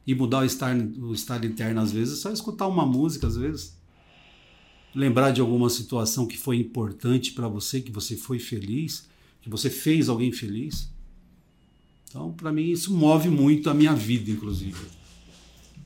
E 0.07 0.15
mudar 0.15 0.39
o 0.39 0.45
estado, 0.45 1.07
o 1.07 1.13
estado 1.13 1.47
interno, 1.47 1.81
às 1.81 1.93
vezes, 1.93 2.19
é 2.19 2.23
só 2.23 2.33
escutar 2.33 2.67
uma 2.69 2.87
música, 2.87 3.27
às 3.27 3.37
vezes. 3.37 3.77
Lembrar 4.95 5.33
de 5.33 5.41
alguma 5.41 5.69
situação 5.69 6.27
que 6.27 6.39
foi 6.39 6.59
importante 6.59 7.33
para 7.33 7.49
você, 7.49 7.81
que 7.83 7.91
você 7.91 8.17
foi 8.17 8.39
feliz, 8.39 9.09
que 9.43 9.51
você 9.51 9.69
fez 9.69 10.09
alguém 10.09 10.33
feliz. 10.33 10.91
Então, 12.09 12.33
para 12.33 12.53
mim, 12.53 12.71
isso 12.71 12.95
move 12.95 13.29
muito 13.29 13.69
a 13.69 13.75
minha 13.75 13.95
vida, 13.95 14.31
inclusive. 14.31 14.87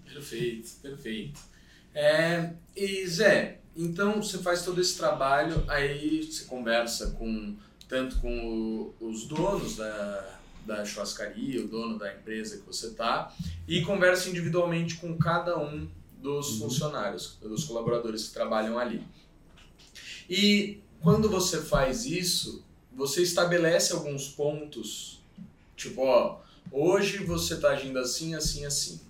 Perfeito, 0.04 0.70
perfeito. 0.82 1.51
É, 1.94 2.50
e 2.76 3.06
Zé, 3.06 3.58
então 3.76 4.22
você 4.22 4.38
faz 4.38 4.64
todo 4.64 4.80
esse 4.80 4.96
trabalho, 4.96 5.64
aí 5.68 6.22
você 6.22 6.44
conversa 6.44 7.10
com 7.12 7.56
tanto 7.88 8.16
com 8.20 8.94
o, 9.00 9.06
os 9.06 9.26
donos 9.26 9.76
da, 9.76 10.38
da 10.64 10.84
churrascaria, 10.84 11.62
o 11.62 11.68
dono 11.68 11.98
da 11.98 12.14
empresa 12.14 12.56
que 12.56 12.66
você 12.66 12.86
está, 12.86 13.34
e 13.68 13.82
conversa 13.82 14.30
individualmente 14.30 14.96
com 14.96 15.16
cada 15.18 15.58
um 15.58 15.86
dos 16.22 16.52
uhum. 16.52 16.68
funcionários, 16.68 17.36
dos 17.42 17.64
colaboradores 17.64 18.28
que 18.28 18.34
trabalham 18.34 18.78
ali. 18.78 19.04
E 20.30 20.80
quando 21.02 21.28
você 21.28 21.60
faz 21.60 22.06
isso, 22.06 22.64
você 22.94 23.22
estabelece 23.22 23.92
alguns 23.92 24.28
pontos, 24.28 25.20
tipo, 25.76 26.02
ó, 26.02 26.40
hoje 26.70 27.18
você 27.24 27.54
está 27.54 27.70
agindo 27.70 27.98
assim, 27.98 28.34
assim, 28.34 28.64
assim. 28.64 29.00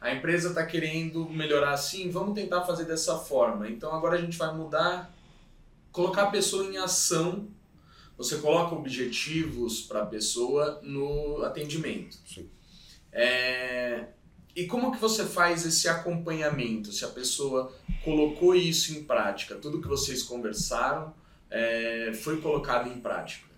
A 0.00 0.14
empresa 0.14 0.48
está 0.48 0.64
querendo 0.64 1.28
melhorar 1.28 1.72
assim, 1.72 2.10
vamos 2.10 2.34
tentar 2.34 2.62
fazer 2.62 2.84
dessa 2.84 3.18
forma. 3.18 3.68
Então 3.68 3.92
agora 3.94 4.16
a 4.16 4.20
gente 4.20 4.38
vai 4.38 4.54
mudar, 4.54 5.12
colocar 5.92 6.22
a 6.24 6.30
pessoa 6.30 6.64
em 6.64 6.78
ação. 6.78 7.48
Você 8.16 8.38
coloca 8.38 8.74
objetivos 8.74 9.82
para 9.82 10.02
a 10.02 10.06
pessoa 10.06 10.80
no 10.82 11.42
atendimento. 11.42 12.16
Sim. 12.26 12.48
É... 13.12 14.06
E 14.56 14.66
como 14.66 14.90
que 14.90 14.98
você 14.98 15.24
faz 15.24 15.64
esse 15.64 15.88
acompanhamento? 15.88 16.92
Se 16.92 17.04
a 17.04 17.08
pessoa 17.08 17.72
colocou 18.02 18.54
isso 18.54 18.92
em 18.92 19.04
prática, 19.04 19.54
tudo 19.54 19.80
que 19.80 19.86
vocês 19.86 20.22
conversaram 20.22 21.14
é, 21.50 22.12
foi 22.14 22.40
colocado 22.40 22.88
em 22.88 23.00
prática? 23.00 23.49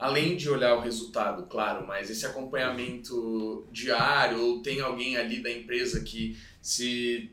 Além 0.00 0.34
de 0.34 0.48
olhar 0.48 0.74
o 0.76 0.80
resultado, 0.80 1.44
claro, 1.44 1.86
mas 1.86 2.08
esse 2.08 2.24
acompanhamento 2.24 3.66
diário, 3.70 4.40
ou 4.40 4.62
tem 4.62 4.80
alguém 4.80 5.18
ali 5.18 5.42
da 5.42 5.52
empresa 5.52 6.00
que 6.00 6.36
se 6.62 7.30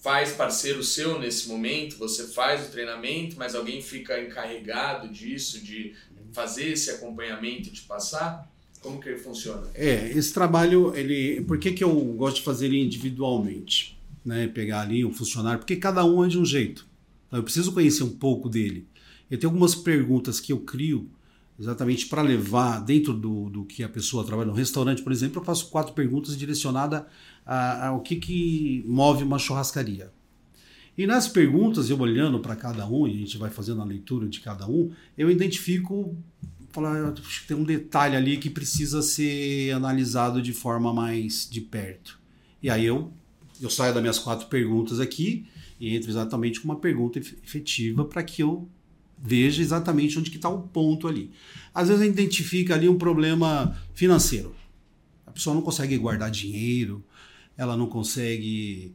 faz 0.00 0.32
parceiro 0.32 0.84
seu 0.84 1.18
nesse 1.18 1.48
momento, 1.48 1.98
você 1.98 2.28
faz 2.28 2.68
o 2.68 2.70
treinamento, 2.70 3.36
mas 3.36 3.56
alguém 3.56 3.82
fica 3.82 4.22
encarregado 4.22 5.08
disso, 5.08 5.60
de 5.64 5.94
fazer 6.32 6.70
esse 6.70 6.90
acompanhamento 6.90 7.70
e 7.70 7.72
te 7.72 7.82
passar? 7.82 8.48
Como 8.80 9.00
que 9.00 9.08
ele 9.08 9.18
funciona? 9.18 9.66
É, 9.74 10.12
esse 10.12 10.32
trabalho, 10.32 10.94
ele, 10.94 11.40
por 11.40 11.58
que, 11.58 11.72
que 11.72 11.82
eu 11.82 11.92
gosto 11.92 12.36
de 12.36 12.42
fazer 12.42 12.66
ele 12.66 12.84
individualmente? 12.84 13.98
Né? 14.24 14.46
Pegar 14.46 14.82
ali 14.82 15.04
um 15.04 15.12
funcionário, 15.12 15.58
porque 15.58 15.74
cada 15.74 16.04
um 16.04 16.24
é 16.24 16.28
de 16.28 16.38
um 16.38 16.44
jeito. 16.44 16.86
Então, 17.26 17.40
eu 17.40 17.42
preciso 17.42 17.72
conhecer 17.72 18.04
um 18.04 18.16
pouco 18.16 18.48
dele. 18.48 18.86
Eu 19.28 19.38
tenho 19.38 19.50
algumas 19.50 19.74
perguntas 19.74 20.38
que 20.38 20.52
eu 20.52 20.60
crio 20.60 21.10
exatamente 21.58 22.06
para 22.06 22.22
levar 22.22 22.80
dentro 22.80 23.14
do, 23.14 23.48
do 23.48 23.64
que 23.64 23.82
a 23.82 23.88
pessoa 23.88 24.24
trabalha 24.24 24.48
no 24.48 24.54
restaurante, 24.54 25.02
por 25.02 25.12
exemplo, 25.12 25.40
eu 25.40 25.44
faço 25.44 25.68
quatro 25.70 25.94
perguntas 25.94 26.36
direcionadas 26.36 27.04
ao 27.44 28.00
que, 28.00 28.16
que 28.16 28.84
move 28.86 29.24
uma 29.24 29.38
churrascaria. 29.38 30.12
E 30.98 31.06
nas 31.06 31.28
perguntas, 31.28 31.90
eu 31.90 31.98
olhando 31.98 32.40
para 32.40 32.56
cada 32.56 32.86
um, 32.88 33.06
e 33.06 33.12
a 33.12 33.16
gente 33.18 33.36
vai 33.36 33.50
fazendo 33.50 33.82
a 33.82 33.84
leitura 33.84 34.26
de 34.28 34.40
cada 34.40 34.66
um, 34.66 34.90
eu 35.16 35.30
identifico, 35.30 36.16
falar, 36.70 37.12
tem 37.46 37.56
um 37.56 37.64
detalhe 37.64 38.16
ali 38.16 38.38
que 38.38 38.48
precisa 38.48 39.02
ser 39.02 39.72
analisado 39.72 40.40
de 40.40 40.52
forma 40.52 40.92
mais 40.92 41.48
de 41.50 41.60
perto. 41.60 42.18
E 42.62 42.70
aí 42.70 42.86
eu, 42.86 43.12
eu 43.60 43.68
saio 43.68 43.92
das 43.92 44.02
minhas 44.02 44.18
quatro 44.18 44.46
perguntas 44.46 44.98
aqui 44.98 45.46
e 45.78 45.94
entro 45.94 46.10
exatamente 46.10 46.60
com 46.60 46.68
uma 46.68 46.80
pergunta 46.80 47.18
efetiva 47.18 48.04
para 48.04 48.22
que 48.22 48.42
eu 48.42 48.68
veja 49.18 49.62
exatamente 49.62 50.18
onde 50.18 50.30
que 50.30 50.36
está 50.36 50.48
o 50.48 50.62
ponto 50.62 51.08
ali. 51.08 51.30
Às 51.74 51.88
vezes 51.88 52.02
a 52.02 52.06
gente 52.06 52.14
identifica 52.14 52.74
ali 52.74 52.88
um 52.88 52.98
problema 52.98 53.76
financeiro. 53.94 54.54
A 55.26 55.30
pessoa 55.30 55.54
não 55.54 55.62
consegue 55.62 55.96
guardar 55.98 56.30
dinheiro, 56.30 57.04
ela 57.56 57.76
não 57.76 57.86
consegue 57.86 58.94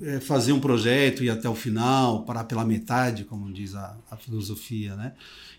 é, 0.00 0.20
fazer 0.20 0.52
um 0.52 0.60
projeto 0.60 1.22
e 1.22 1.28
até 1.28 1.48
o 1.48 1.54
final, 1.54 2.24
parar 2.24 2.44
pela 2.44 2.64
metade, 2.64 3.24
como 3.24 3.52
diz 3.52 3.74
a, 3.74 3.98
a 4.10 4.16
filosofia, 4.16 4.96
né? 4.96 5.12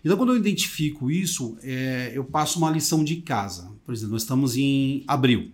Então, 0.04 0.16
quando 0.16 0.32
eu 0.32 0.36
identifico 0.36 1.10
isso, 1.10 1.56
é, 1.62 2.12
eu 2.14 2.24
passo 2.24 2.58
uma 2.58 2.70
lição 2.70 3.04
de 3.04 3.16
casa. 3.16 3.70
Por 3.84 3.94
exemplo, 3.94 4.12
nós 4.12 4.22
estamos 4.22 4.56
em 4.56 5.04
abril. 5.06 5.52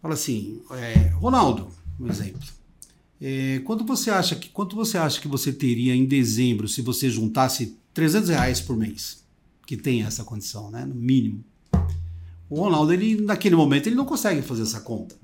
Fala 0.00 0.14
assim, 0.14 0.62
é, 0.70 1.08
Ronaldo, 1.08 1.68
um 1.98 2.08
exemplo. 2.08 2.40
É, 3.24 3.60
quanto 3.60 3.84
você 3.84 4.10
acha 4.10 4.34
que 4.34 4.48
quanto 4.48 4.74
você 4.74 4.98
acha 4.98 5.20
que 5.20 5.28
você 5.28 5.52
teria 5.52 5.94
em 5.94 6.04
dezembro 6.04 6.66
se 6.66 6.82
você 6.82 7.08
juntasse 7.08 7.78
300 7.94 8.30
reais 8.30 8.60
por 8.60 8.76
mês? 8.76 9.22
Que 9.64 9.76
tem 9.76 10.02
essa 10.02 10.24
condição, 10.24 10.72
né? 10.72 10.84
No 10.84 10.96
mínimo. 10.96 11.44
O 12.50 12.56
Ronaldo, 12.56 12.92
ele, 12.92 13.22
naquele 13.22 13.54
momento, 13.54 13.86
ele 13.86 13.94
não 13.94 14.04
consegue 14.04 14.42
fazer 14.42 14.62
essa 14.62 14.80
conta. 14.80 15.14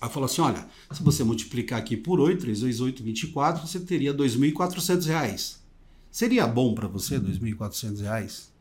Aí 0.00 0.10
falou 0.10 0.24
assim: 0.24 0.40
olha, 0.40 0.66
se 0.90 1.00
você 1.04 1.22
multiplicar 1.22 1.78
aqui 1.78 1.96
por 1.96 2.18
8, 2.18 2.40
3 2.40 2.62
vezes 2.62 2.80
8, 2.80 3.00
24, 3.00 3.64
você 3.64 3.78
teria 3.78 4.12
2.400 4.12 5.06
reais. 5.06 5.62
Seria 6.10 6.48
bom 6.48 6.74
para 6.74 6.88
você 6.88 7.16
R$ 7.16 7.20
2.400? 7.20 8.00
Reais? 8.00 8.52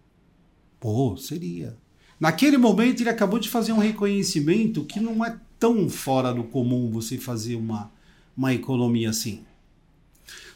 Pô, 0.79 1.17
seria. 1.17 1.75
Naquele 2.19 2.57
momento, 2.60 3.01
ele 3.01 3.10
acabou 3.10 3.39
de 3.39 3.49
fazer 3.49 3.73
um 3.73 3.79
reconhecimento 3.79 4.86
que 4.86 4.99
não 4.99 5.25
é 5.25 5.36
tão 5.60 5.89
fora 5.89 6.31
do 6.31 6.43
comum 6.43 6.91
você 6.91 7.17
fazer 7.17 7.55
uma 7.55 7.91
uma 8.36 8.54
economia 8.54 9.10
assim. 9.10 9.44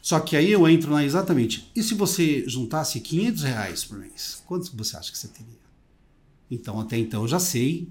Só 0.06 0.20
que 0.20 0.36
aí 0.36 0.52
eu 0.52 0.68
entro 0.68 0.92
na 0.92 1.04
exatamente. 1.04 1.72
E 1.76 1.82
se 1.82 1.96
você 1.96 2.48
juntasse 2.48 3.00
500 3.00 3.42
reais 3.42 3.84
por 3.84 3.98
mês, 3.98 4.44
quanto 4.46 4.76
você 4.78 4.96
acha 4.96 5.12
que 5.12 5.18
você 5.18 5.28
teria? 5.28 5.66
Então, 6.50 6.80
até 6.80 6.96
então, 6.96 7.24
eu 7.24 7.28
já 7.28 7.40
sei 7.40 7.90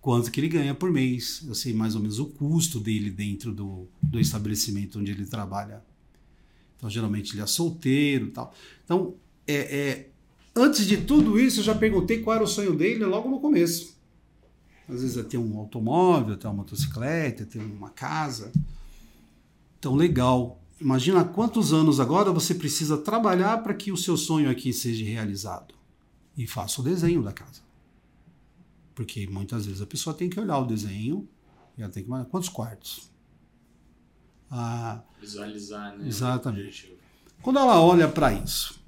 quanto 0.00 0.30
que 0.30 0.38
ele 0.38 0.46
ganha 0.46 0.72
por 0.72 0.92
mês. 0.92 1.42
Eu 1.44 1.56
sei 1.56 1.74
mais 1.74 1.96
ou 1.96 2.00
menos 2.00 2.20
o 2.20 2.26
custo 2.26 2.78
dele 2.78 3.10
dentro 3.10 3.52
do, 3.52 3.88
do 4.00 4.20
estabelecimento 4.20 5.00
onde 5.00 5.10
ele 5.10 5.26
trabalha. 5.26 5.82
Então, 6.76 6.88
geralmente, 6.88 7.34
ele 7.34 7.42
é 7.42 7.46
solteiro 7.46 8.30
tal. 8.30 8.54
Então, 8.84 9.14
é, 9.44 9.54
é, 9.56 10.10
antes 10.54 10.86
de 10.86 10.98
tudo 10.98 11.40
isso, 11.40 11.58
eu 11.58 11.64
já 11.64 11.74
perguntei 11.74 12.20
qual 12.20 12.36
era 12.36 12.44
o 12.44 12.46
sonho 12.46 12.76
dele 12.76 13.04
logo 13.04 13.28
no 13.28 13.40
começo. 13.40 13.96
Às 14.88 15.02
vezes 15.02 15.16
é 15.16 15.24
ter 15.24 15.38
um 15.38 15.58
automóvel, 15.58 16.36
ter 16.36 16.46
uma 16.46 16.54
motocicleta, 16.54 17.44
ter 17.44 17.58
uma 17.58 17.90
casa 17.90 18.52
tão 19.80 19.94
legal. 19.94 20.62
Imagina 20.80 21.24
quantos 21.24 21.72
anos 21.72 21.98
agora 21.98 22.30
você 22.30 22.54
precisa 22.54 22.96
trabalhar 22.96 23.62
para 23.62 23.74
que 23.74 23.90
o 23.90 23.96
seu 23.96 24.16
sonho 24.16 24.50
aqui 24.50 24.72
seja 24.72 25.04
realizado. 25.04 25.74
E 26.36 26.46
faça 26.46 26.80
o 26.80 26.84
desenho 26.84 27.22
da 27.22 27.32
casa. 27.32 27.62
Porque 28.94 29.26
muitas 29.26 29.66
vezes 29.66 29.80
a 29.80 29.86
pessoa 29.86 30.14
tem 30.14 30.28
que 30.30 30.38
olhar 30.38 30.58
o 30.58 30.66
desenho 30.66 31.28
e 31.76 31.82
ela 31.82 31.90
tem 31.90 32.04
que. 32.04 32.10
Quantos 32.30 32.48
quartos? 32.48 33.10
Ah, 34.50 35.02
Visualizar, 35.20 35.96
né? 35.96 36.06
Exatamente. 36.06 36.96
Quando 37.42 37.58
ela 37.58 37.80
olha 37.80 38.08
para 38.08 38.32
isso 38.32 38.80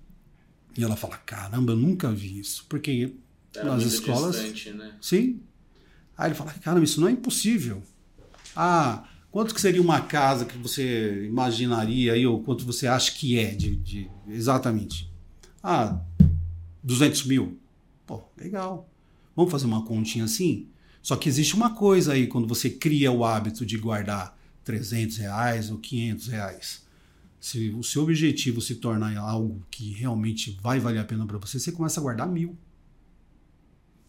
e 0.76 0.82
ela 0.82 0.96
fala: 0.96 1.16
caramba, 1.18 1.72
eu 1.72 1.76
nunca 1.76 2.10
vi 2.10 2.38
isso. 2.38 2.66
Porque 2.68 3.14
Era 3.54 3.74
nas 3.74 3.82
escolas. 3.84 4.36
Distante, 4.36 4.72
né? 4.72 4.96
Sim. 5.00 5.42
Aí 6.16 6.28
ele 6.28 6.34
fala: 6.34 6.52
caramba, 6.54 6.84
isso 6.84 7.00
não 7.00 7.08
é 7.08 7.12
impossível. 7.12 7.82
Ah, 8.54 9.08
Quanto 9.30 9.54
que 9.54 9.60
seria 9.60 9.80
uma 9.80 10.00
casa 10.00 10.44
que 10.44 10.58
você 10.58 11.24
imaginaria 11.24 12.14
aí, 12.14 12.26
ou 12.26 12.42
quanto 12.42 12.64
você 12.64 12.86
acha 12.86 13.12
que 13.12 13.38
é 13.38 13.54
de, 13.54 13.76
de 13.76 14.10
exatamente? 14.28 15.10
Ah, 15.62 16.00
200 16.82 17.26
mil. 17.26 17.58
Pô, 18.06 18.22
legal. 18.36 18.88
Vamos 19.36 19.52
fazer 19.52 19.66
uma 19.66 19.84
continha 19.84 20.24
assim? 20.24 20.66
Só 21.00 21.16
que 21.16 21.28
existe 21.28 21.54
uma 21.54 21.74
coisa 21.74 22.12
aí 22.12 22.26
quando 22.26 22.48
você 22.48 22.68
cria 22.68 23.12
o 23.12 23.24
hábito 23.24 23.64
de 23.64 23.78
guardar 23.78 24.36
300 24.64 25.16
reais 25.18 25.70
ou 25.70 25.78
500 25.78 26.26
reais. 26.26 26.82
Se 27.40 27.70
o 27.70 27.82
seu 27.82 28.02
objetivo 28.02 28.60
se 28.60 28.74
tornar 28.74 29.16
algo 29.16 29.62
que 29.70 29.92
realmente 29.92 30.58
vai 30.60 30.78
valer 30.78 30.98
a 30.98 31.04
pena 31.04 31.24
para 31.24 31.38
você, 31.38 31.58
você 31.58 31.72
começa 31.72 32.00
a 32.00 32.02
guardar 32.02 32.28
mil. 32.28 32.58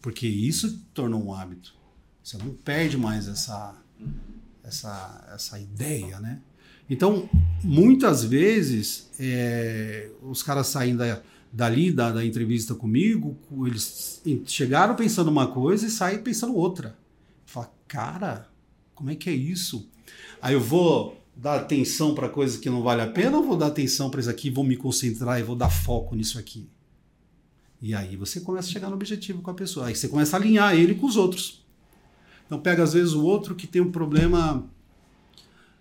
Porque 0.02 0.26
isso 0.26 0.80
tornou 0.92 1.24
um 1.24 1.32
hábito. 1.32 1.74
Você 2.22 2.36
não 2.36 2.50
perde 2.50 2.98
mais 2.98 3.26
essa, 3.26 3.74
essa, 4.64 5.28
essa 5.34 5.58
ideia, 5.58 6.20
né? 6.20 6.40
Então, 6.88 7.28
muitas 7.62 8.24
vezes, 8.24 9.10
é, 9.18 10.10
os 10.22 10.42
caras 10.42 10.66
saem 10.66 10.96
da, 10.96 11.22
dali, 11.52 11.92
da, 11.92 12.10
da 12.10 12.24
entrevista 12.24 12.74
comigo, 12.74 13.36
eles 13.66 14.20
chegaram 14.46 14.94
pensando 14.94 15.30
uma 15.30 15.46
coisa 15.46 15.86
e 15.86 15.90
saem 15.90 16.22
pensando 16.22 16.54
outra. 16.54 16.96
Fala, 17.46 17.72
cara, 17.86 18.48
como 18.94 19.10
é 19.10 19.14
que 19.14 19.30
é 19.30 19.32
isso? 19.32 19.88
Aí 20.40 20.54
eu 20.54 20.60
vou 20.60 21.20
dar 21.36 21.56
atenção 21.56 22.14
para 22.14 22.28
coisas 22.28 22.58
que 22.58 22.68
não 22.68 22.82
vale 22.82 23.02
a 23.02 23.06
pena 23.06 23.38
ou 23.38 23.44
vou 23.44 23.56
dar 23.56 23.68
atenção 23.68 24.10
para 24.10 24.20
isso 24.20 24.30
aqui, 24.30 24.50
vou 24.50 24.64
me 24.64 24.76
concentrar 24.76 25.40
e 25.40 25.42
vou 25.42 25.56
dar 25.56 25.70
foco 25.70 26.14
nisso 26.14 26.38
aqui? 26.38 26.68
E 27.80 27.94
aí 27.94 28.16
você 28.16 28.40
começa 28.40 28.68
a 28.68 28.72
chegar 28.72 28.88
no 28.88 28.94
objetivo 28.94 29.42
com 29.42 29.50
a 29.50 29.54
pessoa. 29.54 29.86
Aí 29.86 29.96
você 29.96 30.08
começa 30.08 30.36
a 30.36 30.40
alinhar 30.40 30.74
ele 30.74 30.94
com 30.94 31.06
os 31.06 31.16
outros. 31.16 31.61
Então 32.52 32.60
pega 32.60 32.82
às 32.82 32.92
vezes 32.92 33.14
o 33.14 33.24
outro 33.24 33.54
que 33.54 33.66
tem 33.66 33.80
um 33.80 33.90
problema. 33.90 34.68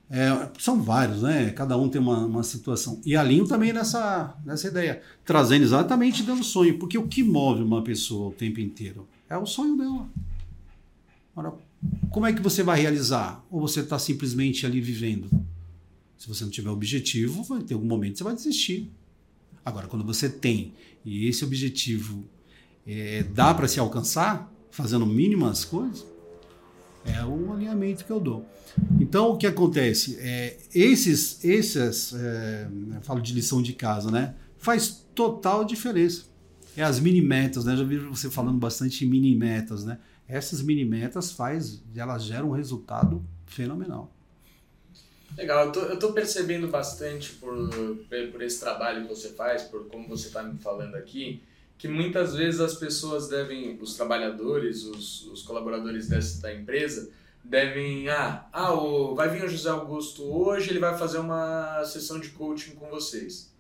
É, 0.10 0.50
são 0.58 0.82
vários, 0.82 1.22
né? 1.22 1.50
Cada 1.50 1.78
um 1.78 1.90
tem 1.90 2.00
uma, 2.00 2.26
uma 2.26 2.44
situação. 2.44 3.02
E 3.06 3.14
alinho 3.14 3.46
também 3.46 3.74
nessa, 3.74 4.38
nessa 4.46 4.70
ideia, 4.70 5.02
trazendo 5.26 5.64
exatamente 5.64 6.24
dentro 6.24 6.40
do 6.40 6.46
sonho, 6.46 6.80
porque 6.80 6.98
o 6.98 7.10
que 7.10 7.24
move 7.24 7.62
uma 7.62 7.82
pessoa 7.82 8.30
o 8.30 8.32
tempo 8.32 8.62
inteiro 8.62 9.06
é 9.30 9.38
o 9.38 9.46
sonho 9.46 9.76
dela. 9.78 10.08
Agora, 11.36 11.58
como 12.10 12.26
é 12.26 12.32
que 12.32 12.42
você 12.42 12.64
vai 12.64 12.80
realizar? 12.80 13.46
Ou 13.52 13.60
você 13.60 13.82
está 13.82 14.00
simplesmente 14.00 14.66
ali 14.66 14.80
vivendo? 14.80 15.30
Se 16.18 16.26
você 16.26 16.46
não 16.46 16.52
tiver 16.52 16.70
objetivo, 16.70 17.44
vai 17.44 17.64
ter 17.64 17.74
algum 17.74 17.88
momento 17.88 18.14
que 18.14 18.18
você 18.20 18.24
vai 18.24 18.36
desistir. 18.36 18.90
Agora, 19.66 19.88
quando 19.88 20.06
você 20.06 20.30
tem, 20.30 20.74
e 21.04 21.28
esse 21.28 21.44
objetivo 21.44 22.24
é, 22.88 23.24
dá 23.24 23.54
para 23.54 23.68
se 23.68 23.78
alcançar 23.78 24.50
fazendo 24.72 25.06
mínimas 25.06 25.66
coisas, 25.66 26.11
é 27.06 27.24
o 27.26 27.54
alinhamento 27.54 28.06
que 28.06 28.12
eu 28.12 28.20
dou. 28.20 28.46
Então, 29.00 29.32
o 29.32 29.38
que 29.38 29.48
acontece? 29.48 30.18
É, 30.20 30.58
esses, 30.74 31.44
esses 31.44 32.14
é, 32.14 32.68
eu 32.96 33.02
falo 33.02 33.22
de 33.22 33.34
lição 33.34 33.62
de 33.62 33.74
casa, 33.74 34.12
né? 34.12 34.36
Faz 34.58 35.06
total 35.16 35.64
diferença. 35.64 36.26
É 36.76 36.84
as 36.84 37.00
mini 37.00 37.22
metas, 37.22 37.66
né? 37.66 37.76
Já 37.76 37.84
vi 37.84 37.98
você 37.98 38.30
falando 38.30 38.58
bastante 38.58 39.06
mini 39.06 39.36
metas, 39.36 39.84
né? 39.84 40.00
Essas 40.28 40.62
mini 40.62 40.86
metas 40.86 41.32
faz, 41.32 41.82
elas 41.96 42.24
geram 42.24 42.50
um 42.50 42.54
resultado 42.54 43.24
fenomenal. 43.46 44.14
Legal, 45.38 45.66
eu 45.66 45.72
tô, 45.72 45.80
eu 45.82 46.00
tô 46.00 46.14
percebendo 46.14 46.68
bastante 46.68 47.34
por, 47.34 47.70
por 48.32 48.42
esse 48.42 48.60
trabalho 48.60 49.04
que 49.04 49.10
você 49.10 49.30
faz, 49.30 49.64
por 49.64 49.88
como 49.88 50.08
você 50.08 50.28
está 50.28 50.44
me 50.44 50.58
falando 50.60 50.96
aqui, 50.96 51.42
que 51.82 51.88
muitas 51.88 52.36
vezes 52.36 52.62
as 52.62 52.76
pessoas 52.76 53.28
devem, 53.28 53.76
os 53.82 53.96
trabalhadores, 53.96 54.84
os, 54.84 55.26
os 55.26 55.42
colaboradores 55.42 56.08
dessa, 56.08 56.40
da 56.40 56.54
empresa, 56.54 57.10
devem, 57.44 58.08
ah, 58.08 58.46
ah 58.54 58.72
o, 58.72 59.16
vai 59.16 59.30
vir 59.30 59.44
o 59.44 59.50
José 59.50 59.72
Augusto 59.72 60.24
hoje, 60.24 60.70
ele 60.70 60.78
vai 60.78 60.96
fazer 60.96 61.18
uma 61.18 61.84
sessão 61.84 62.20
de 62.20 62.30
coaching 62.30 62.76
com 62.76 62.88
vocês. 62.88 63.52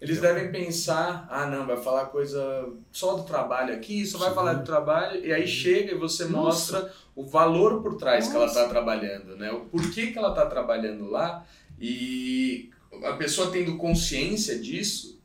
Eles 0.00 0.18
devem 0.18 0.50
pensar, 0.50 1.28
ah 1.30 1.44
não, 1.44 1.66
vai 1.66 1.76
falar 1.76 2.06
coisa 2.06 2.72
só 2.90 3.16
do 3.16 3.24
trabalho 3.24 3.74
aqui, 3.74 4.06
só 4.06 4.16
vai 4.16 4.30
Sim. 4.30 4.34
falar 4.34 4.54
do 4.54 4.64
trabalho, 4.64 5.22
e 5.22 5.30
aí 5.30 5.46
chega 5.46 5.92
e 5.92 5.98
você 5.98 6.24
Nossa. 6.24 6.38
mostra 6.38 6.94
o 7.14 7.22
valor 7.22 7.82
por 7.82 7.96
trás 7.96 8.24
Nossa. 8.24 8.30
que 8.30 8.36
ela 8.38 8.46
está 8.46 8.68
trabalhando, 8.70 9.36
né? 9.36 9.52
O 9.52 9.66
porquê 9.66 10.06
que 10.06 10.16
ela 10.16 10.30
está 10.30 10.46
trabalhando 10.46 11.10
lá, 11.10 11.46
e 11.78 12.70
a 13.04 13.12
pessoa 13.12 13.50
tendo 13.50 13.76
consciência 13.76 14.58
disso, 14.58 15.17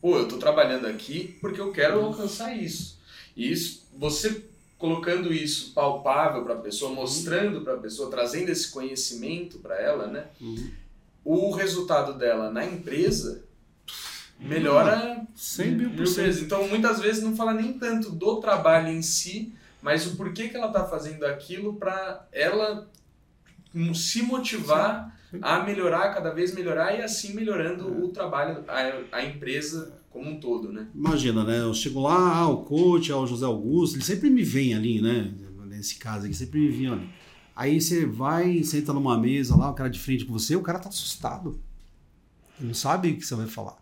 pô, 0.00 0.16
eu 0.16 0.24
estou 0.24 0.38
trabalhando 0.38 0.86
aqui 0.86 1.36
porque 1.40 1.60
eu 1.60 1.72
quero 1.72 2.00
alcançar 2.00 2.56
isso. 2.56 2.98
E 3.36 3.50
isso, 3.52 3.86
você 3.96 4.44
colocando 4.78 5.32
isso 5.32 5.72
palpável 5.74 6.44
para 6.44 6.54
a 6.54 6.58
pessoa, 6.58 6.92
mostrando 6.92 7.62
para 7.62 7.74
a 7.74 7.78
pessoa, 7.78 8.10
trazendo 8.10 8.50
esse 8.50 8.70
conhecimento 8.70 9.58
para 9.58 9.80
ela, 9.80 10.06
né? 10.06 10.26
Uhum. 10.40 10.70
O 11.24 11.50
resultado 11.50 12.16
dela 12.16 12.50
na 12.50 12.64
empresa 12.64 13.42
melhora 14.38 15.26
100 15.34 15.70
mil 15.72 15.90
por 15.90 16.06
cento. 16.06 16.38
Então, 16.38 16.68
muitas 16.68 17.00
vezes 17.00 17.22
não 17.22 17.34
fala 17.36 17.52
nem 17.52 17.72
tanto 17.72 18.10
do 18.10 18.36
trabalho 18.40 18.88
em 18.88 19.02
si, 19.02 19.52
mas 19.82 20.06
o 20.06 20.16
porquê 20.16 20.48
que 20.48 20.56
ela 20.56 20.68
está 20.68 20.84
fazendo 20.84 21.24
aquilo 21.24 21.74
para 21.74 22.26
ela 22.32 22.88
se 23.94 24.22
motivar 24.22 25.16
Sim. 25.30 25.38
a 25.42 25.62
melhorar, 25.62 26.14
cada 26.14 26.30
vez 26.30 26.54
melhorar 26.54 26.94
e 26.98 27.02
assim 27.02 27.34
melhorando 27.34 27.88
é. 27.88 28.04
o 28.04 28.08
trabalho, 28.08 28.64
a, 28.68 29.16
a, 29.16 29.24
empresa 29.24 29.92
como 30.10 30.30
um 30.30 30.40
todo, 30.40 30.72
né? 30.72 30.88
Imagina, 30.94 31.44
né? 31.44 31.60
Eu 31.60 31.74
chego 31.74 32.00
lá, 32.00 32.38
ah, 32.38 32.48
o 32.48 32.64
coach, 32.64 33.12
ah, 33.12 33.18
o 33.18 33.26
José 33.26 33.44
Augusto, 33.44 33.96
ele 33.96 34.04
sempre 34.04 34.30
me 34.30 34.42
vem 34.42 34.74
ali, 34.74 35.00
né? 35.00 35.32
Nesse 35.66 35.96
caso 35.96 36.26
aqui, 36.26 36.34
sempre 36.34 36.58
me 36.58 36.70
vem 36.70 36.88
ali. 36.88 37.08
Aí 37.54 37.80
você 37.80 38.06
vai, 38.06 38.62
senta 38.64 38.92
numa 38.92 39.18
mesa 39.18 39.56
lá, 39.56 39.70
o 39.70 39.74
cara 39.74 39.90
de 39.90 39.98
frente 39.98 40.24
com 40.24 40.32
você, 40.32 40.56
o 40.56 40.62
cara 40.62 40.78
tá 40.78 40.88
assustado. 40.88 41.60
Ele 42.58 42.68
não 42.68 42.74
sabe 42.74 43.10
o 43.10 43.16
que 43.16 43.26
você 43.26 43.34
vai 43.34 43.46
falar. 43.46 43.76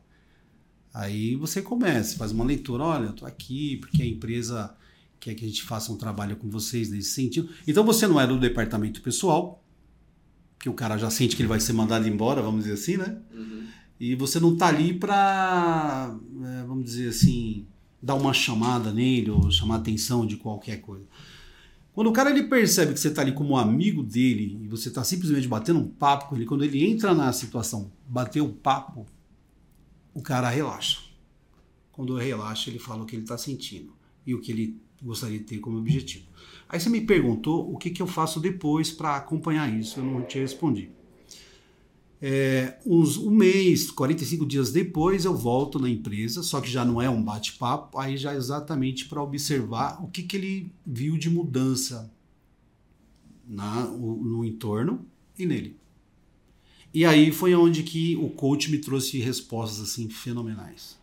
Aí 0.93 1.37
você 1.37 1.61
começa, 1.61 2.17
faz 2.17 2.33
uma 2.33 2.45
leitura, 2.45 2.83
olha, 2.83 3.07
eu 3.07 3.13
tô 3.13 3.27
aqui 3.27 3.77
porque 3.77 4.03
a 4.03 4.07
empresa 4.07 4.75
quer 5.21 5.35
que 5.35 5.45
a 5.45 5.49
gente 5.49 5.63
faça 5.63 5.93
um 5.93 5.97
trabalho 5.97 6.37
com 6.37 6.49
vocês 6.49 6.91
nesse 6.91 7.11
sentido. 7.11 7.51
Então 7.69 7.85
você 7.85 8.07
não 8.07 8.21
é 8.21 8.27
do 8.27 8.39
departamento 8.39 9.03
pessoal, 9.03 9.63
que 10.59 10.69
o 10.69 10.75
cara 10.75 10.97
já 10.97 11.11
sente 11.11 11.37
que 11.37 11.43
ele 11.43 11.49
vai 11.49 11.61
ser 11.61 11.73
mandado 11.73 12.09
embora, 12.09 12.43
vamos 12.43 12.65
dizer 12.65 12.75
assim, 12.75 12.97
né? 12.97 13.19
Uhum. 13.33 13.67
E 13.99 14.15
você 14.15 14.39
não 14.39 14.57
tá 14.57 14.69
ali 14.69 14.93
para, 14.95 16.15
é, 16.45 16.65
vamos 16.67 16.85
dizer 16.85 17.09
assim, 17.09 17.67
dar 18.03 18.15
uma 18.15 18.33
chamada 18.33 18.93
nele 18.93 19.31
ou 19.31 19.51
chamar 19.51 19.77
atenção 19.77 20.27
de 20.27 20.37
qualquer 20.37 20.81
coisa. 20.81 21.05
Quando 21.93 22.09
o 22.09 22.13
cara 22.13 22.31
ele 22.31 22.43
percebe 22.43 22.93
que 22.93 23.01
você 23.01 23.09
está 23.09 23.23
ali 23.23 23.33
como 23.33 23.57
amigo 23.57 24.03
dele 24.03 24.61
e 24.63 24.69
você 24.69 24.89
está 24.89 25.03
simplesmente 25.03 25.49
batendo 25.49 25.81
um 25.81 25.89
papo 25.89 26.29
com 26.29 26.37
ele, 26.37 26.45
quando 26.45 26.63
ele 26.63 26.85
entra 26.85 27.15
na 27.15 27.33
situação, 27.33 27.91
bater 28.07 28.43
o 28.43 28.51
papo, 28.51 29.07
o 30.13 30.21
cara 30.21 30.51
relaxa. 30.51 31.01
Quando 31.91 32.15
relaxa, 32.17 32.69
ele 32.69 32.79
fala 32.79 33.03
o 33.03 33.07
que 33.07 33.17
ele 33.17 33.23
está 33.23 33.39
sentindo 33.39 33.97
e 34.27 34.35
o 34.35 34.41
que 34.41 34.53
ele 34.53 34.81
gostaria 35.03 35.39
de 35.39 35.45
ter 35.45 35.59
como 35.59 35.79
objetivo. 35.79 36.27
Aí 36.69 36.81
você 36.81 36.91
me 36.91 37.01
perguntou 37.01 37.73
o 37.73 37.77
que, 37.77 37.91
que 37.91 38.03
eu 38.03 38.07
faço 38.07 38.41
depois 38.41 38.91
para 38.91 39.17
acompanhar 39.17 39.73
isso, 39.73 40.01
eu 40.01 40.05
não 40.05 40.23
te 40.23 40.39
respondi. 40.39 40.91
É, 42.21 42.79
uns, 42.85 43.19
um 43.19 43.31
mês, 43.31 43.91
45 43.91 44.47
dias 44.47 44.73
depois, 44.73 45.25
eu 45.25 45.37
volto 45.37 45.79
na 45.79 45.89
empresa, 45.89 46.43
só 46.43 46.61
que 46.61 46.71
já 46.71 46.85
não 46.85 47.01
é 47.01 47.11
um 47.11 47.23
bate-papo, 47.23 47.99
aí 47.99 48.17
já 48.17 48.33
é 48.33 48.37
exatamente 48.37 49.07
para 49.07 49.23
observar 49.23 50.03
o 50.03 50.09
que, 50.09 50.23
que 50.23 50.37
ele 50.37 50.73
viu 50.85 51.19
de 51.19 51.29
mudança 51.29 52.11
na, 53.47 53.85
no 53.85 54.45
entorno 54.45 55.07
e 55.39 55.45
nele. 55.45 55.77
E 56.93 57.05
aí 57.05 57.31
foi 57.31 57.55
onde 57.55 57.83
que 57.83 58.17
o 58.17 58.31
coach 58.31 58.71
me 58.71 58.79
trouxe 58.79 59.19
respostas 59.19 59.91
assim 59.91 60.09
fenomenais. 60.09 60.99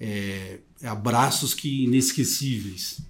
É, 0.00 0.60
abraços 0.82 1.52
que 1.52 1.84
inesquecíveis 1.84 3.02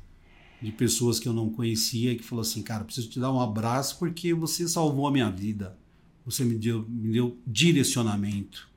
de 0.60 0.72
pessoas 0.72 1.18
que 1.18 1.28
eu 1.28 1.32
não 1.32 1.48
conhecia 1.48 2.14
que 2.16 2.22
falou 2.22 2.42
assim, 2.42 2.62
cara, 2.62 2.84
preciso 2.84 3.08
te 3.08 3.20
dar 3.20 3.32
um 3.32 3.40
abraço 3.40 3.98
porque 3.98 4.34
você 4.34 4.68
salvou 4.68 5.06
a 5.06 5.12
minha 5.12 5.30
vida. 5.30 5.78
Você 6.24 6.44
me 6.44 6.56
deu, 6.56 6.84
me 6.88 7.12
deu 7.12 7.38
direcionamento. 7.46 8.68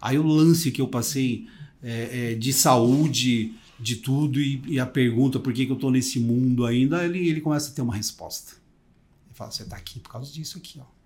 Aí 0.00 0.18
o 0.18 0.26
lance 0.26 0.70
que 0.70 0.80
eu 0.80 0.88
passei 0.88 1.46
é, 1.82 2.32
é, 2.32 2.34
de 2.34 2.52
saúde, 2.52 3.54
de 3.78 3.96
tudo, 3.96 4.40
e, 4.40 4.62
e, 4.66 4.80
a 4.80 4.86
pergunta 4.86 5.38
por 5.38 5.52
que, 5.52 5.66
que 5.66 5.72
eu 5.72 5.76
estou 5.76 5.90
nesse 5.90 6.18
mundo 6.18 6.64
ainda, 6.64 7.04
ele, 7.04 7.28
ele 7.28 7.40
começa 7.40 7.70
a 7.70 7.74
ter 7.74 7.82
uma 7.82 7.94
resposta. 7.94 8.52
Ele 9.26 9.34
fala, 9.34 9.50
você 9.50 9.62
está 9.64 9.76
aqui 9.76 10.00
por 10.00 10.10
causa 10.10 10.32
disso 10.32 10.58
aqui, 10.58 10.80
ó. 10.80 10.97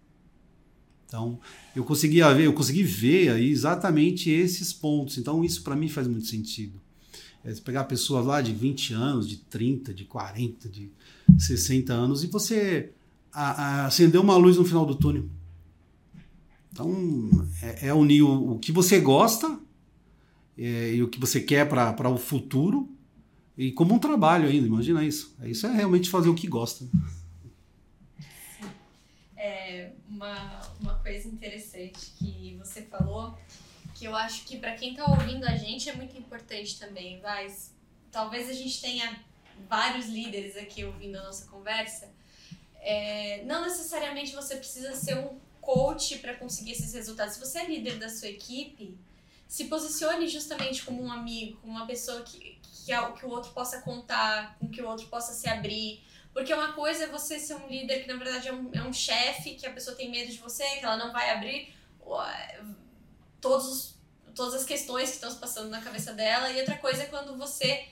Então, 1.12 1.38
eu 1.76 1.84
conseguia 1.84 2.32
ver, 2.32 2.46
eu 2.46 2.54
consegui 2.54 2.82
ver 2.82 3.32
aí 3.32 3.50
exatamente 3.50 4.30
esses 4.30 4.72
pontos. 4.72 5.18
Então, 5.18 5.44
isso 5.44 5.62
para 5.62 5.76
mim 5.76 5.86
faz 5.86 6.08
muito 6.08 6.26
sentido. 6.26 6.80
É 7.44 7.52
pegar 7.56 7.84
pessoas 7.84 8.24
lá 8.24 8.40
de 8.40 8.50
20 8.54 8.94
anos, 8.94 9.28
de 9.28 9.36
30, 9.36 9.92
de 9.92 10.06
40, 10.06 10.70
de 10.70 10.90
60 11.38 11.92
anos 11.92 12.24
e 12.24 12.28
você 12.28 12.92
acender 13.30 14.18
uma 14.18 14.38
luz 14.38 14.56
no 14.56 14.64
final 14.64 14.86
do 14.86 14.94
túnel. 14.94 15.28
Então, 16.72 17.46
é, 17.60 17.88
é 17.88 17.94
unir 17.94 18.22
o, 18.22 18.52
o, 18.52 18.58
que 18.58 18.72
você 18.72 18.98
gosta 18.98 19.60
é, 20.56 20.94
e 20.94 21.02
o 21.02 21.08
que 21.08 21.20
você 21.20 21.40
quer 21.40 21.68
para 21.68 22.08
o 22.08 22.16
futuro 22.16 22.88
e 23.58 23.70
como 23.70 23.94
um 23.94 23.98
trabalho 23.98 24.48
ainda, 24.48 24.66
imagina 24.66 25.04
isso. 25.04 25.36
Isso 25.42 25.66
é 25.66 25.74
realmente 25.74 26.08
fazer 26.08 26.30
o 26.30 26.34
que 26.34 26.46
gosta. 26.46 26.86
É 29.36 29.92
uma 30.08 30.61
uma 30.82 30.98
coisa 30.98 31.28
interessante 31.28 32.12
que 32.18 32.56
você 32.58 32.82
falou, 32.82 33.38
que 33.94 34.04
eu 34.04 34.14
acho 34.14 34.44
que 34.44 34.58
para 34.58 34.74
quem 34.74 34.90
está 34.90 35.06
ouvindo 35.06 35.44
a 35.44 35.56
gente 35.56 35.88
é 35.88 35.94
muito 35.94 36.16
importante 36.18 36.78
também, 36.78 37.20
vai. 37.20 37.46
Talvez 38.10 38.48
a 38.48 38.52
gente 38.52 38.80
tenha 38.80 39.24
vários 39.68 40.06
líderes 40.06 40.56
aqui 40.56 40.84
ouvindo 40.84 41.16
a 41.16 41.22
nossa 41.22 41.46
conversa. 41.46 42.12
É, 42.80 43.42
não 43.44 43.62
necessariamente 43.62 44.34
você 44.34 44.56
precisa 44.56 44.94
ser 44.94 45.16
um 45.16 45.38
coach 45.60 46.18
para 46.18 46.34
conseguir 46.34 46.72
esses 46.72 46.92
resultados. 46.92 47.34
Se 47.34 47.40
você 47.40 47.60
é 47.60 47.66
líder 47.66 47.98
da 47.98 48.08
sua 48.08 48.28
equipe, 48.28 48.98
se 49.52 49.64
posicione 49.64 50.26
justamente 50.26 50.82
como 50.82 51.02
um 51.02 51.12
amigo, 51.12 51.58
como 51.60 51.74
uma 51.74 51.86
pessoa 51.86 52.22
que, 52.22 52.58
que, 52.62 52.90
é 52.90 53.12
que 53.12 53.26
o 53.26 53.28
outro 53.28 53.50
possa 53.52 53.82
contar, 53.82 54.56
com 54.58 54.66
que 54.70 54.80
o 54.80 54.88
outro 54.88 55.06
possa 55.08 55.34
se 55.34 55.46
abrir, 55.46 56.02
porque 56.32 56.54
uma 56.54 56.72
coisa 56.72 57.04
é 57.04 57.06
você 57.06 57.38
ser 57.38 57.56
um 57.56 57.68
líder 57.68 58.00
que, 58.00 58.08
na 58.10 58.16
verdade, 58.16 58.48
é 58.48 58.52
um, 58.54 58.70
é 58.72 58.82
um 58.82 58.94
chefe, 58.94 59.56
que 59.56 59.66
a 59.66 59.70
pessoa 59.70 59.94
tem 59.94 60.10
medo 60.10 60.32
de 60.32 60.38
você, 60.38 60.64
que 60.76 60.84
ela 60.86 60.96
não 60.96 61.12
vai 61.12 61.32
abrir 61.32 61.74
todos 63.42 63.66
os, 63.66 63.94
todas 64.34 64.54
as 64.54 64.64
questões 64.64 65.10
que 65.10 65.16
estão 65.16 65.30
se 65.30 65.36
passando 65.36 65.68
na 65.68 65.82
cabeça 65.82 66.14
dela. 66.14 66.50
E 66.50 66.58
outra 66.58 66.78
coisa 66.78 67.02
é 67.02 67.06
quando 67.06 67.36
você 67.36 67.90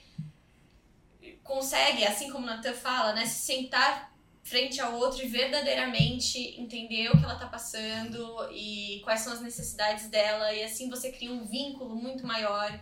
consegue, 1.44 2.07
assim 2.07 2.31
como 2.31 2.44
o 2.44 2.46
Natan 2.46 2.73
fala, 2.73 3.12
né, 3.12 3.27
se 3.27 3.44
sentar 3.44 4.11
frente 4.42 4.81
ao 4.81 4.94
outro 4.96 5.24
e 5.24 5.29
verdadeiramente 5.29 6.61
entender 6.61 7.09
o 7.09 7.18
que 7.18 7.24
ela 7.24 7.35
está 7.35 7.46
passando 7.46 8.48
e 8.53 9.00
quais 9.05 9.20
são 9.20 9.33
as 9.33 9.40
necessidades 9.40 10.09
dela. 10.09 10.53
E 10.53 10.62
assim 10.62 10.88
você 10.88 11.12
cria 11.12 11.31
um 11.31 11.44
vínculo 11.44 11.94
muito 11.94 12.26
maior 12.26 12.81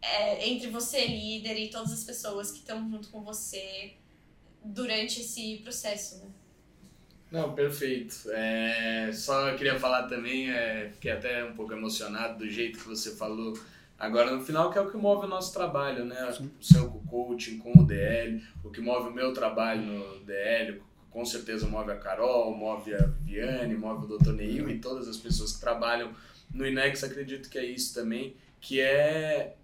é, 0.00 0.48
entre 0.48 0.68
você, 0.68 1.06
líder, 1.06 1.56
e 1.58 1.70
todas 1.70 1.92
as 1.92 2.04
pessoas 2.04 2.50
que 2.50 2.58
estão 2.58 2.90
junto 2.90 3.08
com 3.08 3.22
você 3.22 3.94
durante 4.64 5.20
esse 5.20 5.58
processo, 5.58 6.18
né? 6.18 6.30
Não, 7.30 7.54
perfeito. 7.54 8.30
É, 8.30 9.10
só 9.12 9.54
queria 9.56 9.78
falar 9.80 10.06
também, 10.06 10.50
é, 10.50 10.90
fiquei 10.92 11.12
até 11.12 11.42
um 11.44 11.54
pouco 11.54 11.72
emocionado 11.72 12.38
do 12.38 12.50
jeito 12.50 12.78
que 12.78 12.86
você 12.86 13.16
falou 13.16 13.58
agora 14.02 14.34
no 14.34 14.44
final, 14.44 14.70
que 14.70 14.76
é 14.76 14.80
o 14.80 14.90
que 14.90 14.96
move 14.96 15.26
o 15.26 15.28
nosso 15.28 15.52
trabalho, 15.52 16.04
né? 16.04 16.32
Sim. 16.32 16.50
O 16.60 16.64
seu 16.64 16.90
coaching 17.08 17.58
com 17.58 17.78
o 17.78 17.86
DL, 17.86 18.42
o 18.64 18.70
que 18.70 18.80
move 18.80 19.08
o 19.08 19.12
meu 19.12 19.32
trabalho 19.32 19.80
no 19.80 20.24
DL, 20.24 20.82
com 21.08 21.24
certeza 21.24 21.68
move 21.68 21.92
a 21.92 21.96
Carol, 21.96 22.52
move 22.56 22.92
a 22.92 23.06
Viane, 23.22 23.76
move 23.76 24.06
o 24.06 24.18
Dr. 24.18 24.32
Neil 24.32 24.68
e 24.68 24.80
todas 24.80 25.06
as 25.06 25.16
pessoas 25.16 25.52
que 25.52 25.60
trabalham 25.60 26.12
no 26.52 26.66
INEX, 26.66 27.04
acredito 27.04 27.48
que 27.48 27.56
é 27.56 27.64
isso 27.64 27.94
também, 27.94 28.34
que 28.60 28.80
é 28.80 29.54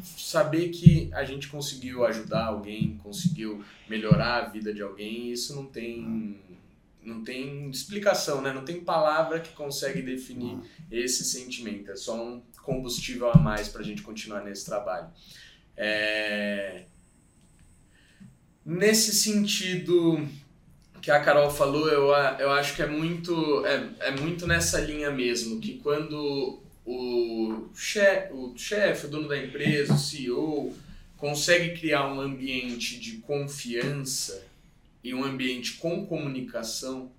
saber 0.00 0.70
que 0.70 1.10
a 1.12 1.22
gente 1.22 1.48
conseguiu 1.48 2.04
ajudar 2.06 2.46
alguém, 2.46 2.98
conseguiu 3.02 3.62
melhorar 3.88 4.38
a 4.38 4.48
vida 4.48 4.72
de 4.72 4.80
alguém, 4.80 5.30
isso 5.30 5.54
não 5.54 5.66
tem 5.66 6.40
não 7.02 7.24
tem 7.24 7.68
explicação, 7.68 8.40
né? 8.40 8.52
Não 8.52 8.64
tem 8.64 8.80
palavra 8.80 9.40
que 9.40 9.52
consegue 9.52 10.00
definir 10.02 10.56
esse 10.88 11.24
sentimento. 11.24 11.90
É 11.90 11.96
só 11.96 12.14
um 12.14 12.40
combustível 12.62 13.30
a 13.30 13.36
mais 13.36 13.68
para 13.68 13.82
a 13.82 13.84
gente 13.84 14.02
continuar 14.02 14.42
nesse 14.42 14.64
trabalho. 14.64 15.08
É... 15.76 16.84
Nesse 18.64 19.12
sentido 19.12 20.26
que 21.00 21.10
a 21.10 21.20
Carol 21.20 21.50
falou, 21.50 21.88
eu, 21.88 22.06
eu 22.38 22.52
acho 22.52 22.76
que 22.76 22.82
é 22.82 22.86
muito, 22.86 23.66
é, 23.66 23.88
é 24.00 24.10
muito 24.12 24.46
nessa 24.46 24.80
linha 24.80 25.10
mesmo, 25.10 25.60
que 25.60 25.78
quando 25.78 26.62
o 26.86 27.68
chefe, 27.74 28.32
o, 28.32 28.56
chef, 28.56 29.06
o 29.06 29.08
dono 29.08 29.28
da 29.28 29.36
empresa, 29.36 29.94
o 29.94 29.98
CEO, 29.98 30.72
consegue 31.16 31.78
criar 31.78 32.12
um 32.12 32.20
ambiente 32.20 32.98
de 32.98 33.18
confiança 33.18 34.46
e 35.02 35.12
um 35.12 35.24
ambiente 35.24 35.74
com 35.74 36.06
comunicação 36.06 37.10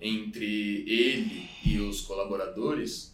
entre 0.00 0.84
ele 0.86 1.48
e 1.64 1.78
os 1.78 2.00
colaboradores, 2.02 3.13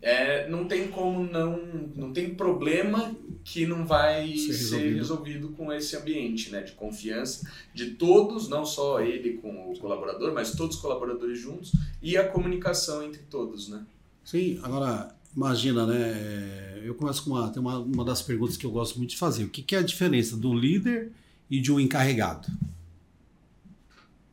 é, 0.00 0.48
não 0.48 0.66
tem 0.66 0.88
como 0.88 1.24
não. 1.24 1.58
não 1.94 2.12
tem 2.12 2.34
problema 2.34 3.14
que 3.44 3.66
não 3.66 3.86
vai 3.86 4.36
ser 4.36 4.46
resolvido. 4.48 4.68
ser 4.68 4.94
resolvido. 4.94 5.48
com 5.50 5.72
esse 5.72 5.96
ambiente 5.96 6.50
né, 6.50 6.62
de 6.62 6.72
confiança 6.72 7.50
de 7.72 7.92
todos, 7.92 8.48
não 8.48 8.64
só 8.64 9.00
ele 9.00 9.34
com 9.34 9.72
o 9.72 9.78
colaborador, 9.78 10.32
mas 10.32 10.52
todos 10.52 10.76
os 10.76 10.82
colaboradores 10.82 11.38
juntos 11.38 11.72
e 12.02 12.16
a 12.16 12.28
comunicação 12.28 13.02
entre 13.02 13.22
todos. 13.30 13.68
Né? 13.68 13.84
Sim, 14.24 14.58
agora 14.62 15.14
imagina, 15.34 15.86
né? 15.86 16.82
Eu 16.84 16.94
começo 16.94 17.24
com 17.24 17.30
uma, 17.30 17.50
tem 17.50 17.60
uma, 17.60 17.78
uma 17.78 18.04
das 18.04 18.22
perguntas 18.22 18.56
que 18.56 18.64
eu 18.64 18.70
gosto 18.70 18.98
muito 18.98 19.10
de 19.10 19.16
fazer. 19.16 19.44
O 19.44 19.48
que, 19.48 19.62
que 19.62 19.74
é 19.74 19.78
a 19.78 19.82
diferença 19.82 20.36
do 20.36 20.54
líder 20.54 21.10
e 21.50 21.60
de 21.60 21.72
um 21.72 21.80
encarregado? 21.80 22.48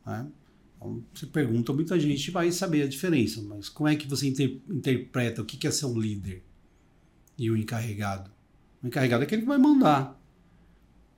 Né? 0.06 0.26
Então, 0.84 1.02
você 1.14 1.26
pergunta, 1.26 1.72
muita 1.72 1.98
gente 1.98 2.30
vai 2.30 2.52
saber 2.52 2.82
a 2.82 2.86
diferença, 2.86 3.40
mas 3.40 3.70
como 3.70 3.88
é 3.88 3.96
que 3.96 4.06
você 4.06 4.28
inter 4.28 4.60
interpreta 4.68 5.40
o 5.40 5.44
que 5.44 5.66
é 5.66 5.70
ser 5.70 5.86
um 5.86 5.98
líder 5.98 6.42
e 7.38 7.50
o 7.50 7.56
encarregado? 7.56 8.30
O 8.82 8.86
encarregado 8.86 9.22
é 9.22 9.26
aquele 9.26 9.42
que 9.42 9.48
vai 9.48 9.56
mandar. 9.56 10.20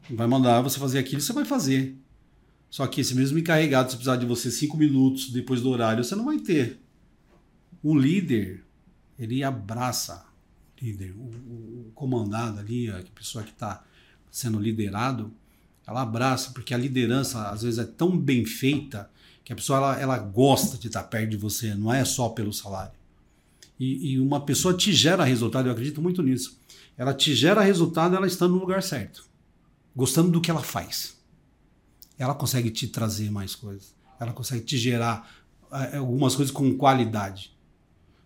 Vai 0.08 0.28
mandar 0.28 0.62
você 0.62 0.78
fazer 0.78 1.00
aquilo, 1.00 1.20
você 1.20 1.32
vai 1.32 1.44
fazer. 1.44 1.96
Só 2.70 2.86
que 2.86 3.00
esse 3.00 3.14
mesmo 3.16 3.38
encarregado, 3.40 3.90
se 3.90 3.96
precisar 3.96 4.16
de 4.16 4.26
você 4.26 4.52
cinco 4.52 4.76
minutos 4.76 5.30
depois 5.30 5.60
do 5.60 5.70
horário, 5.70 6.04
você 6.04 6.14
não 6.14 6.26
vai 6.26 6.38
ter. 6.38 6.80
O 7.82 7.96
líder, 7.98 8.64
ele 9.18 9.42
abraça 9.42 10.26
o 10.80 10.84
líder, 10.84 11.12
o, 11.16 11.88
o 11.88 11.92
comandado 11.92 12.60
ali, 12.60 12.88
a 12.88 13.02
pessoa 13.12 13.42
que 13.42 13.50
está 13.50 13.84
sendo 14.30 14.60
liderado, 14.60 15.32
ela 15.84 16.02
abraça, 16.02 16.52
porque 16.52 16.72
a 16.72 16.78
liderança 16.78 17.48
às 17.48 17.62
vezes 17.62 17.80
é 17.80 17.84
tão 17.84 18.16
bem 18.16 18.44
feita 18.44 19.10
que 19.46 19.52
a 19.52 19.56
pessoa 19.56 19.76
ela, 19.78 20.00
ela 20.00 20.18
gosta 20.18 20.76
de 20.76 20.88
estar 20.88 21.04
perto 21.04 21.30
de 21.30 21.36
você, 21.36 21.72
não 21.72 21.94
é 21.94 22.04
só 22.04 22.30
pelo 22.30 22.52
salário. 22.52 22.98
E, 23.78 24.14
e, 24.14 24.20
uma 24.20 24.40
pessoa 24.40 24.74
te 24.74 24.92
gera 24.92 25.22
resultado, 25.22 25.68
eu 25.68 25.72
acredito 25.72 26.02
muito 26.02 26.20
nisso. 26.20 26.58
Ela 26.96 27.14
te 27.14 27.32
gera 27.32 27.60
resultado 27.60 28.16
ela 28.16 28.26
estando 28.26 28.54
no 28.54 28.58
lugar 28.60 28.82
certo, 28.82 29.24
gostando 29.94 30.32
do 30.32 30.40
que 30.40 30.50
ela 30.50 30.64
faz. 30.64 31.16
Ela 32.18 32.34
consegue 32.34 32.72
te 32.72 32.88
trazer 32.88 33.30
mais 33.30 33.54
coisas, 33.54 33.94
ela 34.18 34.32
consegue 34.32 34.64
te 34.64 34.76
gerar 34.76 35.32
é, 35.70 35.98
algumas 35.98 36.34
coisas 36.34 36.52
com 36.52 36.76
qualidade. 36.76 37.56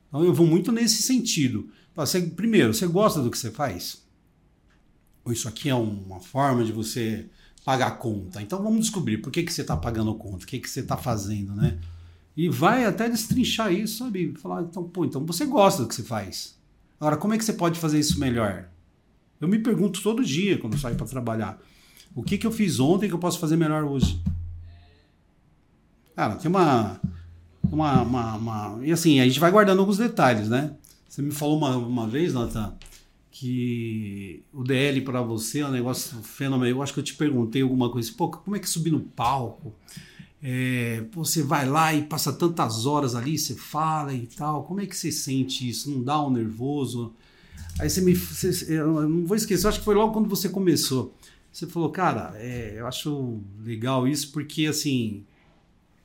Então 0.08 0.24
eu 0.24 0.32
vou 0.32 0.46
muito 0.46 0.72
nesse 0.72 1.02
sentido. 1.02 1.70
Você, 1.94 2.22
primeiro, 2.22 2.72
você 2.72 2.86
gosta 2.86 3.20
do 3.20 3.30
que 3.30 3.36
você 3.36 3.50
faz? 3.50 4.02
Ou 5.22 5.34
isso 5.34 5.46
aqui 5.46 5.68
é 5.68 5.74
uma 5.74 6.20
forma 6.20 6.64
de 6.64 6.72
você 6.72 7.28
pagar 7.64 7.92
conta. 7.98 8.42
Então 8.42 8.62
vamos 8.62 8.80
descobrir 8.80 9.18
por 9.18 9.30
que, 9.30 9.42
que 9.42 9.52
você 9.52 9.60
está 9.60 9.76
pagando 9.76 10.14
conta, 10.14 10.44
o 10.44 10.46
que, 10.46 10.58
que 10.58 10.68
você 10.68 10.80
está 10.80 10.96
fazendo, 10.96 11.54
né? 11.54 11.78
E 12.36 12.48
vai 12.48 12.84
até 12.84 13.08
destrinchar 13.08 13.72
isso, 13.72 13.98
sabe? 13.98 14.34
Falar, 14.38 14.62
então, 14.62 14.84
pô, 14.84 15.04
então 15.04 15.24
você 15.26 15.44
gosta 15.44 15.82
do 15.82 15.88
que 15.88 15.94
você 15.94 16.02
faz. 16.02 16.58
Agora, 16.98 17.16
como 17.16 17.34
é 17.34 17.38
que 17.38 17.44
você 17.44 17.52
pode 17.52 17.78
fazer 17.78 17.98
isso 17.98 18.18
melhor? 18.18 18.68
Eu 19.40 19.48
me 19.48 19.58
pergunto 19.58 20.02
todo 20.02 20.24
dia 20.24 20.58
quando 20.58 20.78
saio 20.78 20.96
para 20.96 21.06
trabalhar. 21.06 21.58
O 22.14 22.22
que, 22.22 22.38
que 22.38 22.46
eu 22.46 22.52
fiz 22.52 22.78
ontem 22.78 23.08
que 23.08 23.14
eu 23.14 23.18
posso 23.18 23.38
fazer 23.38 23.56
melhor 23.56 23.84
hoje? 23.84 24.22
Cara, 26.14 26.36
tem 26.36 26.50
uma, 26.50 27.00
uma, 27.70 28.02
uma, 28.02 28.36
uma... 28.36 28.78
E 28.82 28.92
assim, 28.92 29.20
a 29.20 29.24
gente 29.24 29.40
vai 29.40 29.50
guardando 29.50 29.80
alguns 29.80 29.96
detalhes, 29.96 30.48
né? 30.48 30.72
Você 31.08 31.22
me 31.22 31.30
falou 31.30 31.56
uma, 31.56 31.76
uma 31.76 32.06
vez, 32.06 32.34
Natan, 32.34 32.74
que 33.40 34.44
o 34.52 34.62
DL 34.62 35.00
para 35.00 35.22
você 35.22 35.60
é 35.60 35.66
um 35.66 35.70
negócio 35.70 36.18
fenomenal. 36.18 36.76
Eu 36.76 36.82
acho 36.82 36.92
que 36.92 37.00
eu 37.00 37.04
te 37.04 37.14
perguntei 37.14 37.62
alguma 37.62 37.90
coisa, 37.90 38.12
pô, 38.14 38.28
como 38.28 38.54
é 38.54 38.58
que 38.58 38.68
subir 38.68 38.90
no 38.90 39.00
palco? 39.00 39.74
É, 40.42 41.04
você 41.10 41.42
vai 41.42 41.66
lá 41.66 41.94
e 41.94 42.02
passa 42.02 42.34
tantas 42.34 42.84
horas 42.84 43.14
ali, 43.14 43.38
você 43.38 43.54
fala 43.54 44.12
e 44.12 44.26
tal. 44.26 44.64
Como 44.64 44.82
é 44.82 44.86
que 44.86 44.94
você 44.94 45.10
sente 45.10 45.66
isso? 45.66 45.90
Não 45.90 46.02
dá 46.02 46.22
um 46.22 46.30
nervoso? 46.30 47.14
Aí 47.78 47.88
você 47.88 48.02
me. 48.02 48.14
Você, 48.14 48.78
eu 48.78 49.08
não 49.08 49.26
vou 49.26 49.34
esquecer, 49.34 49.66
acho 49.66 49.78
que 49.78 49.86
foi 49.86 49.94
logo 49.94 50.12
quando 50.12 50.28
você 50.28 50.50
começou. 50.50 51.14
Você 51.50 51.66
falou, 51.66 51.88
cara, 51.88 52.34
é, 52.36 52.74
eu 52.76 52.86
acho 52.86 53.40
legal 53.64 54.06
isso 54.06 54.32
porque 54.32 54.66
assim. 54.66 55.24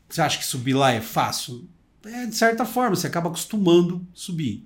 Você 0.07 0.21
acha 0.21 0.37
que 0.37 0.45
subir 0.45 0.73
lá 0.73 0.93
é 0.93 1.01
fácil? 1.01 1.67
É, 2.05 2.25
de 2.27 2.35
certa 2.35 2.63
forma, 2.63 2.95
você 2.95 3.07
acaba 3.07 3.27
acostumando 3.27 4.07
subir. 4.13 4.65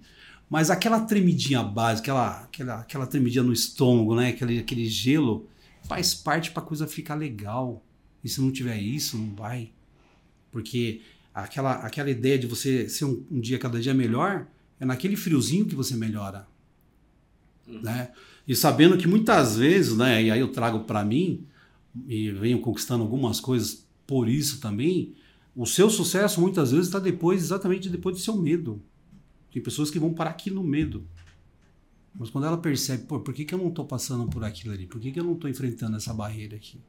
Mas 0.50 0.70
aquela 0.70 1.02
tremidinha 1.02 1.62
básica, 1.62 2.12
aquela, 2.12 2.44
aquela, 2.44 2.80
aquela 2.80 3.08
tremidinha 3.08 3.44
no 3.44 3.54
estômago, 3.54 4.16
né? 4.16 4.30
aquele, 4.30 4.60
aquele 4.60 4.86
gelo, 4.88 5.48
faz 5.88 6.14
parte 6.14 6.52
para 6.52 6.64
a 6.64 6.66
coisa 6.66 6.88
ficar 6.88 7.16
legal. 7.16 7.84
E 8.24 8.30
se 8.30 8.42
não 8.42 8.52
tiver 8.52 8.78
isso, 8.78 9.18
não 9.18 9.36
vai. 9.36 9.72
Porque 10.52 11.02
aquela, 11.34 11.74
aquela 11.74 12.10
ideia 12.10 12.38
de 12.38 12.48
você 12.48 12.90
ser 12.90 13.06
um, 13.06 13.24
um 13.32 13.40
dia 13.40 13.60
cada 13.60 13.80
dia 13.80 13.94
melhor, 13.94 14.48
é 14.80 14.86
naquele 14.86 15.16
friozinho 15.16 15.66
que 15.66 15.76
você 15.76 15.96
melhora. 15.96 16.48
Uhum. 17.68 17.82
Né? 17.82 18.12
E 18.48 18.56
sabendo 18.56 18.98
que 18.98 19.08
muitas 19.08 19.58
vezes, 19.58 19.96
né, 19.96 20.24
e 20.24 20.32
aí 20.32 20.40
eu 20.40 20.48
trago 20.48 20.80
para 20.82 21.06
mim, 21.06 21.46
e 22.08 22.32
venho 22.32 22.60
conquistando 22.60 23.04
algumas 23.04 23.40
coisas 23.40 23.86
por 24.08 24.28
isso 24.28 24.60
também, 24.60 25.14
o 25.56 25.66
seu 25.66 25.90
sucesso 25.90 26.42
muitas 26.42 26.72
vezes 26.72 26.88
está 26.88 27.00
depois, 27.00 27.44
exatamente 27.44 27.90
depois 27.90 28.16
do 28.16 28.22
seu 28.22 28.36
medo. 28.36 28.82
Tem 29.52 29.62
pessoas 29.62 29.90
que 29.90 30.00
vão 30.00 30.14
parar 30.14 30.32
aqui 30.32 30.52
no 30.52 30.64
medo. 30.64 31.08
Mas 32.14 32.30
quando 32.30 32.46
ela 32.46 32.58
percebe, 32.58 33.06
pô, 33.06 33.20
por 33.20 33.34
que, 33.34 33.46
que 33.46 33.54
eu 33.54 33.60
não 33.60 33.70
estou 33.70 33.86
passando 33.86 34.28
por 34.28 34.44
aquilo 34.44 34.74
ali? 34.74 34.86
Por 34.86 35.00
que, 35.00 35.12
que 35.12 35.20
eu 35.20 35.24
não 35.24 35.34
estou 35.34 35.50
enfrentando 35.50 35.98
essa 35.98 36.14
barreira 36.14 36.56
aqui? 36.56 36.80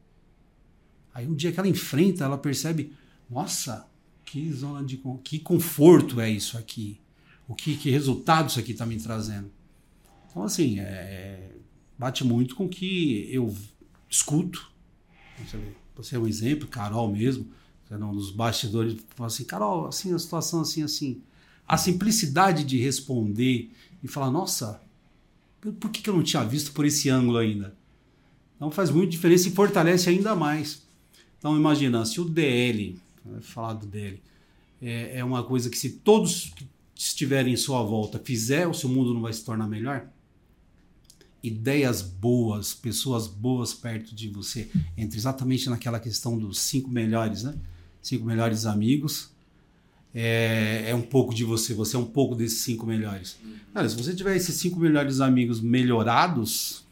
Aí 1.12 1.26
um 1.26 1.34
dia 1.34 1.52
que 1.52 1.58
ela 1.58 1.68
enfrenta, 1.68 2.24
ela 2.24 2.38
percebe, 2.38 2.92
nossa, 3.28 3.86
que 4.24 4.52
zona 4.52 4.84
de 4.84 5.00
que 5.22 5.38
conforto 5.38 6.20
é 6.20 6.30
isso 6.30 6.56
aqui? 6.56 7.00
O 7.48 7.54
que, 7.54 7.76
que 7.76 7.90
resultado 7.90 8.48
isso 8.48 8.60
aqui 8.60 8.72
está 8.72 8.86
me 8.86 8.96
trazendo? 8.98 9.50
Então 10.30 10.42
assim, 10.44 10.78
é, 10.78 11.56
bate 11.98 12.24
muito 12.24 12.54
com 12.54 12.68
que 12.68 13.28
eu 13.30 13.54
escuto. 14.08 14.70
Você 15.96 16.16
é 16.16 16.18
um 16.18 16.26
exemplo, 16.26 16.68
Carol 16.68 17.10
mesmo, 17.10 17.48
você 17.84 17.94
é 17.94 18.36
bastidores, 18.36 18.96
fala 19.16 19.26
assim, 19.26 19.44
Carol, 19.44 19.86
assim 19.86 20.14
a 20.14 20.18
situação 20.18 20.60
assim 20.60 20.82
assim 20.82 21.22
a 21.70 21.76
simplicidade 21.76 22.64
de 22.64 22.78
responder 22.78 23.70
e 24.02 24.08
falar, 24.08 24.28
nossa, 24.28 24.82
por 25.78 25.88
que, 25.88 26.10
eu 26.10 26.16
não 26.16 26.22
tinha 26.24 26.42
visto 26.42 26.72
por 26.72 26.84
esse 26.84 27.08
ângulo 27.08 27.38
ainda? 27.38 27.76
Então 28.56 28.72
faz 28.72 28.90
muita 28.90 29.12
diferença 29.12 29.46
e 29.46 29.52
fortalece 29.52 30.10
ainda 30.10 30.34
mais. 30.34 30.82
Então 31.38 31.56
imagina, 31.56 32.04
se 32.04 32.20
o 32.20 32.24
DL, 32.24 32.98
falar 33.40 33.74
do 33.74 33.86
DL, 33.86 34.20
é, 34.82 35.18
é 35.18 35.24
uma 35.24 35.44
coisa 35.44 35.70
que 35.70 35.78
se 35.78 35.90
todos 35.90 36.52
que 36.56 36.66
estiverem 36.92 37.52
em 37.52 37.56
sua 37.56 37.84
volta 37.84 38.18
fizer, 38.18 38.66
o 38.66 38.74
seu 38.74 38.88
mundo 38.88 39.14
não 39.14 39.20
vai 39.20 39.32
se 39.32 39.44
tornar 39.44 39.68
melhor? 39.68 40.08
ideias 41.42 42.02
boas, 42.02 42.74
pessoas 42.74 43.26
boas 43.26 43.72
perto 43.72 44.14
de 44.14 44.28
você, 44.28 44.68
entre 44.94 45.16
exatamente 45.16 45.70
naquela 45.70 45.98
questão 45.98 46.36
dos 46.36 46.58
cinco 46.58 46.90
melhores, 46.90 47.44
né? 47.44 47.54
Cinco 48.02 48.26
melhores 48.26 48.66
amigos 48.66 49.30
é, 50.14 50.90
é 50.90 50.94
um 50.94 51.02
pouco 51.02 51.34
de 51.34 51.44
você, 51.44 51.72
você 51.72 51.96
é 51.96 51.98
um 51.98 52.04
pouco 52.04 52.34
desses 52.34 52.58
cinco 52.58 52.86
melhores. 52.86 53.38
Cara, 53.72 53.88
se 53.88 53.96
você 53.96 54.14
tiver 54.14 54.36
esses 54.36 54.54
cinco 54.56 54.78
melhores 54.80 55.20
amigos 55.20 55.60
melhorados, 55.60 56.84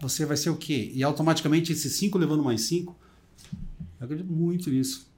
você 0.00 0.24
vai 0.24 0.36
ser 0.36 0.50
o 0.50 0.56
quê? 0.56 0.90
E 0.94 1.02
automaticamente 1.02 1.72
esses 1.72 1.92
cinco 1.94 2.18
levando 2.18 2.42
mais 2.42 2.62
cinco, 2.62 2.96
eu 4.00 4.04
acredito 4.04 4.32
muito 4.32 4.70
nisso. 4.70 5.08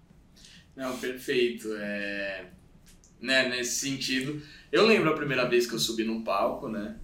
Não, 0.75 0.97
perfeito. 0.99 1.69
É... 1.75 2.47
Né, 3.21 3.51
nesse 3.51 3.81
sentido, 3.81 4.43
eu 4.73 4.87
lembro 4.87 5.11
a 5.11 5.15
primeira 5.15 5.47
vez 5.47 5.67
que 5.67 5.75
eu 5.75 5.79
subi 5.79 6.05
num 6.05 6.23
palco, 6.23 6.69
né? 6.69 6.97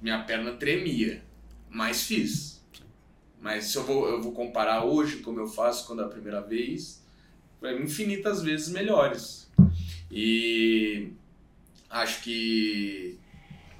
Minha 0.00 0.22
perna 0.22 0.52
tremia, 0.52 1.22
mas 1.68 2.02
fiz. 2.02 2.64
Mas 3.40 3.66
se 3.66 3.76
eu 3.76 3.84
vou, 3.84 4.08
eu 4.08 4.22
vou 4.22 4.32
comparar 4.32 4.84
hoje 4.84 5.18
como 5.18 5.38
eu 5.38 5.46
faço 5.46 5.86
quando 5.86 6.00
é 6.00 6.04
a 6.06 6.08
primeira 6.08 6.40
vez, 6.40 6.99
infinitas 7.62 8.42
vezes 8.42 8.68
melhores. 8.68 9.48
E 10.10 11.12
acho 11.88 12.22
que 12.22 13.18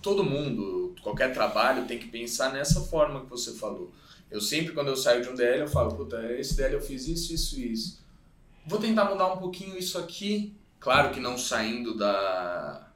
todo 0.01 0.25
mundo, 0.25 0.95
qualquer 1.03 1.33
trabalho 1.33 1.87
tem 1.87 1.99
que 1.99 2.09
pensar 2.09 2.53
nessa 2.53 2.81
forma 2.83 3.21
que 3.21 3.31
você 3.31 3.53
falou. 3.53 3.93
Eu 4.31 4.41
sempre, 4.41 4.73
quando 4.73 4.89
eu 4.89 4.97
saio 4.97 5.23
de 5.23 5.29
um 5.29 5.35
DL, 5.35 5.63
eu 5.63 5.69
falo, 5.69 5.95
puta, 5.95 6.33
esse 6.35 6.57
DL 6.57 6.75
eu 6.75 6.81
fiz 6.81 7.09
isso, 7.09 7.35
isso 7.35 7.59
e 7.59 7.73
isso. 7.73 8.01
Vou 8.67 8.79
tentar 8.79 9.07
mudar 9.07 9.33
um 9.33 9.39
pouquinho 9.39 9.77
isso 9.77 9.99
aqui. 9.99 10.55
Claro 10.79 11.13
que 11.13 11.21
não 11.21 11.37
saindo 11.37 11.97
da, 11.97 12.91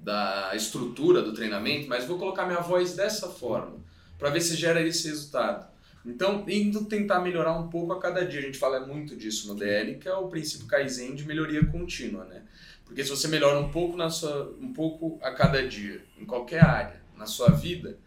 da 0.00 0.52
estrutura 0.54 1.22
do 1.22 1.34
treinamento, 1.34 1.88
mas 1.88 2.04
vou 2.04 2.18
colocar 2.18 2.46
minha 2.46 2.60
voz 2.60 2.94
dessa 2.94 3.28
forma, 3.28 3.78
para 4.18 4.30
ver 4.30 4.40
se 4.40 4.56
gera 4.56 4.80
esse 4.80 5.08
resultado. 5.08 5.68
Então, 6.04 6.44
indo 6.48 6.84
tentar 6.86 7.20
melhorar 7.20 7.58
um 7.58 7.68
pouco 7.68 7.92
a 7.92 8.00
cada 8.00 8.24
dia. 8.24 8.40
A 8.40 8.42
gente 8.42 8.58
fala 8.58 8.86
muito 8.86 9.14
disso 9.16 9.48
no 9.48 9.54
DL, 9.54 9.96
que 9.96 10.08
é 10.08 10.14
o 10.14 10.28
princípio 10.28 10.66
Kaizen 10.66 11.14
de 11.14 11.26
melhoria 11.26 11.64
contínua, 11.66 12.24
né? 12.24 12.42
Porque 12.84 13.04
se 13.04 13.10
você 13.10 13.28
melhora 13.28 13.58
um 13.58 13.70
pouco 13.70 13.96
na 13.96 14.10
sua, 14.10 14.54
um 14.60 14.72
pouco 14.72 15.18
a 15.22 15.30
cada 15.32 15.66
dia, 15.66 16.02
em 16.18 16.24
qualquer 16.24 16.64
área, 16.64 17.00
na 17.16 17.26
sua 17.26 17.50
vida, 17.50 17.98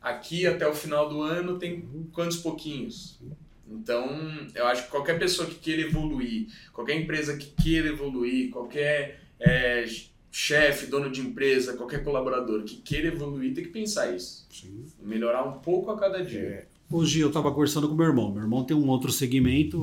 aqui 0.00 0.46
até 0.46 0.66
o 0.66 0.74
final 0.74 1.08
do 1.08 1.22
ano 1.22 1.58
tem 1.58 2.08
quantos 2.12 2.38
pouquinhos? 2.38 3.20
Então, 3.68 4.06
eu 4.54 4.66
acho 4.66 4.84
que 4.84 4.90
qualquer 4.90 5.18
pessoa 5.18 5.48
que 5.48 5.54
queira 5.54 5.82
evoluir, 5.82 6.48
qualquer 6.72 6.96
empresa 6.96 7.36
que 7.36 7.46
queira 7.62 7.88
evoluir, 7.88 8.50
qualquer 8.50 9.20
é, 9.38 9.84
chefe, 10.30 10.86
dono 10.86 11.10
de 11.10 11.20
empresa, 11.20 11.76
qualquer 11.76 12.02
colaborador 12.02 12.64
que 12.64 12.76
queira 12.76 13.08
evoluir, 13.08 13.54
tem 13.54 13.64
que 13.64 13.70
pensar 13.70 14.14
isso. 14.14 14.46
Sim. 14.50 14.86
Melhorar 15.00 15.44
um 15.44 15.60
pouco 15.60 15.90
a 15.90 15.98
cada 15.98 16.24
dia. 16.24 16.40
É. 16.40 16.71
Hoje 16.92 17.20
eu 17.20 17.28
estava 17.28 17.50
conversando 17.50 17.88
com 17.88 17.94
meu 17.94 18.04
irmão. 18.04 18.30
Meu 18.30 18.42
irmão 18.42 18.64
tem 18.64 18.76
um 18.76 18.86
outro 18.86 19.10
segmento. 19.10 19.82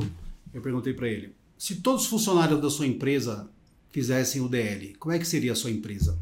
Eu 0.53 0.61
perguntei 0.61 0.93
para 0.93 1.07
ele: 1.07 1.33
se 1.57 1.77
todos 1.77 2.03
os 2.03 2.07
funcionários 2.07 2.61
da 2.61 2.69
sua 2.69 2.85
empresa 2.85 3.49
fizessem 3.89 4.41
o 4.41 4.47
DL, 4.47 4.93
como 4.99 5.15
é 5.15 5.17
que 5.17 5.27
seria 5.27 5.53
a 5.53 5.55
sua 5.55 5.71
empresa? 5.71 6.19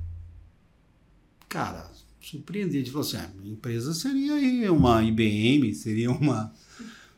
Cara, 1.50 1.92
surpreendido. 2.22 2.78
Ele 2.78 2.90
falou 2.90 3.06
assim: 3.06 3.18
ah, 3.18 3.30
minha 3.38 3.52
empresa 3.52 3.94
seria 3.94 4.72
uma 4.72 5.04
IBM, 5.04 5.76
seria 5.76 6.10
uma 6.10 6.54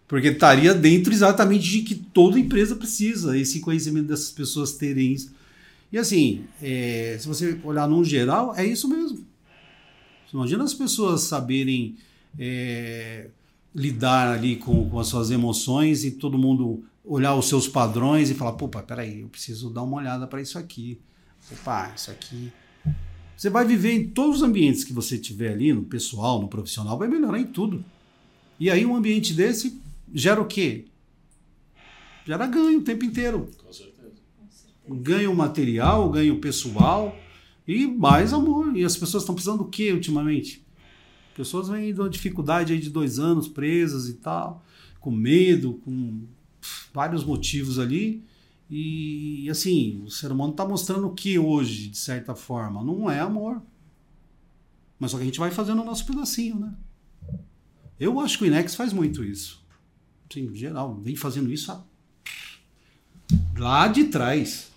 porque 0.08 0.30
estaria 0.30 0.74
dentro 0.74 1.14
exatamente 1.14 1.70
de 1.70 1.84
que 1.84 1.94
toda 1.94 2.40
empresa 2.40 2.76
precisa, 2.76 3.38
esse 3.38 3.60
conhecimento 3.60 4.08
dessas 4.08 4.32
pessoas 4.32 4.72
terem 4.72 5.14
isso. 5.14 5.32
E 5.92 6.00
assim, 6.00 6.46
é, 6.60 7.16
se 7.20 7.28
você 7.28 7.60
olhar 7.64 7.88
no 7.88 8.04
geral, 8.04 8.56
é 8.56 8.66
isso 8.66 8.88
mesmo. 8.88 9.24
Imagina 10.34 10.64
as 10.64 10.74
pessoas 10.74 11.22
saberem 11.22 11.96
é, 12.40 13.30
lidar 13.74 14.34
ali 14.34 14.56
com, 14.56 14.90
com 14.90 15.00
as 15.00 15.08
suas 15.08 15.32
emoções 15.32 16.04
e 16.04 16.12
todo 16.12 16.38
mundo 16.38 16.84
olhar 17.04 17.36
os 17.36 17.48
seus 17.48 17.68
padrões 17.68 18.30
e 18.30 18.34
falar, 18.34 18.54
pô, 18.54 18.68
peraí, 18.68 19.22
eu 19.22 19.30
preciso 19.30 19.70
dar 19.70 19.84
uma 19.84 19.98
olhada 19.98 20.28
para 20.28 20.42
isso 20.42 20.58
aqui. 20.58 21.00
Opa, 21.52 21.92
isso 21.96 22.12
aqui. 22.12 22.52
Você 23.36 23.50
vai 23.50 23.66
viver 23.66 23.94
em 23.94 24.08
todos 24.10 24.38
os 24.38 24.44
ambientes 24.44 24.84
que 24.84 24.94
você 24.94 25.18
tiver 25.18 25.54
ali, 25.54 25.72
no 25.72 25.84
pessoal, 25.84 26.42
no 26.42 26.48
profissional, 26.48 26.98
vai 26.98 27.08
melhorar 27.08 27.40
em 27.40 27.48
tudo. 27.48 27.84
E 28.60 28.70
aí 28.70 28.86
um 28.86 28.96
ambiente 28.96 29.34
desse 29.34 29.82
gera 30.14 30.42
o 30.42 30.46
quê? 30.46 30.86
Gera 32.26 32.46
ganho 32.46 32.80
o 32.80 32.84
tempo 32.84 33.06
inteiro. 33.06 33.50
Com 33.64 33.72
certeza. 33.72 34.14
Ganho 34.88 35.34
material, 35.34 36.10
ganho 36.10 36.40
pessoal 36.40 37.16
e 37.68 37.88
mais 37.88 38.34
amor. 38.34 38.76
E 38.76 38.84
as 38.84 38.98
pessoas 38.98 39.24
estão 39.24 39.34
precisando 39.34 39.60
do 39.64 39.70
quê 39.70 39.94
ultimamente? 39.94 40.66
Pessoas 41.40 41.70
vêm 41.70 41.94
de 41.94 42.02
uma 42.02 42.10
dificuldade 42.10 42.74
aí 42.74 42.80
de 42.82 42.90
dois 42.90 43.18
anos 43.18 43.48
presas 43.48 44.10
e 44.10 44.16
tal, 44.16 44.62
com 45.00 45.10
medo, 45.10 45.76
com 45.86 46.24
vários 46.94 47.24
motivos 47.24 47.80
ali. 47.80 48.26
E 48.70 49.50
assim, 49.50 50.04
o 50.04 50.12
ser 50.12 50.34
humano 50.34 50.52
está 50.52 50.68
mostrando 50.68 51.08
o 51.08 51.14
que 51.14 51.40
hoje, 51.40 51.88
de 51.88 51.98
certa 51.98 52.36
forma? 52.36 52.84
Não 52.84 53.10
é 53.10 53.22
amor. 53.22 53.62
Mas 55.00 55.12
só 55.12 55.18
que 55.18 55.24
a 55.24 55.26
gente 55.28 55.40
vai 55.40 55.50
fazendo 55.50 55.82
o 55.82 55.86
nosso 55.86 56.06
pedacinho, 56.06 56.60
né? 56.60 56.74
Eu 57.98 58.20
acho 58.20 58.38
que 58.38 58.44
o 58.44 58.48
Inex 58.48 58.76
faz 58.76 58.92
muito 58.92 59.24
isso 59.24 59.64
em 60.36 60.54
geral, 60.54 61.00
vem 61.00 61.16
fazendo 61.16 61.50
isso 61.50 61.74
lá 63.58 63.88
de 63.88 64.04
trás. 64.04 64.74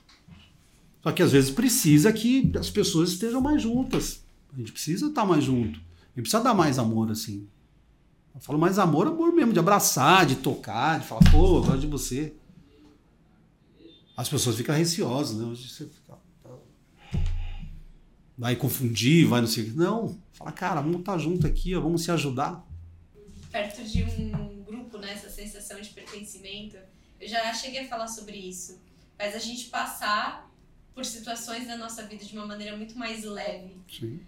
Só 1.03 1.11
que 1.11 1.25
às 1.25 1.33
vezes 1.33 1.51
precisa 1.51 2.13
que 2.13 2.53
as 2.57 2.71
pessoas 2.71 3.11
estejam 3.11 3.41
mais 3.41 3.61
juntas. 3.61 4.23
A 4.55 4.59
gente 4.59 4.71
precisa 4.71 5.09
estar 5.09 5.27
mais 5.27 5.43
junto. 5.43 5.91
Gente 6.15 6.25
precisa 6.25 6.43
dar 6.43 6.55
mais 6.55 6.79
amor, 6.79 7.11
assim. 7.11 7.49
Eu 8.35 8.41
falo 8.41 8.59
mais 8.59 8.79
amor, 8.79 9.07
amor 9.07 9.33
mesmo, 9.33 9.53
de 9.53 9.59
abraçar, 9.59 10.27
de 10.27 10.37
tocar, 10.37 11.01
de 11.01 11.07
falar, 11.07 11.23
pô, 11.31 11.59
eu 11.59 11.63
gosto 11.63 11.79
de 11.79 11.87
você. 11.87 12.35
As 14.17 14.29
pessoas 14.29 14.57
ficam 14.57 14.75
receosas, 14.75 15.37
né? 15.37 15.45
Hoje 15.45 15.69
você 15.69 15.87
fica. 15.87 16.19
Vai 18.37 18.57
confundir, 18.57 19.27
vai 19.27 19.41
não 19.41 19.49
sei 19.49 19.65
o 19.65 19.67
que. 19.67 19.77
Não, 19.77 20.19
fala, 20.33 20.53
cara, 20.53 20.81
vamos 20.81 21.01
estar 21.01 21.19
junto 21.19 21.47
aqui, 21.47 21.75
ó, 21.75 21.81
vamos 21.81 22.03
se 22.03 22.11
ajudar. 22.11 22.67
Perto 23.51 23.83
de 23.85 24.05
um 24.05 24.63
grupo, 24.65 24.99
né, 24.99 25.13
essa 25.13 25.31
sensação 25.31 25.81
de 25.81 25.91
pertencimento. 25.91 26.77
Eu 27.21 27.29
já 27.29 27.53
cheguei 27.55 27.81
a 27.81 27.89
falar 27.89 28.09
sobre 28.09 28.37
isso. 28.37 28.81
Faz 29.17 29.35
a 29.35 29.39
gente 29.39 29.67
passar 29.67 30.51
por 30.95 31.05
situações 31.05 31.67
da 31.67 31.77
nossa 31.77 32.03
vida 32.05 32.25
de 32.25 32.35
uma 32.35 32.47
maneira 32.47 32.77
muito 32.77 32.99
mais 32.99 33.25
leve. 33.25 33.77
Sim. 33.89 34.21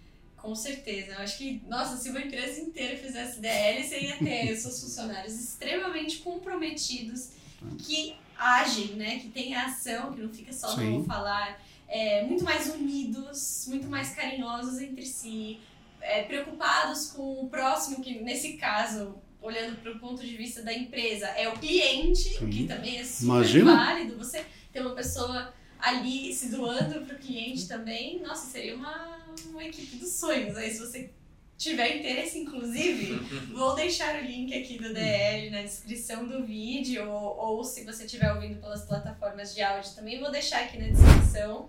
Com 0.45 0.55
certeza. 0.55 1.13
Eu 1.13 1.19
acho 1.21 1.39
que, 1.39 1.63
nossa, 1.67 1.97
se 1.97 2.11
uma 2.11 2.21
empresa 2.21 2.61
inteira 2.61 2.99
fizesse 2.99 3.41
DL, 3.41 3.83
você 3.83 3.99
ia 3.99 4.19
ter 4.19 4.53
os 4.53 4.61
seus 4.61 4.79
funcionários 4.79 5.41
extremamente 5.41 6.19
comprometidos, 6.19 7.31
que 7.79 8.15
agem, 8.37 8.89
né? 8.89 9.19
Que 9.21 9.29
tem 9.31 9.55
ação, 9.55 10.13
que 10.13 10.21
não 10.21 10.29
fica 10.29 10.53
só 10.53 10.75
Sim. 10.75 10.99
no 10.99 11.05
falar. 11.05 11.59
É, 11.89 12.25
muito 12.25 12.45
mais 12.45 12.69
unidos, 12.75 13.65
muito 13.69 13.87
mais 13.87 14.15
carinhosos 14.15 14.81
entre 14.83 15.07
si, 15.07 15.61
é, 16.03 16.25
preocupados 16.25 17.13
com 17.13 17.41
o 17.41 17.49
próximo, 17.49 18.03
que 18.03 18.21
nesse 18.21 18.59
caso 18.59 19.17
olhando 19.41 19.77
para 19.81 19.93
o 19.93 19.99
ponto 19.99 20.23
de 20.23 20.37
vista 20.37 20.61
da 20.63 20.75
empresa, 20.75 21.27
é 21.29 21.49
o 21.49 21.53
cliente, 21.53 22.39
Sim. 22.39 22.51
que 22.51 22.67
também 22.67 22.99
é 22.99 23.05
super 23.05 23.25
Imagina. 23.25 23.77
válido. 23.77 24.19
Você 24.19 24.45
ter 24.71 24.81
uma 24.81 24.95
pessoa 24.95 25.55
ali 25.79 26.33
se 26.33 26.49
doando 26.49 27.05
para 27.05 27.17
o 27.17 27.19
cliente 27.19 27.69
também, 27.69 28.21
nossa, 28.21 28.47
seria 28.51 28.77
uma, 28.77 29.19
uma 29.51 29.65
equipe 29.65 29.97
dos 29.97 30.13
sonhos. 30.13 30.57
Aí 30.57 30.71
se 30.71 30.81
você 30.81 31.11
tiver 31.57 31.99
interesse, 31.99 32.39
inclusive, 32.39 33.15
vou 33.53 33.75
deixar 33.75 34.17
o 34.17 34.27
link 34.27 34.55
aqui 34.55 34.79
do 34.79 34.93
DL 34.93 35.51
na 35.51 35.63
descrição 35.63 36.27
do 36.27 36.45
vídeo, 36.45 37.09
ou, 37.09 37.37
ou 37.37 37.65
se 37.65 37.85
você 37.85 38.05
estiver 38.05 38.33
ouvindo 38.33 38.61
pelas 38.61 38.85
plataformas 38.85 39.55
de 39.55 39.63
áudio 39.63 39.95
também, 39.95 40.21
vou 40.21 40.31
deixar 40.31 40.63
aqui 40.63 40.79
na 40.79 40.89
descrição. 40.89 41.69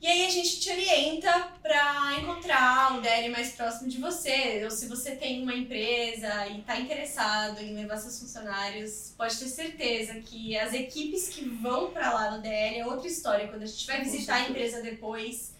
E 0.00 0.06
aí 0.06 0.24
a 0.24 0.30
gente 0.30 0.58
te 0.60 0.70
orienta 0.70 1.30
para 1.62 2.16
encontrar 2.18 2.96
um 2.96 3.02
DL 3.02 3.28
mais 3.28 3.52
próximo 3.52 3.86
de 3.86 3.98
você. 3.98 4.62
Ou 4.64 4.70
se 4.70 4.88
você 4.88 5.10
tem 5.14 5.42
uma 5.42 5.54
empresa 5.54 6.46
e 6.46 6.60
está 6.60 6.80
interessado 6.80 7.60
em 7.60 7.74
levar 7.74 7.98
seus 7.98 8.18
funcionários, 8.18 9.12
pode 9.14 9.38
ter 9.38 9.46
certeza 9.46 10.14
que 10.14 10.56
as 10.56 10.72
equipes 10.72 11.28
que 11.28 11.46
vão 11.46 11.90
para 11.90 12.14
lá 12.14 12.30
no 12.30 12.40
DL 12.40 12.78
é 12.78 12.86
outra 12.86 13.06
história. 13.06 13.48
Quando 13.48 13.62
a 13.62 13.66
gente 13.66 13.86
vai 13.86 14.02
visitar 14.02 14.36
a 14.36 14.48
empresa 14.48 14.80
depois, 14.80 15.54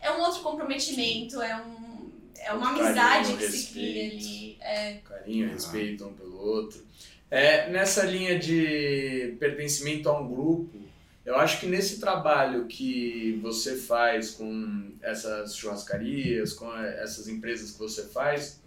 é 0.00 0.10
um 0.10 0.20
outro 0.22 0.40
comprometimento, 0.40 1.42
é, 1.42 1.54
um, 1.54 2.10
é 2.36 2.52
uma 2.54 2.70
amizade 2.70 3.34
que 3.34 3.44
respeito, 3.44 3.56
se 3.56 3.72
cria 3.72 4.10
ali. 4.10 4.56
É. 4.62 4.94
Carinho, 5.04 5.52
respeito 5.52 6.06
um 6.06 6.14
pelo 6.14 6.38
outro. 6.38 6.82
É, 7.30 7.68
nessa 7.68 8.04
linha 8.04 8.38
de 8.38 9.36
pertencimento 9.38 10.08
a 10.08 10.18
um 10.18 10.28
grupo, 10.28 10.81
eu 11.24 11.36
acho 11.36 11.60
que 11.60 11.66
nesse 11.66 12.00
trabalho 12.00 12.66
que 12.66 13.38
você 13.42 13.76
faz 13.76 14.32
com 14.32 14.92
essas 15.00 15.56
churrascarias, 15.56 16.52
com 16.52 16.74
essas 16.76 17.28
empresas 17.28 17.72
que 17.72 17.78
você 17.78 18.04
faz, 18.08 18.60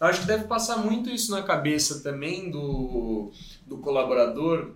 eu 0.00 0.06
acho 0.06 0.22
que 0.22 0.26
deve 0.26 0.44
passar 0.44 0.78
muito 0.78 1.08
isso 1.08 1.30
na 1.30 1.42
cabeça 1.42 2.00
também 2.02 2.50
do, 2.50 3.30
do 3.66 3.78
colaborador. 3.78 4.72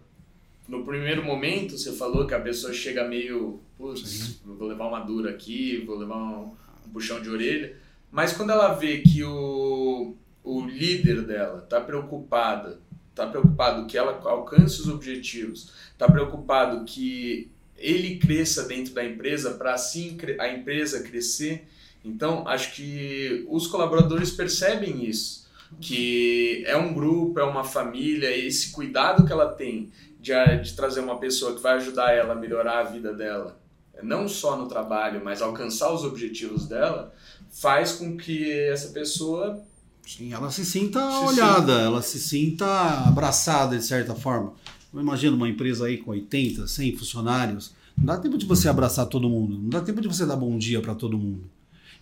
No 0.68 0.84
primeiro 0.84 1.24
momento, 1.24 1.76
você 1.76 1.92
falou 1.92 2.26
que 2.26 2.34
a 2.34 2.40
pessoa 2.40 2.72
chega 2.72 3.08
meio, 3.08 3.60
putz, 3.76 4.40
vou 4.44 4.68
levar 4.68 4.86
uma 4.86 5.00
dura 5.00 5.30
aqui, 5.30 5.84
vou 5.84 5.96
levar 5.98 6.16
um, 6.16 6.54
um 6.86 6.90
puxão 6.92 7.20
de 7.20 7.28
orelha. 7.28 7.76
Mas 8.12 8.32
quando 8.32 8.50
ela 8.50 8.74
vê 8.74 8.98
que 8.98 9.24
o, 9.24 10.14
o 10.44 10.60
líder 10.66 11.22
dela 11.22 11.64
está 11.64 11.80
preocupada 11.80 12.78
está 13.14 13.28
preocupado 13.28 13.86
que 13.86 13.96
ela 13.96 14.20
alcance 14.24 14.80
os 14.80 14.88
objetivos, 14.88 15.72
está 15.92 16.10
preocupado 16.10 16.84
que 16.84 17.48
ele 17.78 18.16
cresça 18.16 18.64
dentro 18.64 18.92
da 18.92 19.04
empresa 19.04 19.52
para 19.52 19.72
assim 19.72 20.18
a 20.38 20.48
empresa 20.48 21.02
crescer. 21.02 21.66
Então, 22.04 22.46
acho 22.46 22.74
que 22.74 23.46
os 23.48 23.66
colaboradores 23.68 24.32
percebem 24.32 25.08
isso, 25.08 25.48
que 25.80 26.64
é 26.66 26.76
um 26.76 26.92
grupo, 26.92 27.38
é 27.38 27.44
uma 27.44 27.64
família, 27.64 28.36
esse 28.36 28.72
cuidado 28.72 29.24
que 29.24 29.32
ela 29.32 29.52
tem 29.52 29.90
de, 30.20 30.32
de 30.62 30.74
trazer 30.74 31.00
uma 31.00 31.18
pessoa 31.18 31.54
que 31.54 31.62
vai 31.62 31.74
ajudar 31.74 32.12
ela 32.12 32.32
a 32.32 32.36
melhorar 32.36 32.80
a 32.80 32.84
vida 32.90 33.12
dela, 33.12 33.58
não 34.02 34.28
só 34.28 34.56
no 34.56 34.68
trabalho, 34.68 35.22
mas 35.24 35.40
alcançar 35.40 35.92
os 35.92 36.04
objetivos 36.04 36.66
dela, 36.66 37.14
faz 37.48 37.92
com 37.92 38.16
que 38.16 38.50
essa 38.50 38.88
pessoa 38.88 39.62
Sim, 40.06 40.32
ela 40.32 40.50
se 40.50 40.64
sinta 40.64 41.00
se 41.00 41.24
olhada, 41.24 41.72
sinta... 41.72 41.80
ela 41.80 42.02
se 42.02 42.20
sinta 42.20 42.66
abraçada 43.06 43.76
de 43.76 43.84
certa 43.84 44.14
forma. 44.14 44.52
Imagina 44.92 45.34
uma 45.34 45.48
empresa 45.48 45.86
aí 45.86 45.98
com 45.98 46.10
80, 46.10 46.66
100 46.66 46.96
funcionários. 46.96 47.74
Não 47.96 48.04
dá 48.06 48.16
tempo 48.16 48.36
de 48.36 48.46
você 48.46 48.68
abraçar 48.68 49.06
todo 49.06 49.28
mundo, 49.28 49.58
não 49.58 49.68
dá 49.68 49.80
tempo 49.80 50.00
de 50.00 50.08
você 50.08 50.26
dar 50.26 50.36
bom 50.36 50.56
dia 50.58 50.80
para 50.80 50.94
todo 50.94 51.18
mundo. 51.18 51.44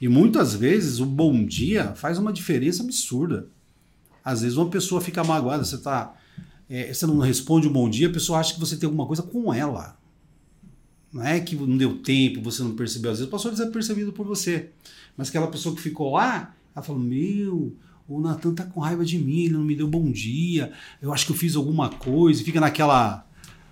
E 0.00 0.09
muitas 0.09 0.55
vezes 0.55 0.98
o 0.98 1.07
bom 1.07 1.44
dia 1.44 1.94
faz 1.94 2.18
uma 2.18 2.32
diferença 2.32 2.82
absurda. 2.82 3.46
Às 4.24 4.42
vezes 4.42 4.57
uma 4.57 4.68
pessoa 4.68 5.00
fica 5.00 5.22
magoada, 5.22 5.64
você 5.64 5.78
tá. 5.78 6.14
É, 6.68 6.92
você 6.92 7.07
não 7.07 7.18
responde 7.18 7.68
um 7.68 7.72
bom 7.72 7.88
dia, 7.88 8.09
a 8.09 8.12
pessoa 8.12 8.38
acha 8.38 8.55
que 8.55 8.61
você 8.61 8.76
tem 8.76 8.86
alguma 8.86 9.07
coisa 9.07 9.22
com 9.22 9.53
ela. 9.53 9.96
Não 11.12 11.22
é 11.22 11.38
que 11.40 11.55
não 11.55 11.76
deu 11.76 11.98
tempo, 11.98 12.40
você 12.40 12.62
não 12.62 12.74
percebeu, 12.74 13.11
às 13.11 13.18
vezes 13.18 13.30
passou 13.30 13.50
desapercebido 13.50 14.12
por 14.12 14.26
você. 14.26 14.70
Mas 15.16 15.28
aquela 15.28 15.46
pessoa 15.48 15.74
que 15.74 15.80
ficou 15.80 16.12
lá, 16.12 16.55
ela 16.74 16.82
falou: 16.82 17.00
Meu, 17.00 17.76
o 18.16 18.20
Natan 18.20 18.54
tá 18.54 18.64
com 18.64 18.80
raiva 18.80 19.04
de 19.04 19.18
mim, 19.18 19.44
ele 19.44 19.54
não 19.54 19.64
me 19.64 19.74
deu 19.74 19.88
bom 19.88 20.10
dia, 20.10 20.72
eu 21.00 21.12
acho 21.12 21.26
que 21.26 21.32
eu 21.32 21.36
fiz 21.36 21.56
alguma 21.56 21.88
coisa, 21.88 22.44
fica 22.44 22.60
naquela, 22.60 23.26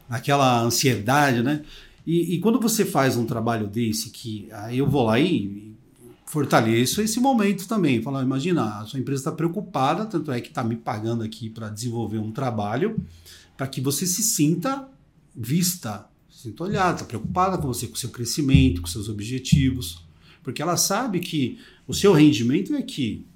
naquela 0.08 0.62
ansiedade, 0.62 1.42
né? 1.42 1.62
E, 2.06 2.34
e 2.34 2.40
quando 2.40 2.58
você 2.58 2.84
faz 2.84 3.16
um 3.16 3.26
trabalho 3.26 3.66
desse, 3.66 4.10
que 4.10 4.48
aí 4.52 4.78
eu 4.78 4.88
vou 4.88 5.04
lá 5.04 5.20
e 5.20 5.74
fortaleço 6.26 7.02
esse 7.02 7.20
momento 7.20 7.66
também. 7.66 8.00
Falar, 8.00 8.22
imagina, 8.22 8.78
a 8.78 8.86
sua 8.86 9.00
empresa 9.00 9.20
está 9.20 9.32
preocupada, 9.32 10.06
tanto 10.06 10.30
é 10.30 10.40
que 10.40 10.48
está 10.48 10.62
me 10.62 10.76
pagando 10.76 11.22
aqui 11.22 11.50
para 11.50 11.68
desenvolver 11.68 12.18
um 12.18 12.30
trabalho, 12.30 12.96
para 13.56 13.66
que 13.66 13.80
você 13.80 14.06
se 14.06 14.22
sinta 14.22 14.88
vista, 15.34 16.06
sinta 16.30 16.64
olhada, 16.64 16.94
está 16.94 17.04
preocupada 17.04 17.58
com 17.58 17.66
você, 17.66 17.86
com 17.86 17.96
seu 17.96 18.10
crescimento, 18.10 18.80
com 18.80 18.86
seus 18.86 19.08
objetivos, 19.08 20.04
porque 20.42 20.62
ela 20.62 20.76
sabe 20.76 21.20
que 21.20 21.58
o 21.86 21.92
seu 21.92 22.12
rendimento 22.12 22.74
é 22.74 22.78
aqui 22.78 23.26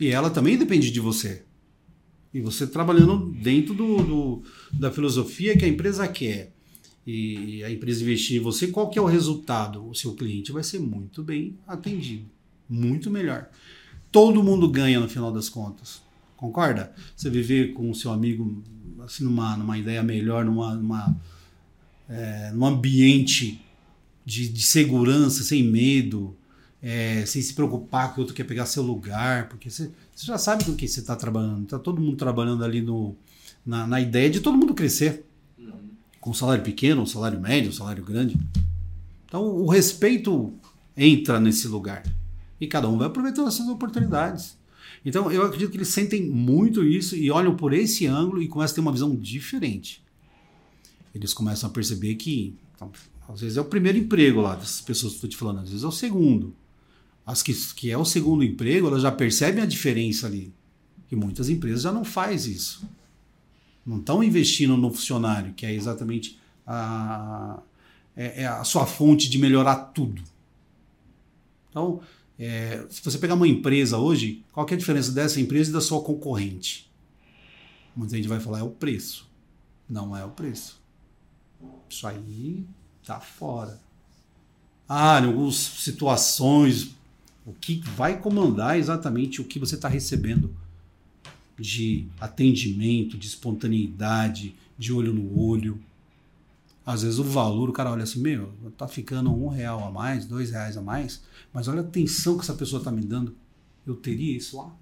e 0.00 0.08
ela 0.08 0.30
também 0.30 0.56
depende 0.56 0.90
de 0.90 0.98
você. 0.98 1.44
E 2.32 2.40
você 2.40 2.66
trabalhando 2.66 3.32
dentro 3.32 3.74
do, 3.74 4.02
do 4.02 4.42
da 4.72 4.90
filosofia 4.90 5.56
que 5.56 5.64
a 5.64 5.68
empresa 5.68 6.08
quer 6.08 6.52
e 7.06 7.62
a 7.64 7.70
empresa 7.70 8.02
investir 8.02 8.36
em 8.36 8.40
você, 8.40 8.68
qual 8.68 8.88
que 8.88 8.98
é 8.98 9.02
o 9.02 9.06
resultado? 9.06 9.88
O 9.88 9.94
seu 9.94 10.14
cliente 10.14 10.52
vai 10.52 10.62
ser 10.62 10.78
muito 10.78 11.22
bem 11.22 11.58
atendido, 11.66 12.26
muito 12.68 13.10
melhor. 13.10 13.48
Todo 14.12 14.42
mundo 14.42 14.68
ganha 14.68 15.00
no 15.00 15.08
final 15.08 15.32
das 15.32 15.48
contas. 15.48 16.02
Concorda? 16.36 16.94
Você 17.16 17.28
viver 17.28 17.72
com 17.74 17.90
o 17.90 17.94
seu 17.94 18.12
amigo 18.12 18.62
assim 19.00 19.24
numa, 19.24 19.56
numa 19.56 19.78
ideia 19.78 20.02
melhor, 20.02 20.44
numa, 20.44 20.74
numa 20.74 21.16
é, 22.08 22.50
num 22.52 22.66
ambiente 22.66 23.60
de, 24.24 24.48
de, 24.48 24.62
segurança, 24.62 25.42
sem 25.42 25.62
medo, 25.62 26.36
é, 26.82 27.24
sem 27.26 27.40
se 27.42 27.54
preocupar 27.54 28.12
que 28.12 28.18
o 28.18 28.22
outro 28.22 28.34
quer 28.34 28.44
pegar 28.44 28.66
seu 28.66 28.82
lugar, 28.82 29.48
porque 29.48 29.70
você, 29.70 29.90
você 30.14 30.26
já 30.26 30.38
sabe 30.38 30.64
com 30.64 30.74
quem 30.74 30.88
você 30.88 31.00
está 31.00 31.16
trabalhando. 31.16 31.64
Está 31.64 31.78
todo 31.78 32.00
mundo 32.00 32.16
trabalhando 32.16 32.64
ali 32.64 32.80
no, 32.80 33.16
na, 33.64 33.86
na, 33.86 34.00
ideia 34.00 34.30
de 34.30 34.40
todo 34.40 34.56
mundo 34.56 34.74
crescer. 34.74 35.24
Uhum. 35.58 35.72
Com 36.20 36.30
um 36.30 36.34
salário 36.34 36.64
pequeno, 36.64 37.02
um 37.02 37.06
salário 37.06 37.40
médio, 37.40 37.70
um 37.70 37.74
salário 37.74 38.04
grande. 38.04 38.36
Então 39.26 39.44
o 39.44 39.68
respeito 39.68 40.52
entra 40.96 41.38
nesse 41.38 41.68
lugar. 41.68 42.02
E 42.60 42.66
cada 42.66 42.88
um 42.88 42.98
vai 42.98 43.06
aproveitando 43.06 43.48
essas 43.48 43.68
oportunidades. 43.68 44.58
Então 45.04 45.30
eu 45.30 45.42
acredito 45.44 45.70
que 45.70 45.76
eles 45.76 45.88
sentem 45.88 46.28
muito 46.28 46.84
isso 46.84 47.16
e 47.16 47.30
olham 47.30 47.56
por 47.56 47.72
esse 47.72 48.06
ângulo 48.06 48.42
e 48.42 48.48
começam 48.48 48.72
a 48.72 48.74
ter 48.74 48.80
uma 48.80 48.92
visão 48.92 49.14
diferente 49.14 50.02
eles 51.14 51.34
começam 51.34 51.68
a 51.68 51.72
perceber 51.72 52.14
que 52.14 52.56
então, 52.74 52.90
às 53.28 53.40
vezes 53.40 53.56
é 53.56 53.60
o 53.60 53.64
primeiro 53.64 53.98
emprego 53.98 54.40
lá 54.40 54.54
dessas 54.54 54.80
pessoas 54.80 55.12
que 55.12 55.16
estou 55.16 55.30
te 55.30 55.36
falando, 55.36 55.60
às 55.60 55.68
vezes 55.68 55.84
é 55.84 55.86
o 55.86 55.92
segundo. 55.92 56.54
As 57.30 57.44
que, 57.44 57.54
que 57.76 57.92
é 57.92 57.96
o 57.96 58.04
segundo 58.04 58.42
emprego, 58.42 58.88
elas 58.88 59.02
já 59.02 59.12
percebem 59.12 59.62
a 59.62 59.66
diferença 59.66 60.26
ali. 60.26 60.52
Que 61.06 61.14
muitas 61.14 61.48
empresas 61.48 61.82
já 61.82 61.92
não 61.92 62.04
faz 62.04 62.44
isso. 62.44 62.84
Não 63.86 63.98
estão 63.98 64.22
investindo 64.22 64.76
no 64.76 64.90
funcionário, 64.90 65.54
que 65.54 65.64
é 65.64 65.72
exatamente 65.72 66.40
a, 66.66 67.62
é, 68.16 68.42
é 68.42 68.46
a 68.46 68.64
sua 68.64 68.84
fonte 68.84 69.30
de 69.30 69.38
melhorar 69.38 69.76
tudo. 69.76 70.20
Então, 71.68 72.00
é, 72.36 72.84
se 72.90 73.00
você 73.00 73.16
pegar 73.16 73.34
uma 73.34 73.46
empresa 73.46 73.96
hoje, 73.96 74.44
qual 74.50 74.66
é 74.68 74.74
a 74.74 74.76
diferença 74.76 75.12
dessa 75.12 75.40
empresa 75.40 75.70
e 75.70 75.72
da 75.72 75.80
sua 75.80 76.02
concorrente? 76.02 76.90
Muita 77.94 78.16
gente 78.16 78.26
vai 78.26 78.40
falar 78.40 78.58
é 78.58 78.64
o 78.64 78.70
preço. 78.70 79.30
Não 79.88 80.16
é 80.16 80.24
o 80.24 80.30
preço. 80.30 80.80
Isso 81.88 82.08
aí 82.08 82.66
tá 83.06 83.20
fora. 83.20 83.80
Ah, 84.88 85.20
em 85.20 85.26
algumas 85.26 85.54
situações, 85.54 86.98
o 87.44 87.52
que 87.52 87.80
vai 87.96 88.18
comandar 88.18 88.78
exatamente 88.78 89.40
o 89.40 89.44
que 89.44 89.58
você 89.58 89.74
está 89.74 89.88
recebendo 89.88 90.54
de 91.58 92.06
atendimento, 92.18 93.18
de 93.18 93.26
espontaneidade, 93.26 94.54
de 94.78 94.92
olho 94.92 95.12
no 95.12 95.38
olho. 95.38 95.78
Às 96.84 97.02
vezes 97.02 97.18
o 97.18 97.24
valor, 97.24 97.68
o 97.68 97.72
cara 97.72 97.90
olha 97.90 98.02
assim, 98.02 98.20
meu, 98.20 98.52
tá 98.76 98.88
ficando 98.88 99.30
um 99.30 99.48
real 99.48 99.86
a 99.86 99.90
mais, 99.90 100.24
dois 100.24 100.50
reais 100.50 100.76
a 100.76 100.82
mais, 100.82 101.22
mas 101.52 101.68
olha 101.68 101.80
a 101.80 101.84
atenção 101.84 102.36
que 102.36 102.42
essa 102.42 102.54
pessoa 102.54 102.80
está 102.80 102.90
me 102.90 103.02
dando. 103.02 103.36
Eu 103.86 103.94
teria 103.94 104.36
isso 104.36 104.56
lá? 104.56 104.74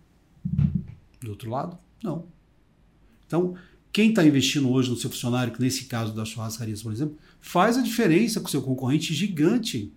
Do 1.20 1.30
outro 1.30 1.50
lado? 1.50 1.76
Não. 2.02 2.26
Então, 3.26 3.56
quem 3.92 4.10
está 4.10 4.24
investindo 4.24 4.70
hoje 4.70 4.90
no 4.90 4.96
seu 4.96 5.10
funcionário, 5.10 5.52
que 5.52 5.60
nesse 5.60 5.86
caso 5.86 6.14
das 6.14 6.28
churrascarias, 6.28 6.82
por 6.82 6.92
exemplo, 6.92 7.18
faz 7.40 7.76
a 7.76 7.82
diferença 7.82 8.40
com 8.40 8.46
o 8.46 8.50
seu 8.50 8.62
concorrente 8.62 9.12
gigante. 9.12 9.92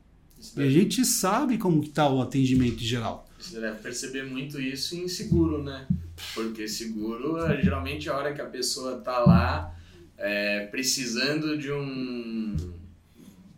E 0.57 0.61
a 0.61 0.69
gente 0.69 1.05
sabe 1.05 1.57
como 1.57 1.83
está 1.83 2.09
o 2.09 2.21
atendimento 2.21 2.81
em 2.81 2.85
geral. 2.85 3.29
Você 3.39 3.59
deve 3.59 3.79
perceber 3.79 4.23
muito 4.23 4.59
isso 4.59 4.95
em 4.95 5.07
seguro, 5.07 5.63
né? 5.63 5.87
Porque 6.33 6.67
seguro, 6.67 7.37
é, 7.45 7.61
geralmente, 7.61 8.09
a 8.09 8.15
hora 8.15 8.33
que 8.33 8.41
a 8.41 8.45
pessoa 8.45 8.99
está 8.99 9.19
lá 9.19 9.75
é, 10.17 10.67
precisando 10.67 11.57
de 11.57 11.71
um, 11.71 12.55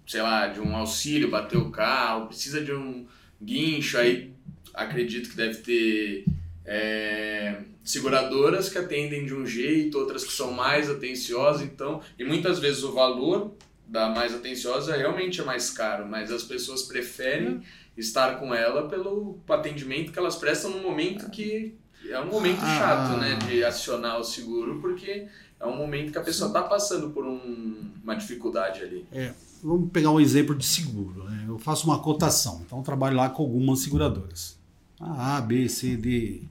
sei 0.08 0.22
lá, 0.22 0.48
de 0.48 0.62
um 0.62 0.76
auxílio, 0.76 1.30
bater 1.30 1.58
o 1.58 1.70
carro, 1.70 2.28
precisa 2.28 2.64
de 2.64 2.72
um 2.72 3.06
guincho, 3.42 3.98
aí 3.98 4.34
acredito 4.74 5.30
que 5.30 5.36
deve 5.36 5.58
ter 5.58 6.26
é, 6.66 7.62
seguradoras 7.84 8.70
que 8.70 8.78
atendem 8.78 9.26
de 9.26 9.34
um 9.34 9.46
jeito, 9.46 10.00
outras 10.00 10.24
que 10.24 10.32
são 10.32 10.54
mais 10.54 10.90
atenciosas, 10.90 11.62
então, 11.62 12.02
e 12.18 12.24
muitas 12.24 12.60
vezes 12.60 12.84
o 12.84 12.94
valor 12.94 13.54
da 13.94 14.10
mais 14.10 14.34
atenciosa 14.34 14.98
realmente 14.98 15.40
é 15.40 15.44
mais 15.44 15.70
caro, 15.70 16.08
mas 16.10 16.32
as 16.32 16.42
pessoas 16.42 16.82
preferem 16.82 17.58
hum. 17.58 17.62
estar 17.96 18.40
com 18.40 18.52
ela 18.52 18.90
pelo 18.90 19.38
atendimento 19.48 20.12
que 20.12 20.18
elas 20.18 20.36
prestam 20.36 20.72
no 20.72 20.82
momento 20.82 21.30
que 21.30 21.78
é 22.10 22.20
um 22.20 22.26
momento 22.26 22.60
ah. 22.64 22.78
chato, 22.80 23.18
né, 23.20 23.36
de 23.48 23.64
acionar 23.64 24.20
o 24.20 24.24
seguro, 24.24 24.82
porque 24.82 25.28
é 25.60 25.66
um 25.68 25.78
momento 25.78 26.12
que 26.12 26.18
a 26.18 26.24
pessoa 26.24 26.48
está 26.48 26.64
passando 26.64 27.12
por 27.12 27.24
um, 27.24 27.92
uma 28.04 28.16
dificuldade 28.16 28.82
ali. 28.82 29.06
É, 29.12 29.32
vamos 29.64 29.92
pegar 29.92 30.10
um 30.10 30.20
exemplo 30.20 30.56
de 30.56 30.66
seguro. 30.66 31.26
Né? 31.26 31.46
Eu 31.48 31.60
faço 31.60 31.86
uma 31.86 32.00
cotação, 32.00 32.64
então 32.66 32.80
eu 32.80 32.84
trabalho 32.84 33.16
lá 33.16 33.30
com 33.30 33.44
algumas 33.44 33.80
seguradoras. 33.82 34.58
A, 35.00 35.40
B, 35.40 35.70
C, 35.70 35.96
D. 35.96 36.42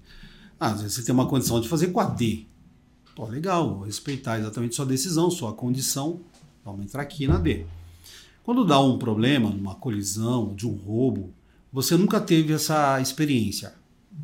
Ah, 0.61 0.69
às 0.69 0.81
vezes 0.81 0.95
você 0.95 1.03
tem 1.03 1.13
uma 1.13 1.27
condição 1.27 1.61
de 1.61 1.69
fazer 1.69 1.89
com 1.89 1.99
a 1.99 2.05
D. 2.05 2.47
Pô, 3.17 3.27
legal, 3.27 3.75
vou 3.75 3.83
respeitar 3.83 4.39
exatamente 4.39 4.77
sua 4.77 4.87
decisão, 4.87 5.29
sua 5.29 5.53
condição. 5.53 6.21
Vamos 6.65 6.85
entrar 6.85 7.03
aqui 7.03 7.27
na 7.27 7.39
D. 7.39 7.67
Quando 8.43 8.65
dá 8.65 8.81
um 8.81 8.99
problema, 8.99 9.49
uma 9.49 9.75
colisão, 9.75 10.55
de 10.55 10.67
um 10.67 10.73
roubo, 10.73 11.33
você 11.73 11.97
nunca 11.97 12.21
teve 12.21 12.53
essa 12.53 13.01
experiência. 13.01 13.75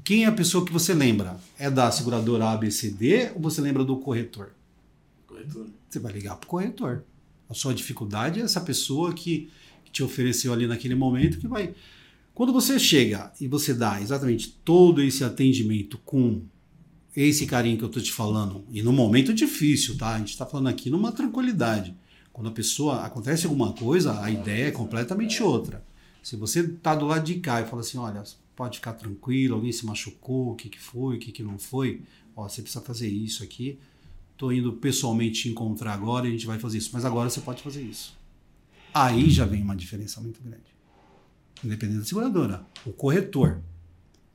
Quem 0.05 0.25
é 0.25 0.27
a 0.27 0.33
pessoa 0.33 0.65
que 0.65 0.73
você 0.73 0.93
lembra? 0.93 1.39
É 1.59 1.71
da 1.71 1.91
seguradora 1.91 2.51
ABCD 2.51 3.33
ou 3.35 3.41
você 3.41 3.61
lembra 3.61 3.85
do 3.85 3.97
corretor? 3.97 4.51
Corretor. 5.27 5.67
Você 5.89 5.99
vai 5.99 6.13
ligar 6.13 6.37
para 6.37 6.47
o 6.47 6.51
corretor. 6.51 7.05
A 7.49 7.55
sua 7.55 7.73
dificuldade 7.73 8.41
é 8.41 8.43
essa 8.43 8.61
pessoa 8.61 9.13
que, 9.15 9.51
que 9.85 9.91
te 9.91 10.03
ofereceu 10.03 10.53
ali 10.53 10.67
naquele 10.67 10.95
momento 10.95 11.39
que 11.39 11.49
vai 11.49 11.75
quando 12.39 12.53
você 12.53 12.79
chega 12.79 13.33
e 13.41 13.49
você 13.49 13.75
dá 13.75 14.01
exatamente 14.01 14.51
todo 14.65 15.03
esse 15.03 15.25
atendimento 15.25 15.99
com 16.05 16.41
esse 17.17 17.45
carinho 17.47 17.77
que 17.77 17.83
eu 17.83 17.89
estou 17.89 18.01
te 18.01 18.13
falando, 18.13 18.65
e 18.71 18.81
num 18.81 18.93
momento 18.93 19.35
difícil, 19.35 19.99
tá? 19.99 20.15
A 20.15 20.19
gente 20.19 20.29
está 20.29 20.47
falando 20.47 20.69
aqui 20.69 20.89
numa 20.89 21.11
tranquilidade. 21.11 21.97
Quando 22.39 22.51
a 22.51 22.53
pessoa 22.53 23.05
acontece 23.05 23.47
alguma 23.47 23.73
coisa, 23.73 24.23
a 24.23 24.31
ideia 24.31 24.69
é 24.69 24.71
completamente 24.71 25.43
outra. 25.43 25.85
Se 26.23 26.37
você 26.37 26.61
está 26.61 26.95
do 26.95 27.05
lado 27.05 27.25
de 27.25 27.41
cá 27.41 27.61
e 27.61 27.67
fala 27.67 27.81
assim, 27.81 27.99
olha, 27.99 28.23
pode 28.55 28.79
ficar 28.79 28.93
tranquilo, 28.93 29.57
alguém 29.57 29.73
se 29.73 29.85
machucou, 29.85 30.53
o 30.53 30.55
que, 30.55 30.69
que 30.69 30.79
foi, 30.79 31.17
o 31.17 31.19
que, 31.19 31.33
que 31.33 31.43
não 31.43 31.59
foi, 31.59 32.01
ó, 32.37 32.49
você 32.49 32.63
precisa 32.63 32.85
fazer 32.85 33.09
isso 33.09 33.43
aqui. 33.43 33.81
Estou 34.31 34.53
indo 34.53 34.73
pessoalmente 34.75 35.43
te 35.43 35.49
encontrar 35.49 35.95
agora 35.95 36.27
e 36.27 36.29
a 36.29 36.33
gente 36.33 36.47
vai 36.47 36.61
fazer 36.61 36.79
isso, 36.79 36.91
mas 36.93 37.05
agora 37.05 37.29
você 37.29 37.41
pode 37.41 37.61
fazer 37.61 37.83
isso. 37.83 38.17
Aí 38.95 39.29
já 39.31 39.45
vem 39.45 39.61
uma 39.61 39.75
diferença 39.75 40.21
muito 40.21 40.41
grande 40.41 40.79
independente 41.65 41.99
da 41.99 42.05
seguradora, 42.05 42.65
o 42.87 42.93
corretor. 42.93 43.61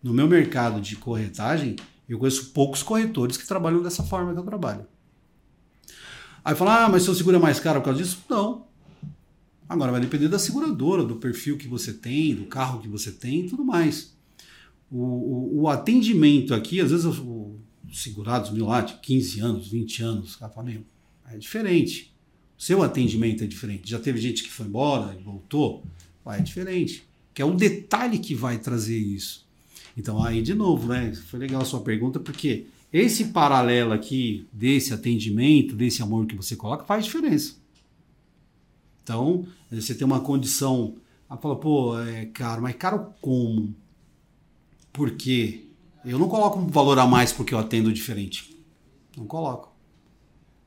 No 0.04 0.14
meu 0.14 0.28
mercado 0.28 0.82
de 0.82 0.98
corretagem, 0.98 1.78
eu 2.10 2.20
conheço 2.20 2.52
poucos 2.52 2.84
corretores 2.84 3.38
que 3.38 3.48
trabalham 3.48 3.82
dessa 3.82 4.04
forma 4.04 4.34
que 4.34 4.40
eu 4.40 4.44
trabalho. 4.44 4.86
Aí 6.44 6.56
fala, 6.56 6.86
ah, 6.86 6.90
mas 6.90 7.04
seu 7.04 7.16
seguro 7.16 7.38
é 7.38 7.40
mais 7.40 7.60
caro 7.60 7.80
por 7.80 7.86
causa 7.86 8.04
disso? 8.04 8.20
Não. 8.30 8.66
Agora 9.68 9.92
vai 9.92 10.02
depender 10.02 10.28
da 10.28 10.38
seguradora, 10.38 11.04
do 11.04 11.16
perfil 11.16 11.58
que 11.58 11.68
você 11.68 11.94
tem, 11.94 12.36
do 12.36 12.46
carro 12.46 12.82
que 12.82 12.88
você 12.88 13.12
tem 13.12 13.46
e 13.46 13.50
tudo 13.50 13.64
mais. 13.64 14.14
O, 14.92 14.98
o, 14.98 15.62
o, 15.62 15.70
atendimento 15.70 16.54
aqui, 16.54 16.80
às 16.80 16.92
vezes 16.92 17.06
os 17.06 17.58
segurados 17.94 18.52
mil 18.52 18.66
lá 18.66 18.82
de 18.82 18.96
15 18.96 19.40
anos, 19.40 19.68
20 19.70 20.04
anos, 20.04 20.36
cara 20.36 20.52
fala, 20.52 20.70
meu, 20.70 20.84
é 21.32 21.38
diferente. 21.38 22.14
O 22.58 22.62
seu 22.62 22.84
atendimento 22.84 23.44
é 23.44 23.48
diferente. 23.48 23.90
Já 23.90 23.98
teve 23.98 24.20
gente 24.20 24.44
que 24.44 24.52
foi 24.52 24.68
embora 24.68 25.18
e 25.20 25.24
voltou, 25.24 25.84
vai, 26.24 26.40
é 26.40 26.42
diferente. 26.44 27.08
que 27.34 27.42
é 27.42 27.46
o 27.46 27.56
detalhe 27.56 28.20
que 28.20 28.36
vai 28.36 28.60
trazer 28.60 28.98
isso. 28.98 29.48
Então, 29.98 30.24
aí, 30.24 30.42
de 30.42 30.54
novo, 30.54 30.88
né? 30.88 31.14
Foi 31.14 31.40
legal 31.40 31.62
a 31.62 31.66
sua 31.66 31.82
pergunta, 31.82 32.20
porque 32.20 32.68
esse 32.94 33.26
paralelo 33.30 33.92
aqui 33.92 34.48
desse 34.54 34.94
atendimento, 34.94 35.76
desse 35.76 36.04
amor 36.04 36.28
que 36.28 36.36
você 36.36 36.56
coloca, 36.56 36.86
faz 36.86 37.06
diferença. 37.06 37.56
Então, 39.02 39.48
você 39.72 39.96
tem 39.96 40.06
uma 40.06 40.20
condição. 40.20 40.96
Ela 41.28 41.40
fala, 41.40 41.56
pô, 41.56 42.00
é 42.00 42.28
caro, 42.28 42.62
mas 42.62 42.76
caro 42.76 43.12
como? 43.20 43.76
Por 44.94 45.12
quê? 45.12 45.66
Eu 46.06 46.20
não 46.20 46.30
coloco 46.30 46.60
um 46.60 46.68
valor 46.68 47.00
a 47.00 47.08
mais 47.08 47.34
porque 47.34 47.54
eu 47.54 47.58
atendo 47.58 47.92
diferente. 47.92 48.56
Não 49.18 49.26
coloco. 49.26 49.74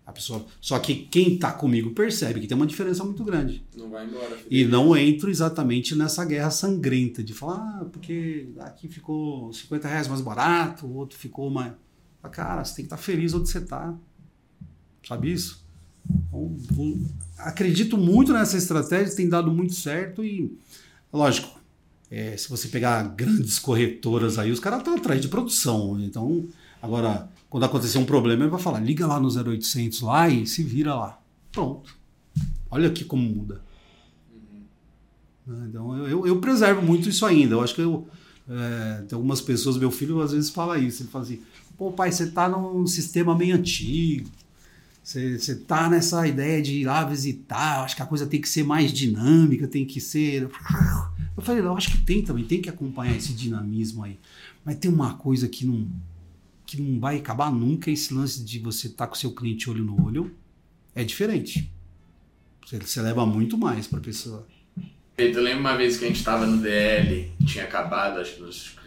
A 0.04 0.12
pessoa, 0.12 0.46
só 0.60 0.78
que 0.78 0.94
quem 0.94 1.34
está 1.34 1.52
comigo 1.52 1.90
percebe 1.90 2.40
que 2.40 2.46
tem 2.46 2.56
uma 2.56 2.66
diferença 2.66 3.04
muito 3.04 3.24
grande. 3.24 3.64
Não 3.76 3.90
vai 3.90 4.06
embora. 4.06 4.38
E 4.50 4.64
não 4.64 4.96
entro 4.96 5.30
exatamente 5.30 5.94
nessa 5.94 6.24
guerra 6.24 6.50
sangrenta 6.50 7.24
de 7.24 7.34
falar, 7.34 7.80
ah, 7.80 7.84
porque 7.84 8.48
aqui 8.60 8.88
ficou 8.88 9.52
50 9.52 9.88
reais 9.88 10.08
mais 10.08 10.20
barato, 10.20 10.86
o 10.86 10.94
outro 10.94 11.18
ficou 11.18 11.50
mais. 11.50 11.72
Cara, 12.32 12.64
você 12.64 12.74
tem 12.76 12.84
que 12.84 12.86
estar 12.86 12.96
tá 12.96 13.02
feliz 13.02 13.32
onde 13.34 13.48
você 13.48 13.58
está. 13.58 13.94
Sabe 15.06 15.32
isso? 15.32 15.64
Então, 16.08 17.00
acredito 17.38 17.96
muito 17.96 18.32
nessa 18.32 18.56
estratégia, 18.56 19.14
tem 19.14 19.28
dado 19.28 19.50
muito 19.52 19.74
certo 19.74 20.24
e, 20.24 20.58
lógico, 21.12 21.58
é, 22.10 22.36
se 22.36 22.48
você 22.48 22.68
pegar 22.68 23.02
grandes 23.14 23.58
corretoras 23.58 24.38
aí, 24.38 24.50
os 24.50 24.60
caras 24.60 24.80
estão 24.80 24.96
atrás 24.96 25.20
de 25.20 25.28
produção. 25.28 26.00
Então, 26.00 26.48
agora 26.82 27.28
quando 27.48 27.64
acontecer 27.64 27.98
um 27.98 28.04
problema, 28.04 28.42
ele 28.42 28.50
vai 28.50 28.60
falar: 28.60 28.80
liga 28.80 29.06
lá 29.06 29.20
no 29.20 29.28
0800 29.28 30.00
lá 30.00 30.28
e 30.28 30.46
se 30.46 30.62
vira 30.62 30.94
lá. 30.94 31.20
Pronto. 31.52 31.96
Olha 32.70 32.88
aqui 32.88 33.04
como 33.04 33.22
muda. 33.22 33.62
Uhum. 35.46 35.66
Então 35.66 35.96
eu, 35.96 36.08
eu, 36.08 36.26
eu, 36.26 36.40
preservo 36.40 36.82
muito 36.82 37.08
isso 37.08 37.24
ainda. 37.24 37.54
Eu 37.54 37.62
acho 37.62 37.74
que 37.74 37.80
eu, 37.80 38.06
é, 38.48 39.02
tem 39.08 39.16
algumas 39.16 39.40
pessoas, 39.40 39.76
meu 39.76 39.90
filho 39.90 40.20
às 40.20 40.32
vezes 40.32 40.50
fala 40.50 40.78
isso. 40.78 41.02
Ele 41.02 41.08
fala 41.08 41.24
assim: 41.24 41.40
pô, 41.76 41.92
pai, 41.92 42.12
você 42.12 42.26
tá 42.30 42.48
num 42.48 42.86
sistema 42.86 43.34
meio 43.34 43.56
antigo. 43.56 44.30
Você, 45.02 45.54
tá 45.54 45.88
nessa 45.88 46.26
ideia 46.26 46.60
de 46.60 46.80
ir 46.80 46.84
lá 46.84 47.04
visitar. 47.04 47.84
Acho 47.84 47.94
que 47.94 48.02
a 48.02 48.06
coisa 48.06 48.26
tem 48.26 48.40
que 48.40 48.48
ser 48.48 48.64
mais 48.64 48.92
dinâmica, 48.92 49.68
tem 49.68 49.84
que 49.84 50.00
ser. 50.00 50.50
Eu 51.36 51.42
falei: 51.42 51.62
eu 51.62 51.76
acho 51.76 51.92
que 51.92 51.98
tem 51.98 52.22
também, 52.22 52.44
tem 52.44 52.60
que 52.60 52.68
acompanhar 52.68 53.16
esse 53.16 53.32
dinamismo 53.32 54.02
aí. 54.02 54.18
Mas 54.64 54.76
tem 54.76 54.90
uma 54.90 55.14
coisa 55.14 55.48
que 55.48 55.64
não 55.64 55.88
que 56.66 56.82
não 56.82 56.98
vai 56.98 57.18
acabar 57.18 57.52
nunca 57.52 57.88
esse 57.92 58.12
lance 58.12 58.42
de 58.42 58.58
você 58.58 58.88
estar 58.88 59.06
tá 59.06 59.10
com 59.10 59.14
seu 59.14 59.30
cliente 59.30 59.70
olho 59.70 59.84
no 59.84 60.04
olho 60.04 60.34
é 60.92 61.04
diferente. 61.04 61.70
Você, 62.66 62.78
você 62.78 63.00
leva 63.00 63.24
muito 63.24 63.56
mais 63.56 63.86
para 63.86 64.00
pessoa. 64.00 64.44
Eu 65.18 65.42
lembro 65.42 65.60
uma 65.60 65.74
vez 65.74 65.96
que 65.96 66.04
a 66.04 66.08
gente 66.08 66.18
estava 66.18 66.46
no 66.46 66.58
DL, 66.58 67.32
tinha 67.46 67.64
acabado, 67.64 68.20
acho 68.20 68.34
que 68.34 68.42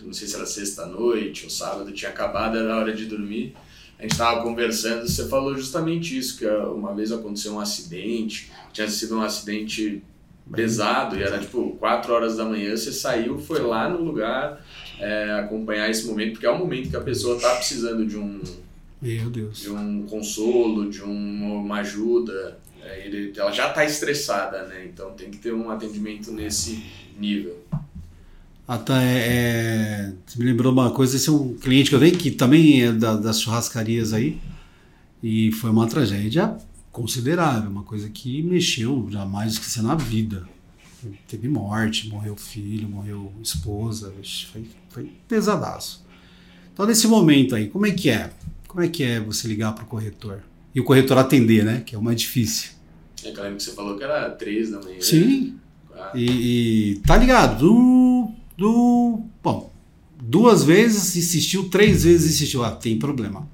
não 0.06 0.14
sei 0.14 0.28
se 0.28 0.36
era 0.36 0.46
sexta-noite 0.46 1.46
ou 1.46 1.50
sábado, 1.50 1.92
tinha 1.92 2.12
acabado, 2.12 2.56
era 2.56 2.78
hora 2.78 2.94
de 2.94 3.06
dormir. 3.06 3.56
A 3.98 4.04
gente 4.04 4.12
estava 4.12 4.44
conversando, 4.44 5.08
você 5.08 5.28
falou 5.28 5.58
justamente 5.58 6.16
isso, 6.16 6.38
que 6.38 6.46
uma 6.46 6.94
vez 6.94 7.12
aconteceu 7.12 7.54
um 7.54 7.60
acidente, 7.60 8.52
tinha 8.72 8.88
sido 8.88 9.18
um 9.18 9.22
acidente 9.22 10.04
pesado, 10.52 11.18
e 11.18 11.24
era 11.24 11.40
tipo 11.40 11.76
4 11.80 12.14
horas 12.14 12.38
da 12.38 12.46
manhã, 12.46 12.78
você 12.78 12.92
saiu, 12.92 13.40
foi 13.40 13.62
lá 13.62 13.90
no 13.90 14.00
lugar, 14.00 14.64
é, 15.00 15.32
acompanhar 15.32 15.90
esse 15.90 16.06
momento, 16.06 16.34
porque 16.34 16.46
é 16.46 16.52
o 16.52 16.60
momento 16.60 16.92
que 16.92 16.96
a 16.96 17.02
pessoa 17.02 17.38
está 17.38 17.56
precisando 17.56 18.06
de 18.06 18.18
um, 18.18 18.40
Meu 19.02 19.32
Deus. 19.32 19.62
de 19.62 19.72
um 19.72 20.06
consolo, 20.06 20.92
de 20.92 21.02
um, 21.04 21.64
uma 21.64 21.80
ajuda. 21.80 22.60
Ele, 23.04 23.34
ela 23.36 23.52
já 23.52 23.70
está 23.70 23.86
estressada, 23.86 24.66
né? 24.66 24.86
Então 24.86 25.12
tem 25.12 25.30
que 25.30 25.38
ter 25.38 25.54
um 25.54 25.70
atendimento 25.70 26.32
nesse 26.32 26.84
nível. 27.18 27.58
Até 28.68 28.94
é, 28.94 29.28
é, 29.28 30.14
você 30.26 30.38
me 30.38 30.46
lembrou 30.46 30.72
uma 30.72 30.92
coisa, 30.92 31.16
esse 31.16 31.28
é 31.28 31.32
um 31.32 31.56
cliente 31.56 31.90
que 31.90 31.96
eu 31.96 32.00
tenho 32.00 32.16
que 32.16 32.30
também 32.30 32.84
é 32.84 32.92
da, 32.92 33.16
das 33.16 33.42
churrascarias 33.42 34.14
aí, 34.14 34.40
e 35.24 35.52
foi 35.54 35.72
uma 35.72 35.88
tragédia 35.88 36.56
considerável, 36.92 37.70
uma 37.70 37.84
coisa 37.84 38.08
que 38.10 38.44
mexeu 38.44 39.08
jamais 39.10 39.54
esquecer 39.54 39.82
na 39.82 39.96
vida 39.96 40.48
teve 41.28 41.48
morte, 41.48 42.10
morreu 42.10 42.36
filho, 42.36 42.88
morreu 42.88 43.32
esposa, 43.42 44.14
foi, 44.52 44.68
foi 44.90 45.12
pesadaço. 45.28 46.06
Então 46.74 46.86
nesse 46.86 47.08
momento 47.08 47.56
aí, 47.56 47.68
como 47.68 47.86
é 47.86 47.92
que 47.92 48.10
é? 48.10 48.32
Como 48.68 48.84
é 48.84 48.88
que 48.88 49.04
é 49.04 49.20
você 49.20 49.48
ligar 49.48 49.74
para 49.74 49.84
o 49.84 49.88
corretor? 49.88 50.44
E 50.74 50.80
o 50.80 50.84
corretor 50.84 51.18
atender, 51.18 51.64
né? 51.64 51.82
Que 51.86 51.96
é 51.96 51.98
o 51.98 52.02
mais 52.02 52.20
difícil. 52.20 52.72
É 53.24 53.32
que 53.32 53.42
que 53.56 53.64
você 53.64 53.72
falou 53.72 53.98
que 53.98 54.04
era 54.04 54.30
três 54.30 54.72
da 54.72 54.80
manhã. 54.80 55.02
Sim. 55.02 55.56
Ah. 55.94 56.12
E, 56.16 56.94
e, 56.94 56.96
tá 57.00 57.18
ligado? 57.18 57.60
Do, 57.60 58.32
do, 58.58 59.22
bom, 59.44 59.72
duas 60.22 60.64
vezes 60.64 61.16
insistiu, 61.16 61.70
três 61.70 62.04
vezes 62.04 62.36
insistiu. 62.36 62.64
Ah, 62.64 62.72
tem 62.72 62.98
problema. 62.98 63.48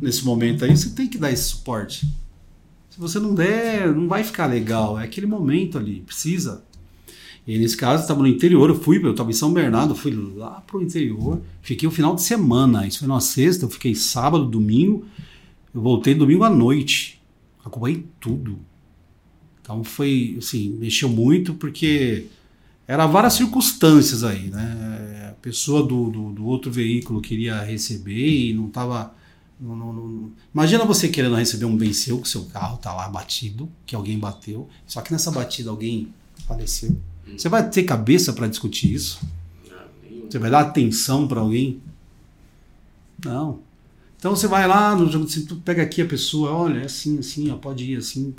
Nesse 0.00 0.24
momento 0.24 0.64
aí, 0.64 0.76
você 0.76 0.90
tem 0.90 1.06
que 1.06 1.18
dar 1.18 1.30
esse 1.30 1.44
suporte. 1.44 2.06
Se 2.90 2.98
você 2.98 3.18
não 3.18 3.34
der, 3.34 3.94
não 3.94 4.08
vai 4.08 4.24
ficar 4.24 4.46
legal. 4.46 4.98
É 4.98 5.04
aquele 5.04 5.26
momento 5.26 5.78
ali, 5.78 6.00
precisa. 6.00 6.64
E 7.46 7.58
nesse 7.58 7.76
caso, 7.76 8.02
estava 8.02 8.20
no 8.20 8.26
interior, 8.26 8.68
eu 8.68 8.78
fui, 8.78 9.02
eu 9.02 9.10
estava 9.10 9.30
em 9.30 9.34
São 9.34 9.52
Bernardo, 9.52 9.94
fui 9.94 10.12
lá 10.36 10.62
pro 10.66 10.82
interior, 10.82 11.40
fiquei 11.62 11.88
o 11.88 11.90
final 11.90 12.14
de 12.14 12.22
semana, 12.22 12.86
isso 12.86 13.00
foi 13.00 13.08
numa 13.08 13.20
sexta, 13.20 13.64
eu 13.64 13.70
fiquei 13.70 13.94
sábado, 13.94 14.44
domingo, 14.44 15.04
eu 15.74 15.80
voltei 15.80 16.14
domingo 16.14 16.44
à 16.44 16.50
noite, 16.50 17.20
acompanhei 17.64 18.06
tudo. 18.20 18.58
Então 19.62 19.84
foi, 19.84 20.36
assim, 20.38 20.70
mexeu 20.70 21.08
muito 21.08 21.54
porque 21.54 22.26
era 22.86 23.06
várias 23.06 23.34
circunstâncias 23.34 24.24
aí, 24.24 24.48
né? 24.50 25.28
A 25.30 25.34
pessoa 25.40 25.82
do, 25.82 26.10
do, 26.10 26.32
do 26.32 26.44
outro 26.44 26.70
veículo 26.70 27.20
queria 27.20 27.62
receber 27.62 28.48
e 28.48 28.52
não 28.52 28.66
estava... 28.66 29.14
Imagina 30.52 30.84
você 30.84 31.08
querendo 31.08 31.36
receber 31.36 31.66
um 31.66 31.76
bem 31.76 31.92
seu, 31.92 32.20
que 32.20 32.28
seu 32.28 32.46
carro 32.46 32.78
tá 32.78 32.94
lá 32.94 33.08
batido, 33.08 33.68
que 33.86 33.94
alguém 33.94 34.18
bateu, 34.18 34.68
só 34.86 35.02
que 35.02 35.12
nessa 35.12 35.30
batida 35.30 35.70
alguém 35.70 36.08
faleceu. 36.48 36.96
Você 37.36 37.48
vai 37.48 37.68
ter 37.68 37.84
cabeça 37.84 38.32
para 38.32 38.48
discutir 38.48 38.92
isso? 38.92 39.20
Você 40.28 40.38
vai 40.38 40.50
dar 40.50 40.60
atenção 40.60 41.28
para 41.28 41.40
alguém? 41.40 41.80
Não. 43.24 43.60
Então 44.20 44.36
você 44.36 44.46
vai 44.46 44.68
lá, 44.68 44.94
no 44.94 45.10
jogo, 45.10 45.26
você 45.26 45.42
pega 45.64 45.82
aqui 45.82 46.02
a 46.02 46.04
pessoa, 46.04 46.52
olha, 46.52 46.80
é 46.80 46.84
assim, 46.84 47.18
assim, 47.18 47.50
ó, 47.50 47.56
pode 47.56 47.90
ir 47.90 47.96
assim. 47.96 48.34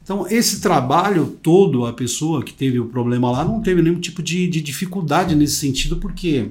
Então 0.00 0.28
esse 0.28 0.60
trabalho 0.60 1.36
todo, 1.42 1.84
a 1.86 1.92
pessoa 1.92 2.40
que 2.40 2.54
teve 2.54 2.78
o 2.78 2.86
problema 2.86 3.28
lá 3.28 3.44
não 3.44 3.60
teve 3.60 3.82
nenhum 3.82 3.98
tipo 3.98 4.22
de, 4.22 4.46
de 4.46 4.62
dificuldade 4.62 5.34
nesse 5.34 5.56
sentido, 5.56 5.96
porque 5.96 6.50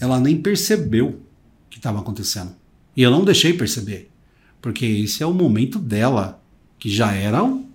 ela 0.00 0.18
nem 0.18 0.40
percebeu 0.40 1.08
o 1.08 1.20
que 1.68 1.76
estava 1.76 2.00
acontecendo. 2.00 2.50
E 2.96 3.02
eu 3.02 3.10
não 3.10 3.26
deixei 3.26 3.52
perceber, 3.52 4.08
porque 4.62 4.86
esse 4.86 5.22
é 5.22 5.26
o 5.26 5.34
momento 5.34 5.78
dela, 5.78 6.42
que 6.78 6.88
já 6.88 7.12
era 7.12 7.44
um 7.44 7.68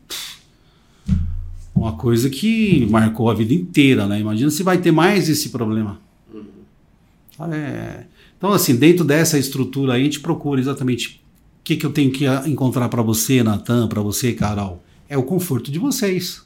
uma 1.75 1.95
coisa 1.95 2.27
que 2.27 2.87
marcou 2.89 3.29
a 3.29 3.35
vida 3.35 3.53
inteira, 3.53 4.07
né? 4.07 4.19
Imagina 4.19 4.49
se 4.49 4.63
vai 4.63 4.79
ter 4.79 4.91
mais 4.91 5.29
esse 5.29 5.49
problema. 5.49 5.99
Uhum. 6.33 7.53
É... 7.53 8.05
Então, 8.37 8.51
assim, 8.51 8.75
dentro 8.75 9.05
dessa 9.05 9.37
estrutura 9.37 9.93
aí, 9.93 10.01
a 10.01 10.03
gente 10.03 10.19
procura 10.19 10.59
exatamente 10.59 11.21
o 11.59 11.63
que, 11.63 11.77
que 11.77 11.85
eu 11.85 11.91
tenho 11.91 12.11
que 12.11 12.25
encontrar 12.45 12.89
para 12.89 13.01
você, 13.01 13.41
Natan, 13.41 13.87
para 13.87 14.01
você, 14.01 14.33
Carol. 14.33 14.83
É 15.07 15.17
o 15.17 15.23
conforto 15.23 15.71
de 15.71 15.79
vocês. 15.79 16.45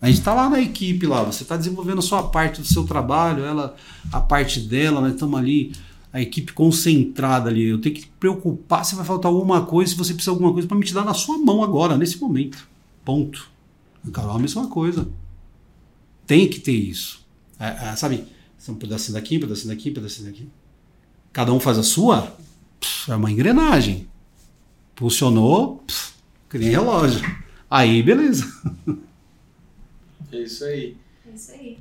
A 0.00 0.08
gente 0.08 0.18
está 0.18 0.34
lá 0.34 0.50
na 0.50 0.60
equipe, 0.60 1.06
lá, 1.06 1.22
você 1.22 1.44
está 1.44 1.56
desenvolvendo 1.56 2.00
a 2.00 2.02
sua 2.02 2.24
parte 2.24 2.60
do 2.60 2.66
seu 2.66 2.84
trabalho, 2.84 3.44
ela 3.44 3.76
a 4.10 4.20
parte 4.20 4.58
dela, 4.58 5.00
nós 5.00 5.14
estamos 5.14 5.38
ali, 5.38 5.72
a 6.12 6.20
equipe 6.20 6.52
concentrada 6.52 7.48
ali. 7.48 7.68
Eu 7.68 7.80
tenho 7.80 7.94
que 7.94 8.08
preocupar 8.18 8.84
se 8.84 8.96
vai 8.96 9.04
faltar 9.04 9.30
alguma 9.30 9.64
coisa, 9.64 9.92
se 9.92 9.96
você 9.96 10.12
precisa 10.12 10.32
de 10.32 10.36
alguma 10.36 10.52
coisa 10.52 10.66
para 10.66 10.76
me 10.76 10.84
te 10.84 10.92
dar 10.92 11.04
na 11.04 11.14
sua 11.14 11.38
mão 11.38 11.62
agora, 11.62 11.96
nesse 11.96 12.20
momento. 12.20 12.68
Ponto. 13.04 13.48
Carol 14.12 14.36
a 14.36 14.38
mesma 14.40 14.66
coisa. 14.66 15.08
Tem 16.26 16.48
que 16.48 16.58
ter 16.58 16.72
isso. 16.72 17.24
É, 17.58 17.90
é, 17.90 17.96
sabe? 17.96 18.24
Um 18.68 18.74
pedacinho 18.74 19.14
daqui, 19.14 19.36
um 19.36 19.40
pedacinho 19.40 19.68
daqui, 19.68 19.90
um 19.90 19.94
pedacinho 19.94 20.26
daqui. 20.26 20.48
Cada 21.32 21.52
um 21.52 21.58
faz 21.58 21.78
a 21.78 21.82
sua, 21.82 22.36
é 23.08 23.14
uma 23.14 23.30
engrenagem. 23.30 24.06
Funcionou, 24.94 25.82
nem 26.52 26.70
relógio. 26.70 27.20
Aí, 27.70 28.02
beleza. 28.02 28.44
É 30.30 30.38
isso 30.38 30.64
aí. 30.64 30.96
É 31.26 31.34
isso 31.34 31.52
aí. 31.52 31.78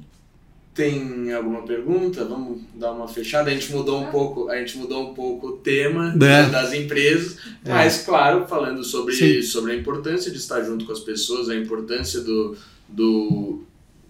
Tem 0.74 1.34
alguma 1.34 1.64
pergunta? 1.64 2.24
Vamos 2.24 2.62
dar 2.74 2.94
uma 2.94 3.08
fechada. 3.08 3.52
A 3.52 3.54
gente 3.54 3.72
mudou 3.74 4.02
um 4.02 4.10
pouco, 4.10 4.50
a 4.50 4.58
gente 4.58 4.78
mudou 4.78 5.12
um 5.12 5.14
pouco 5.14 5.48
o 5.48 5.58
tema 5.58 6.14
é. 6.14 6.50
das 6.50 6.74
empresas, 6.74 7.38
é. 7.66 7.70
mas 7.70 8.06
claro, 8.06 8.48
falando 8.48 8.84
sobre, 8.84 9.44
sobre 9.44 9.74
a 9.74 9.76
importância 9.76 10.32
de 10.32 10.38
estar 10.38 10.64
junto 10.64 10.86
com 10.86 10.94
as 10.94 11.02
pessoas, 11.02 11.50
a 11.50 11.56
importância 11.56 12.22
do, 12.22 12.56
do 12.88 13.64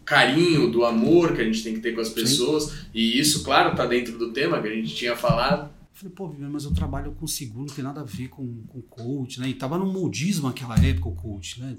carinho, 0.05 0.69
do 0.69 0.83
amor 0.83 1.33
que 1.35 1.41
a 1.41 1.43
gente 1.43 1.63
tem 1.63 1.73
que 1.73 1.79
ter 1.79 1.93
com 1.93 2.01
as 2.01 2.09
pessoas, 2.09 2.65
Sim. 2.65 2.75
e 2.93 3.19
isso, 3.19 3.43
claro, 3.43 3.71
está 3.71 3.85
dentro 3.85 4.17
do 4.17 4.33
tema 4.33 4.61
que 4.61 4.67
a 4.67 4.73
gente 4.73 4.93
tinha 4.95 5.15
falado. 5.15 5.71
Falei, 5.93 6.13
pô, 6.15 6.33
mas 6.39 6.63
eu 6.63 6.73
trabalho 6.73 7.11
com 7.11 7.27
seguro, 7.27 7.67
não 7.67 7.75
tem 7.75 7.83
nada 7.83 8.01
a 8.01 8.03
ver 8.03 8.29
com, 8.29 8.63
com 8.67 8.81
coach, 8.81 9.39
né? 9.39 9.49
E 9.49 9.53
tava 9.53 9.77
no 9.77 9.85
modismo 9.85 10.47
naquela 10.47 10.75
época 10.83 11.09
o 11.09 11.15
coach, 11.15 11.59
né? 11.61 11.75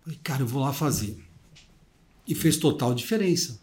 Falei, 0.00 0.18
cara, 0.22 0.42
eu 0.42 0.46
vou 0.46 0.62
lá 0.62 0.72
fazer. 0.72 1.22
E 2.26 2.34
fez 2.34 2.56
total 2.56 2.94
diferença. 2.94 3.60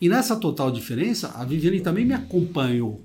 E 0.00 0.08
nessa 0.08 0.36
total 0.36 0.70
diferença, 0.70 1.32
a 1.34 1.44
Viviane 1.44 1.80
também 1.80 2.04
me 2.04 2.14
acompanhou. 2.14 3.04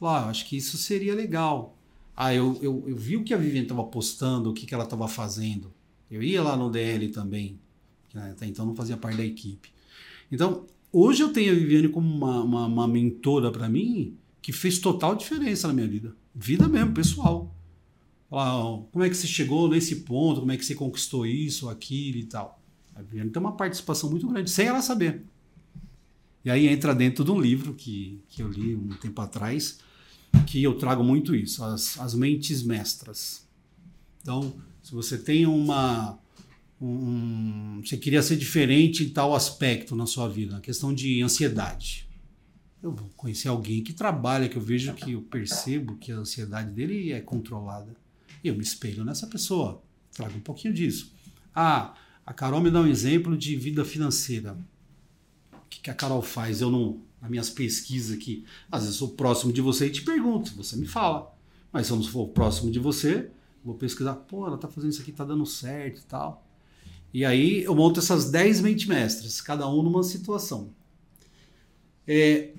Lá, 0.00 0.24
ah, 0.24 0.28
acho 0.30 0.48
que 0.48 0.56
isso 0.56 0.78
seria 0.78 1.14
legal. 1.14 1.76
Ah, 2.16 2.34
eu, 2.34 2.58
eu, 2.62 2.84
eu 2.86 2.96
vi 2.96 3.16
o 3.16 3.24
que 3.24 3.34
a 3.34 3.36
Viviane 3.36 3.66
estava 3.66 3.84
postando, 3.84 4.50
o 4.50 4.54
que, 4.54 4.66
que 4.66 4.74
ela 4.74 4.84
estava 4.84 5.06
fazendo. 5.06 5.72
Eu 6.10 6.22
ia 6.22 6.42
lá 6.42 6.56
no 6.56 6.70
DL 6.70 7.08
também, 7.08 7.58
né? 8.14 8.30
até 8.32 8.46
então 8.46 8.66
não 8.66 8.74
fazia 8.74 8.96
parte 8.96 9.16
da 9.16 9.24
equipe. 9.24 9.70
Então, 10.30 10.66
hoje 10.92 11.22
eu 11.22 11.32
tenho 11.32 11.52
a 11.52 11.54
Viviane 11.54 11.88
como 11.88 12.08
uma, 12.08 12.42
uma, 12.42 12.66
uma 12.66 12.88
mentora 12.88 13.50
para 13.50 13.68
mim 13.68 14.16
que 14.40 14.52
fez 14.52 14.78
total 14.78 15.14
diferença 15.14 15.68
na 15.68 15.74
minha 15.74 15.88
vida. 15.88 16.14
Vida 16.34 16.68
mesmo, 16.68 16.92
pessoal. 16.92 17.54
Falar, 18.28 18.82
como 18.92 19.04
é 19.04 19.10
que 19.10 19.16
você 19.16 19.26
chegou 19.26 19.68
nesse 19.68 19.96
ponto, 19.96 20.40
como 20.40 20.52
é 20.52 20.56
que 20.56 20.64
você 20.64 20.74
conquistou 20.74 21.26
isso, 21.26 21.68
aquilo 21.68 22.18
e 22.18 22.24
tal. 22.24 22.60
A 22.94 23.02
Viviane 23.02 23.30
tem 23.30 23.40
uma 23.40 23.56
participação 23.56 24.10
muito 24.10 24.26
grande, 24.28 24.50
sem 24.50 24.66
ela 24.66 24.82
saber. 24.82 25.24
E 26.44 26.50
aí 26.50 26.68
entra 26.68 26.94
dentro 26.94 27.24
de 27.24 27.30
um 27.30 27.40
livro 27.40 27.74
que, 27.74 28.22
que 28.28 28.42
eu 28.42 28.48
li 28.48 28.74
um 28.74 28.88
tempo 28.90 29.20
atrás, 29.20 29.78
que 30.46 30.62
eu 30.62 30.74
trago 30.74 31.04
muito 31.04 31.34
isso, 31.34 31.62
as, 31.64 31.98
as 31.98 32.14
mentes 32.14 32.62
mestras. 32.62 33.46
Então, 34.22 34.54
se 34.82 34.92
você 34.92 35.18
tem 35.18 35.46
uma. 35.46 36.18
Um, 36.80 37.82
você 37.84 37.96
queria 37.96 38.22
ser 38.22 38.36
diferente 38.36 39.04
em 39.04 39.10
tal 39.10 39.34
aspecto 39.34 39.94
na 39.94 40.06
sua 40.06 40.28
vida, 40.28 40.54
na 40.54 40.60
questão 40.60 40.94
de 40.94 41.22
ansiedade. 41.22 42.08
Eu 42.82 42.92
vou 42.92 43.10
conhecer 43.16 43.48
alguém 43.48 43.82
que 43.82 43.92
trabalha, 43.92 44.48
que 44.48 44.56
eu 44.56 44.62
vejo 44.62 44.94
que 44.94 45.12
eu 45.12 45.20
percebo 45.22 45.96
que 45.96 46.10
a 46.10 46.16
ansiedade 46.16 46.70
dele 46.70 47.12
é 47.12 47.20
controlada. 47.20 47.94
E 48.42 48.48
eu 48.48 48.54
me 48.54 48.62
espelho 48.62 49.04
nessa 49.04 49.26
pessoa. 49.26 49.82
Trago 50.12 50.38
um 50.38 50.40
pouquinho 50.40 50.72
disso. 50.72 51.12
Ah, 51.54 51.94
a 52.24 52.32
Carol 52.32 52.62
me 52.62 52.70
dá 52.70 52.80
um 52.80 52.86
exemplo 52.86 53.36
de 53.36 53.54
vida 53.56 53.84
financeira. 53.84 54.56
O 55.52 55.68
que, 55.68 55.80
que 55.80 55.90
a 55.90 55.94
Carol 55.94 56.22
faz? 56.22 56.60
Eu 56.62 56.70
não. 56.70 57.02
Nas 57.20 57.30
minhas 57.30 57.50
pesquisas 57.50 58.16
aqui, 58.16 58.46
às 58.72 58.80
vezes 58.80 58.98
eu 58.98 59.06
sou 59.06 59.14
próximo 59.14 59.52
de 59.52 59.60
você 59.60 59.88
e 59.88 59.90
te 59.90 60.00
pergunto, 60.00 60.54
você 60.56 60.74
me 60.74 60.86
fala. 60.86 61.36
Mas 61.70 61.86
se 61.86 61.92
eu 61.92 61.98
não 61.98 62.02
for 62.02 62.28
próximo 62.28 62.70
de 62.70 62.78
você, 62.78 63.30
Vou 63.62 63.74
pesquisar, 63.74 64.14
pô, 64.14 64.46
ela 64.46 64.56
tá 64.56 64.68
fazendo 64.68 64.90
isso 64.90 65.02
aqui, 65.02 65.12
tá 65.12 65.24
dando 65.24 65.44
certo 65.44 66.00
e 66.00 66.04
tal. 66.04 66.46
E 67.12 67.24
aí 67.24 67.64
eu 67.64 67.74
monto 67.74 68.00
essas 68.00 68.30
10 68.30 68.60
mente 68.60 68.88
mestras, 68.88 69.40
cada 69.40 69.68
um 69.68 69.82
numa 69.82 70.02
situação. 70.02 70.70
É, 72.06 72.52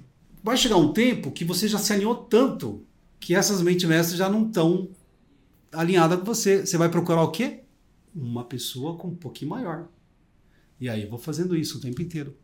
vai 0.43 0.58
chegar 0.58 0.78
um 0.78 0.91
tempo 0.91 1.32
que 1.32 1.45
você 1.45 1.68
já 1.68 1.78
se 1.78 1.93
alinhou 1.93 2.16
tanto 2.16 2.86
que 3.20 3.36
essas 3.36 3.62
mente 3.62 3.88
mestras 3.88 4.18
já 4.18 4.30
não 4.30 4.47
estão 4.47 4.89
alinhadas 5.72 6.20
com 6.20 6.26
você. 6.26 6.66
Você 6.66 6.78
vai 6.78 6.89
procurar 6.89 7.24
o 7.24 7.32
quê? 7.32 7.62
Uma 8.14 8.43
pessoa 8.43 8.97
com 8.97 9.10
um 9.10 9.16
pouquinho 9.16 9.52
maior. 9.52 9.88
E 10.80 10.89
aí 10.89 11.04
eu 11.04 11.10
vou 11.10 11.20
fazendo 11.20 11.56
isso 11.56 11.78
o 11.78 11.82
tempo 11.82 12.02
inteiro. 12.02 12.36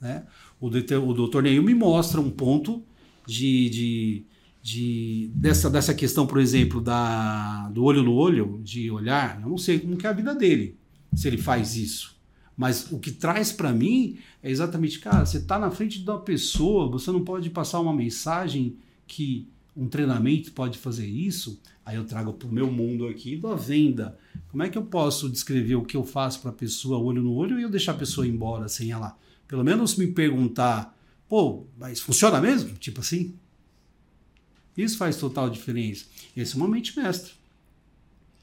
Né? 0.00 0.26
O, 0.60 0.68
o 0.68 1.14
doutor 1.14 1.42
Neil 1.42 1.62
me 1.62 1.74
mostra 1.74 2.20
um 2.20 2.30
ponto 2.30 2.82
de, 3.26 3.68
de 3.68 4.26
de 4.62 5.30
dessa, 5.34 5.70
dessa 5.70 5.94
questão, 5.94 6.26
por 6.26 6.38
exemplo, 6.38 6.80
da, 6.80 7.68
do 7.70 7.84
olho 7.84 8.02
no 8.02 8.12
olho, 8.12 8.60
de 8.62 8.90
olhar, 8.90 9.40
eu 9.40 9.48
não 9.48 9.58
sei 9.58 9.78
como 9.78 9.96
que 9.96 10.06
é 10.06 10.10
a 10.10 10.12
vida 10.12 10.34
dele, 10.34 10.76
se 11.14 11.26
ele 11.26 11.38
faz 11.38 11.76
isso. 11.76 12.16
Mas 12.56 12.90
o 12.90 12.98
que 12.98 13.12
traz 13.12 13.52
para 13.52 13.72
mim 13.72 14.18
é 14.42 14.50
exatamente, 14.50 14.98
cara, 14.98 15.24
você 15.24 15.38
está 15.38 15.58
na 15.58 15.70
frente 15.70 16.02
de 16.02 16.10
uma 16.10 16.18
pessoa, 16.18 16.90
você 16.90 17.10
não 17.12 17.24
pode 17.24 17.50
passar 17.50 17.78
uma 17.78 17.94
mensagem 17.94 18.76
que 19.06 19.48
um 19.76 19.86
treinamento 19.86 20.50
pode 20.52 20.76
fazer 20.76 21.06
isso. 21.06 21.60
Aí 21.86 21.96
eu 21.96 22.04
trago 22.04 22.32
para 22.32 22.48
o 22.48 22.52
meu 22.52 22.70
mundo 22.70 23.06
aqui 23.06 23.36
da 23.36 23.54
venda. 23.54 24.18
Como 24.48 24.62
é 24.62 24.68
que 24.68 24.76
eu 24.76 24.82
posso 24.82 25.30
descrever 25.30 25.76
o 25.76 25.84
que 25.84 25.96
eu 25.96 26.04
faço 26.04 26.40
para 26.40 26.50
a 26.50 26.54
pessoa 26.54 26.98
olho 26.98 27.22
no 27.22 27.32
olho 27.32 27.60
e 27.60 27.62
eu 27.62 27.70
deixar 27.70 27.92
a 27.92 27.98
pessoa 27.98 28.26
embora 28.26 28.68
sem 28.68 28.90
ela, 28.90 29.16
pelo 29.46 29.62
menos 29.62 29.96
me 29.96 30.08
perguntar, 30.08 30.98
pô, 31.28 31.64
mas 31.78 32.00
funciona 32.00 32.40
mesmo? 32.40 32.74
Tipo 32.74 33.00
assim, 33.00 33.36
isso 34.76 34.98
faz 34.98 35.16
total 35.16 35.48
diferença. 35.48 36.06
Esse 36.36 36.54
é 36.54 36.56
uma 36.56 36.68
mente 36.68 36.98
mestra. 36.98 37.32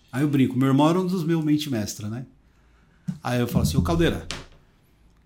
Aí 0.10 0.24
eu 0.24 0.30
brinco, 0.30 0.58
meu 0.58 0.70
irmão 0.70 0.90
era 0.90 1.02
um 1.02 1.06
dos 1.06 1.26
meus 1.26 1.44
mente 1.44 1.70
mestra, 1.70 2.08
né? 2.08 2.26
Aí 3.24 3.40
eu 3.40 3.48
falo 3.48 3.64
assim, 3.64 3.78
ô 3.78 3.82
Caldeira, 3.82 4.28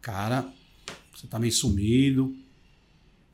cara, 0.01 0.45
você 1.13 1.27
tá 1.27 1.37
meio 1.37 1.51
sumido. 1.51 2.35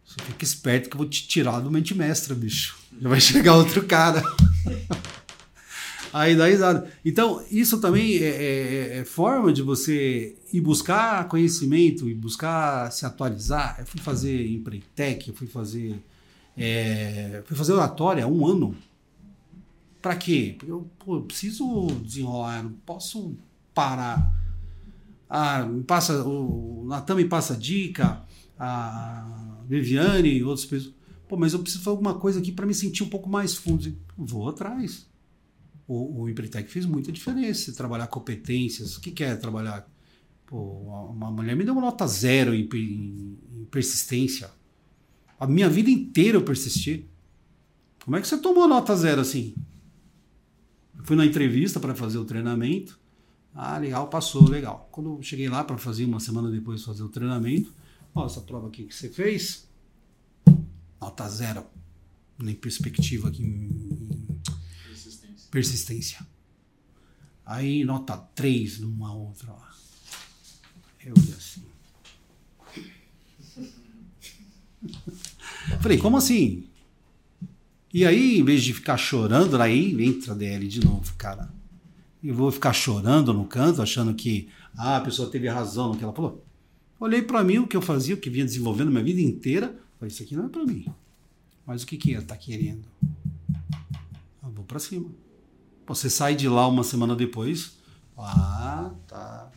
Você 0.05 0.23
fica 0.23 0.43
esperto 0.43 0.89
que 0.89 0.95
eu 0.95 0.99
vou 0.99 1.09
te 1.09 1.27
tirar 1.27 1.59
do 1.59 1.71
mente 1.71 1.95
mestra, 1.95 2.35
bicho. 2.35 2.77
Já 3.01 3.09
vai 3.09 3.19
chegar 3.21 3.55
outro 3.55 3.85
cara. 3.85 4.23
Aí 6.13 6.35
dá 6.35 6.47
risada. 6.47 6.89
Então, 7.03 7.43
isso 7.51 7.81
também 7.81 8.17
é, 8.17 8.27
é, 8.27 8.97
é, 8.99 9.05
forma 9.05 9.51
de 9.51 9.61
você 9.61 10.35
ir 10.53 10.61
buscar 10.61 11.27
conhecimento 11.27 12.09
e 12.09 12.13
buscar 12.13 12.91
se 12.91 13.05
atualizar. 13.05 13.77
Eu 13.79 13.85
fui 13.85 13.99
fazer 13.99 14.47
Empreitec, 14.47 15.27
eu 15.27 15.33
fui 15.33 15.47
fazer 15.47 16.01
é, 16.57 17.43
fui 17.45 17.57
fazer 17.57 17.73
oratória 17.73 18.27
um 18.27 18.47
ano. 18.47 18.75
Para 20.01 20.15
quê? 20.15 20.55
Porque 20.57 20.71
eu, 20.71 20.89
pô, 20.99 21.17
eu 21.17 21.21
preciso 21.23 21.87
desenrolar, 22.03 22.63
não 22.63 22.71
posso 22.85 23.35
parar. 23.75 24.33
Ah, 25.29 25.67
passa, 25.85 26.23
o 26.23 26.85
Natan 26.87 27.15
me 27.15 27.25
passa 27.25 27.55
dica, 27.55 28.23
a 28.57 29.61
Viviane 29.67 30.29
e 30.29 30.43
outras 30.43 30.65
pessoas. 30.65 30.95
Pô, 31.27 31.35
mas 31.35 31.53
eu 31.53 31.59
preciso 31.59 31.83
fazer 31.83 31.91
alguma 31.91 32.15
coisa 32.15 32.39
aqui 32.39 32.51
para 32.51 32.65
me 32.65 32.73
sentir 32.73 33.03
um 33.03 33.09
pouco 33.09 33.29
mais 33.29 33.55
fundo. 33.55 33.95
Vou 34.17 34.47
atrás. 34.47 35.07
O, 35.87 36.21
o 36.21 36.29
Empretec 36.29 36.69
fez 36.69 36.85
muita 36.85 37.11
diferença. 37.11 37.73
Trabalhar 37.73 38.07
competências. 38.07 38.95
O 38.95 39.01
que, 39.01 39.11
que 39.11 39.23
é 39.23 39.35
trabalhar? 39.35 39.87
Pô, 40.45 41.09
uma 41.09 41.31
mulher 41.31 41.55
me 41.55 41.63
deu 41.63 41.73
uma 41.73 41.81
nota 41.81 42.05
zero 42.07 42.53
em, 42.53 42.69
em, 42.73 43.39
em 43.53 43.65
persistência. 43.65 44.51
A 45.39 45.47
minha 45.47 45.67
vida 45.67 45.89
inteira 45.89 46.37
eu 46.37 46.43
persisti. 46.43 47.09
Como 48.03 48.15
é 48.15 48.21
que 48.21 48.27
você 48.27 48.37
tomou 48.37 48.67
nota 48.67 48.95
zero 48.95 49.21
assim? 49.21 49.55
Eu 50.95 51.03
fui 51.03 51.15
na 51.15 51.25
entrevista 51.25 51.79
para 51.79 51.95
fazer 51.95 52.19
o 52.19 52.25
treinamento. 52.25 52.99
Ah, 53.57 53.77
legal, 53.77 54.09
passou, 54.09 54.49
legal. 54.49 54.89
Quando 54.91 55.15
eu 55.15 55.23
cheguei 55.23 55.47
lá 55.47 55.63
para 55.63 55.77
fazer 55.77 56.03
uma 56.03 56.19
semana 56.19 56.51
depois 56.51 56.83
fazer 56.83 57.03
o 57.03 57.09
treinamento, 57.09 57.73
ó, 58.13 58.25
essa 58.25 58.41
prova 58.41 58.67
aqui 58.67 58.83
que 58.83 58.93
você 58.93 59.07
fez, 59.07 59.65
nota 60.99 61.29
zero. 61.29 61.65
Nem 62.37 62.53
perspectiva 62.53 63.29
aqui 63.29 63.43
em 63.43 63.69
persistência. 64.83 65.47
persistência. 65.49 66.27
Aí 67.45 67.85
nota 67.85 68.17
3 68.17 68.79
numa 68.79 69.13
outra. 69.13 69.53
Ó. 69.53 69.61
Eu 71.05 71.13
ia 71.25 71.35
assim. 71.35 71.63
Falei, 75.81 75.97
como 75.97 76.17
assim? 76.17 76.67
E 77.93 78.05
aí, 78.05 78.39
em 78.39 78.43
vez 78.43 78.63
de 78.63 78.73
ficar 78.73 78.97
chorando, 78.97 79.61
aí 79.61 79.93
entra 80.03 80.33
a 80.33 80.35
DL 80.35 80.67
de 80.67 80.83
novo, 80.83 81.13
cara. 81.15 81.49
E 82.25 82.31
vou 82.31 82.51
ficar 82.51 82.73
chorando 82.73 83.31
no 83.31 83.45
canto, 83.45 83.83
achando 83.83 84.11
que 84.15 84.49
ah, 84.75 84.97
a 84.97 85.01
pessoa 85.01 85.29
teve 85.29 85.47
razão 85.47 85.89
no 85.89 85.95
que 85.95 86.03
ela 86.03 86.11
falou. 86.11 86.43
Olhei 86.99 87.21
para 87.21 87.43
mim, 87.43 87.59
o 87.59 87.67
que 87.67 87.77
eu 87.77 87.83
fazia, 87.83 88.15
o 88.15 88.17
que 88.17 88.31
vinha 88.31 88.43
desenvolvendo 88.43 88.89
minha 88.89 89.03
vida 89.03 89.21
inteira. 89.21 89.79
Falei, 89.99 90.11
isso 90.11 90.23
aqui 90.23 90.35
não 90.35 90.47
é 90.47 90.49
para 90.49 90.65
mim. 90.65 90.87
Mas 91.67 91.83
o 91.83 91.85
que 91.85 91.97
que 91.97 92.15
ela 92.15 92.25
tá 92.25 92.35
querendo? 92.35 92.83
Eu 94.41 94.49
vou 94.49 94.65
para 94.65 94.79
cima. 94.79 95.07
Você 95.85 96.09
sai 96.09 96.35
de 96.35 96.49
lá 96.49 96.67
uma 96.67 96.83
semana 96.83 97.15
depois. 97.15 97.77
Ah, 98.17 98.91
tá. 99.05 99.51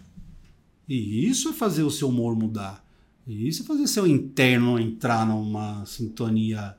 E 0.86 1.26
isso 1.26 1.48
é 1.48 1.52
fazer 1.54 1.84
o 1.84 1.90
seu 1.90 2.10
humor 2.10 2.36
mudar. 2.36 2.84
Isso 3.26 3.62
é 3.62 3.64
fazer 3.64 3.86
seu 3.86 4.06
interno 4.06 4.78
entrar 4.78 5.26
numa 5.26 5.86
sintonia 5.86 6.76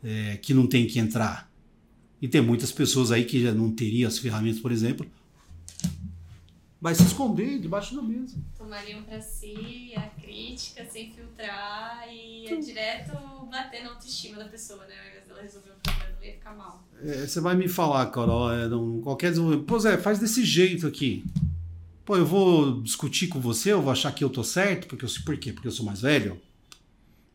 é, 0.00 0.36
que 0.36 0.54
não 0.54 0.68
tem 0.68 0.86
que 0.86 1.00
entrar. 1.00 1.47
E 2.20 2.28
tem 2.28 2.40
muitas 2.40 2.72
pessoas 2.72 3.12
aí 3.12 3.24
que 3.24 3.42
já 3.42 3.52
não 3.52 3.70
teriam 3.70 4.08
as 4.08 4.18
ferramentas, 4.18 4.60
por 4.60 4.72
exemplo, 4.72 5.06
vai 6.80 6.94
se 6.94 7.02
esconder 7.02 7.60
debaixo 7.60 7.94
da 7.94 8.02
mesa. 8.02 8.36
Tomariam 8.56 9.02
para 9.02 9.20
si 9.20 9.92
a 9.96 10.02
crítica 10.02 10.84
sem 10.84 11.12
filtrar 11.12 12.06
e 12.10 12.46
é 12.46 12.56
direto 12.56 13.12
bater 13.50 13.82
na 13.82 13.90
autoestima 13.90 14.38
da 14.38 14.46
pessoa, 14.46 14.84
né? 14.86 14.94
Ao 15.00 15.08
invés 15.08 15.26
dela 15.26 15.42
resolver 15.42 15.70
o 15.70 15.80
problema, 15.82 16.24
ia 16.24 16.32
ficar 16.32 16.54
mal. 16.54 16.84
É, 17.02 17.26
você 17.26 17.40
vai 17.40 17.56
me 17.56 17.68
falar, 17.68 18.06
Carol, 18.06 18.52
é, 18.52 18.68
não, 18.68 19.00
qualquer 19.00 19.30
desenvolvimento. 19.30 19.66
Pô, 19.66 19.78
Zé, 19.78 19.96
faz 19.96 20.18
desse 20.18 20.44
jeito 20.44 20.86
aqui. 20.86 21.24
Pô, 22.04 22.16
eu 22.16 22.26
vou 22.26 22.80
discutir 22.80 23.28
com 23.28 23.40
você, 23.40 23.72
eu 23.72 23.82
vou 23.82 23.92
achar 23.92 24.12
que 24.12 24.24
eu 24.24 24.30
tô 24.30 24.42
certo, 24.42 24.86
porque 24.86 25.04
eu, 25.04 25.10
por 25.24 25.36
quê? 25.36 25.52
Porque 25.52 25.68
eu 25.68 25.72
sou 25.72 25.84
mais 25.84 26.00
velho? 26.00 26.40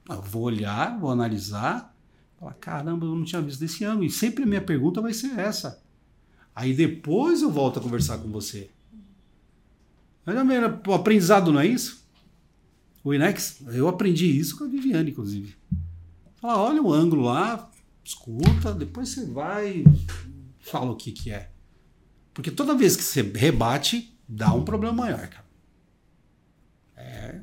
Eu 0.09 0.21
vou 0.21 0.43
olhar, 0.43 0.97
vou 0.99 1.11
analisar, 1.11 1.92
falar, 2.43 2.53
caramba, 2.55 3.05
eu 3.05 3.15
não 3.15 3.23
tinha 3.23 3.41
visto 3.41 3.59
desse 3.59 3.83
ângulo. 3.85 4.05
E 4.05 4.09
sempre 4.09 4.43
a 4.43 4.47
minha 4.47 4.61
pergunta 4.61 5.01
vai 5.01 5.13
ser 5.13 5.39
essa. 5.39 5.81
Aí 6.55 6.73
depois 6.73 7.41
eu 7.41 7.49
volto 7.49 7.79
a 7.79 7.81
conversar 7.81 8.17
com 8.19 8.29
você. 8.29 8.69
Mas 10.25 10.35
o 10.87 10.93
aprendizado 10.93 11.51
não 11.51 11.59
é 11.59 11.67
isso? 11.67 12.03
O 13.03 13.13
Inex, 13.13 13.61
eu 13.67 13.87
aprendi 13.87 14.25
isso 14.25 14.57
com 14.57 14.63
a 14.63 14.67
Viviane, 14.67 15.11
inclusive. 15.11 15.55
Fala, 16.35 16.61
olha 16.61 16.81
o 16.81 16.93
ângulo 16.93 17.23
lá, 17.23 17.69
escuta, 18.03 18.73
depois 18.73 19.09
você 19.09 19.25
vai 19.25 19.83
fala 20.63 20.91
o 20.91 20.95
que 20.95 21.11
que 21.11 21.31
é. 21.31 21.51
Porque 22.33 22.49
toda 22.49 22.75
vez 22.75 22.95
que 22.95 23.03
você 23.03 23.21
rebate, 23.21 24.17
dá 24.27 24.53
um 24.53 24.63
problema 24.63 24.93
maior, 24.93 25.27
cara. 25.27 25.45
É. 26.95 27.41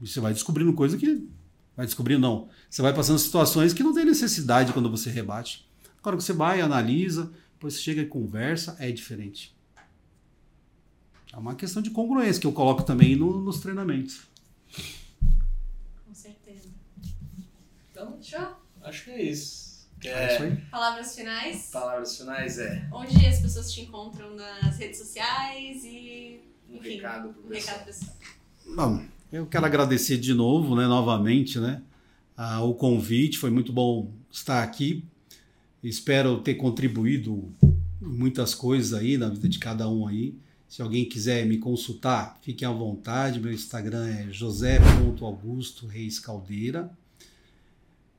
Você 0.00 0.20
vai 0.20 0.32
descobrindo 0.32 0.72
coisa 0.72 0.96
que. 0.96 1.28
Vai 1.76 1.86
descobrindo, 1.86 2.20
não. 2.20 2.48
Você 2.68 2.82
vai 2.82 2.92
passando 2.94 3.18
situações 3.18 3.72
que 3.72 3.82
não 3.82 3.94
tem 3.94 4.04
necessidade 4.04 4.72
quando 4.72 4.90
você 4.90 5.10
rebate. 5.10 5.66
Agora 5.98 6.16
que 6.16 6.22
você 6.22 6.32
vai, 6.32 6.60
analisa, 6.60 7.32
depois 7.54 7.74
você 7.74 7.80
chega 7.80 8.02
e 8.02 8.06
conversa, 8.06 8.76
é 8.78 8.90
diferente. 8.90 9.54
É 11.32 11.36
uma 11.36 11.54
questão 11.54 11.80
de 11.80 11.90
congruência 11.90 12.40
que 12.40 12.46
eu 12.46 12.52
coloco 12.52 12.82
também 12.82 13.16
no, 13.16 13.40
nos 13.40 13.60
treinamentos. 13.60 14.22
Com 16.06 16.14
certeza. 16.14 16.68
Então, 17.90 18.18
Show? 18.22 18.56
acho 18.82 19.04
que 19.04 19.10
é 19.10 19.22
isso. 19.22 19.72
É 20.04 20.34
isso 20.34 20.42
aí. 20.42 20.56
Palavras 20.70 21.14
finais? 21.14 21.70
Palavras 21.72 22.16
finais 22.18 22.58
é 22.58 22.86
Onde 22.92 23.24
as 23.24 23.40
pessoas 23.40 23.72
te 23.72 23.82
encontram 23.82 24.34
nas 24.34 24.76
redes 24.76 24.98
sociais 24.98 25.84
e. 25.84 26.40
um 26.68 26.76
Enfim, 26.76 26.96
recado 26.96 27.28
pro 27.32 27.44
Um 27.44 27.48
pessoal. 27.48 27.78
recado 27.78 27.86
pessoal. 27.86 28.16
Bom, 28.74 29.04
eu 29.32 29.46
quero 29.46 29.64
agradecer 29.64 30.18
de 30.18 30.34
novo, 30.34 30.76
né, 30.76 30.86
novamente, 30.86 31.58
né, 31.58 31.82
ah, 32.36 32.62
o 32.62 32.74
convite. 32.74 33.38
Foi 33.38 33.50
muito 33.50 33.72
bom 33.72 34.12
estar 34.30 34.62
aqui. 34.62 35.04
Espero 35.82 36.38
ter 36.40 36.54
contribuído 36.54 37.50
muitas 38.00 38.54
coisas 38.54 38.92
aí 38.92 39.16
na 39.16 39.28
vida 39.30 39.48
de 39.48 39.58
cada 39.58 39.88
um 39.88 40.06
aí. 40.06 40.34
Se 40.68 40.80
alguém 40.82 41.04
quiser 41.04 41.46
me 41.46 41.58
consultar, 41.58 42.38
fiquem 42.42 42.68
à 42.68 42.70
vontade. 42.70 43.40
Meu 43.40 43.52
Instagram 43.52 44.06
é 44.06 44.30
josé.augusto 44.30 45.86
Reis 45.86 46.18
Caldeira. 46.18 46.90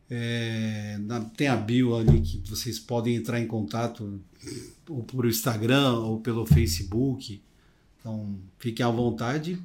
É, 0.10 1.00
tem 1.36 1.48
a 1.48 1.56
bio 1.56 1.96
ali 1.96 2.22
que 2.22 2.38
vocês 2.48 2.78
podem 2.78 3.16
entrar 3.16 3.40
em 3.40 3.48
contato 3.48 4.20
ou 4.88 5.04
por 5.04 5.26
Instagram 5.26 5.94
ou 5.94 6.20
pelo 6.20 6.46
Facebook. 6.46 7.42
Então, 8.00 8.36
fiquem 8.60 8.86
à 8.86 8.90
vontade. 8.90 9.60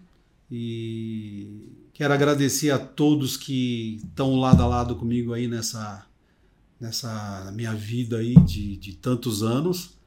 E 0.50 1.88
quero 1.92 2.14
agradecer 2.14 2.70
a 2.70 2.78
todos 2.78 3.36
que 3.36 3.96
estão 3.96 4.36
lado 4.36 4.62
a 4.62 4.66
lado 4.66 4.96
comigo 4.96 5.32
aí 5.32 5.46
nessa, 5.46 6.06
nessa 6.80 7.52
minha 7.54 7.74
vida 7.74 8.18
aí 8.18 8.34
de, 8.34 8.76
de 8.76 8.94
tantos 8.94 9.42
anos. 9.42 9.98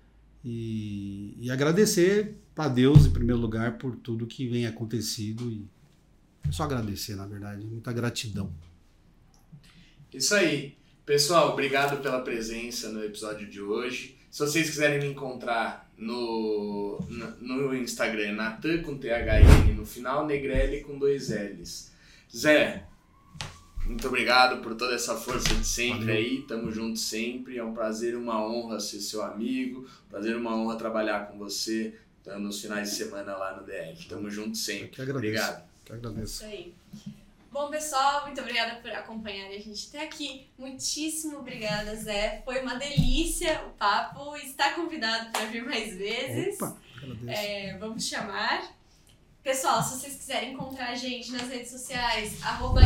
E, 0.44 1.36
e 1.40 1.52
agradecer 1.52 2.40
a 2.56 2.68
Deus, 2.68 3.06
em 3.06 3.12
primeiro 3.12 3.40
lugar, 3.40 3.78
por 3.78 3.96
tudo 3.96 4.26
que 4.26 4.48
vem 4.48 4.66
acontecido. 4.66 5.52
E 5.52 5.68
é 6.48 6.52
só 6.52 6.64
agradecer, 6.64 7.16
na 7.16 7.28
verdade. 7.28 7.66
Muita 7.66 7.92
gratidão. 7.94 8.52
Isso 10.14 10.34
aí. 10.34 10.78
Pessoal, 11.06 11.54
obrigado 11.54 12.02
pela 12.02 12.22
presença 12.22 12.90
no 12.90 13.04
episódio 13.04 13.50
de 13.50 13.62
hoje. 13.62 14.18
Se 14.32 14.40
vocês 14.40 14.70
quiserem 14.70 15.00
me 15.00 15.08
encontrar 15.08 15.92
no, 15.98 16.98
no, 17.10 17.68
no 17.68 17.76
Instagram, 17.76 18.32
Natan 18.32 18.82
com 18.82 18.98
THN 18.98 19.76
no 19.76 19.86
final, 19.86 20.26
Negrelli 20.26 20.82
com 20.82 20.98
dois 20.98 21.30
L's. 21.30 21.92
Zé, 22.34 22.86
muito 23.86 24.08
obrigado 24.08 24.62
por 24.62 24.74
toda 24.76 24.96
essa 24.96 25.16
força 25.18 25.54
de 25.54 25.68
sempre 25.68 26.00
Valeu. 26.06 26.16
aí. 26.16 26.42
Tamo 26.48 26.72
junto 26.72 26.98
sempre. 26.98 27.58
É 27.58 27.64
um 27.64 27.74
prazer 27.74 28.14
e 28.14 28.16
uma 28.16 28.42
honra 28.42 28.80
ser 28.80 29.02
seu 29.02 29.22
amigo. 29.22 29.86
Prazer 30.10 30.32
e 30.32 30.36
uma 30.36 30.56
honra 30.56 30.78
trabalhar 30.78 31.28
com 31.28 31.38
você 31.38 31.94
nos 32.40 32.62
finais 32.62 32.90
de 32.90 32.96
semana 32.96 33.36
lá 33.36 33.58
no 33.58 33.66
DL. 33.66 33.98
Tamo 34.08 34.30
junto 34.30 34.52
Eu 34.52 34.56
sempre. 34.56 34.88
que 34.88 35.02
agradeço. 35.02 35.18
Obrigado. 35.44 35.64
Que 35.84 35.94
agradeço. 35.94 36.24
Isso 36.36 36.46
aí. 36.46 36.74
Bom, 37.52 37.70
pessoal, 37.70 38.24
muito 38.26 38.40
obrigada 38.40 38.76
por 38.80 38.90
acompanharem 38.92 39.58
a 39.58 39.62
gente 39.62 39.90
até 39.90 40.06
aqui. 40.06 40.48
Muitíssimo 40.58 41.40
obrigada, 41.40 41.94
Zé. 41.98 42.42
Foi 42.46 42.62
uma 42.62 42.76
delícia 42.76 43.62
o 43.68 43.72
papo. 43.72 44.38
Está 44.38 44.72
convidado 44.72 45.32
para 45.34 45.46
vir 45.48 45.66
mais 45.66 45.98
vezes. 45.98 46.56
Opa. 46.56 46.78
É, 47.28 47.78
vamos 47.78 48.08
chamar. 48.08 48.74
Pessoal, 49.44 49.84
se 49.84 50.00
vocês 50.00 50.16
quiserem 50.16 50.54
encontrar 50.54 50.92
a 50.92 50.96
gente 50.96 51.30
nas 51.34 51.50
redes 51.50 51.72
sociais, 51.72 52.42
arroba 52.42 52.80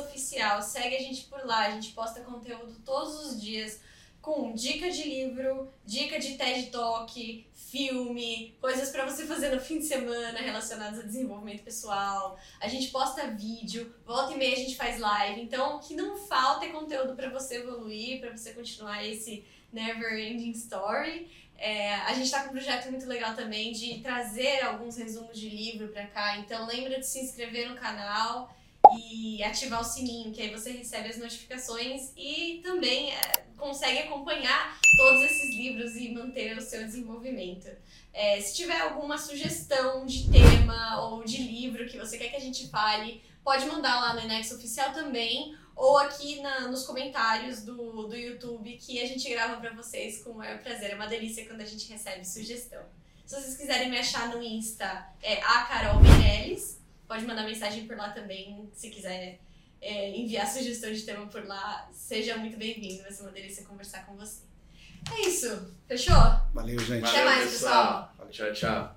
Oficial, 0.00 0.60
segue 0.60 0.96
a 0.96 1.00
gente 1.00 1.24
por 1.24 1.46
lá. 1.46 1.68
A 1.68 1.70
gente 1.70 1.92
posta 1.92 2.20
conteúdo 2.20 2.74
todos 2.84 3.14
os 3.24 3.40
dias 3.40 3.80
com 4.22 4.54
dica 4.54 4.88
de 4.88 5.02
livro, 5.02 5.68
dica 5.84 6.18
de 6.20 6.36
TED 6.38 6.70
Talk, 6.70 7.44
filme, 7.52 8.54
coisas 8.60 8.90
para 8.90 9.04
você 9.04 9.26
fazer 9.26 9.52
no 9.52 9.60
fim 9.60 9.80
de 9.80 9.84
semana 9.84 10.38
relacionadas 10.38 11.00
a 11.00 11.02
desenvolvimento 11.02 11.64
pessoal. 11.64 12.38
A 12.60 12.68
gente 12.68 12.88
posta 12.88 13.26
vídeo, 13.26 13.92
volta 14.06 14.32
e 14.32 14.38
meia 14.38 14.54
a 14.54 14.58
gente 14.60 14.76
faz 14.76 15.00
live. 15.00 15.42
Então, 15.42 15.76
o 15.76 15.80
que 15.80 15.94
não 15.94 16.16
falta 16.16 16.64
é 16.64 16.68
conteúdo 16.68 17.16
para 17.16 17.30
você 17.30 17.56
evoluir, 17.56 18.20
para 18.20 18.30
você 18.30 18.52
continuar 18.52 19.04
esse 19.04 19.44
never 19.72 20.16
ending 20.16 20.52
story. 20.52 21.28
É, 21.58 21.94
a 21.96 22.14
gente 22.14 22.30
tá 22.30 22.44
com 22.44 22.50
um 22.50 22.52
projeto 22.52 22.90
muito 22.90 23.06
legal 23.06 23.34
também 23.34 23.72
de 23.72 23.98
trazer 23.98 24.62
alguns 24.62 24.96
resumos 24.96 25.38
de 25.38 25.48
livro 25.48 25.88
pra 25.88 26.06
cá. 26.06 26.38
Então 26.38 26.64
lembra 26.66 27.00
de 27.00 27.06
se 27.06 27.18
inscrever 27.18 27.68
no 27.68 27.74
canal 27.74 28.54
e 29.10 29.42
ativar 29.42 29.80
o 29.80 29.84
sininho, 29.84 30.32
que 30.32 30.42
aí 30.42 30.50
você 30.50 30.72
recebe 30.72 31.08
as 31.08 31.16
notificações 31.18 32.12
e 32.16 32.60
também 32.62 33.12
é, 33.12 33.44
consegue 33.56 34.00
acompanhar 34.00 34.78
todos 34.96 35.22
esses 35.22 35.56
livros 35.56 35.96
e 35.96 36.10
manter 36.12 36.56
o 36.56 36.60
seu 36.60 36.84
desenvolvimento. 36.84 37.68
É, 38.12 38.40
se 38.40 38.54
tiver 38.54 38.80
alguma 38.80 39.16
sugestão 39.16 40.04
de 40.04 40.30
tema 40.30 41.00
ou 41.08 41.24
de 41.24 41.38
livro 41.42 41.86
que 41.88 41.96
você 41.98 42.18
quer 42.18 42.28
que 42.28 42.36
a 42.36 42.40
gente 42.40 42.68
fale, 42.68 43.22
pode 43.42 43.64
mandar 43.66 44.00
lá 44.00 44.14
no 44.14 44.20
Enex 44.20 44.52
Oficial 44.52 44.92
também 44.92 45.56
ou 45.74 45.96
aqui 45.96 46.40
na- 46.42 46.68
nos 46.68 46.84
comentários 46.84 47.62
do, 47.62 48.06
do 48.06 48.14
YouTube 48.14 48.76
que 48.76 49.00
a 49.00 49.06
gente 49.06 49.28
grava 49.30 49.58
pra 49.58 49.72
vocês 49.72 50.22
com 50.22 50.30
o 50.30 50.34
maior 50.36 50.58
prazer. 50.58 50.90
É 50.90 50.94
uma 50.94 51.06
delícia 51.06 51.46
quando 51.46 51.62
a 51.62 51.66
gente 51.66 51.90
recebe 51.90 52.24
sugestão. 52.26 52.82
Se 53.24 53.40
vocês 53.40 53.56
quiserem 53.56 53.88
me 53.88 53.98
achar 53.98 54.28
no 54.28 54.42
Insta, 54.42 55.06
é 55.22 55.40
a 55.40 55.62
Carol 55.62 56.00
Meirelles. 56.02 56.81
Pode 57.12 57.26
mandar 57.26 57.44
mensagem 57.44 57.86
por 57.86 57.94
lá 57.94 58.08
também, 58.08 58.70
se 58.72 58.88
quiser 58.88 59.38
é, 59.82 60.16
enviar 60.16 60.46
sugestão 60.46 60.90
de 60.90 61.02
tema 61.02 61.26
por 61.26 61.44
lá. 61.44 61.86
Seja 61.92 62.38
muito 62.38 62.56
bem-vindo, 62.56 63.02
vai 63.02 63.12
ser 63.12 63.20
uma 63.20 63.32
delícia 63.32 63.66
conversar 63.66 64.06
com 64.06 64.16
você. 64.16 64.40
É 65.14 65.28
isso, 65.28 65.76
fechou? 65.86 66.16
Valeu, 66.54 66.78
gente. 66.78 67.04
Até 67.04 67.22
mais, 67.22 67.50
pessoal. 67.50 68.14
Tchau, 68.30 68.52
tchau. 68.54 68.96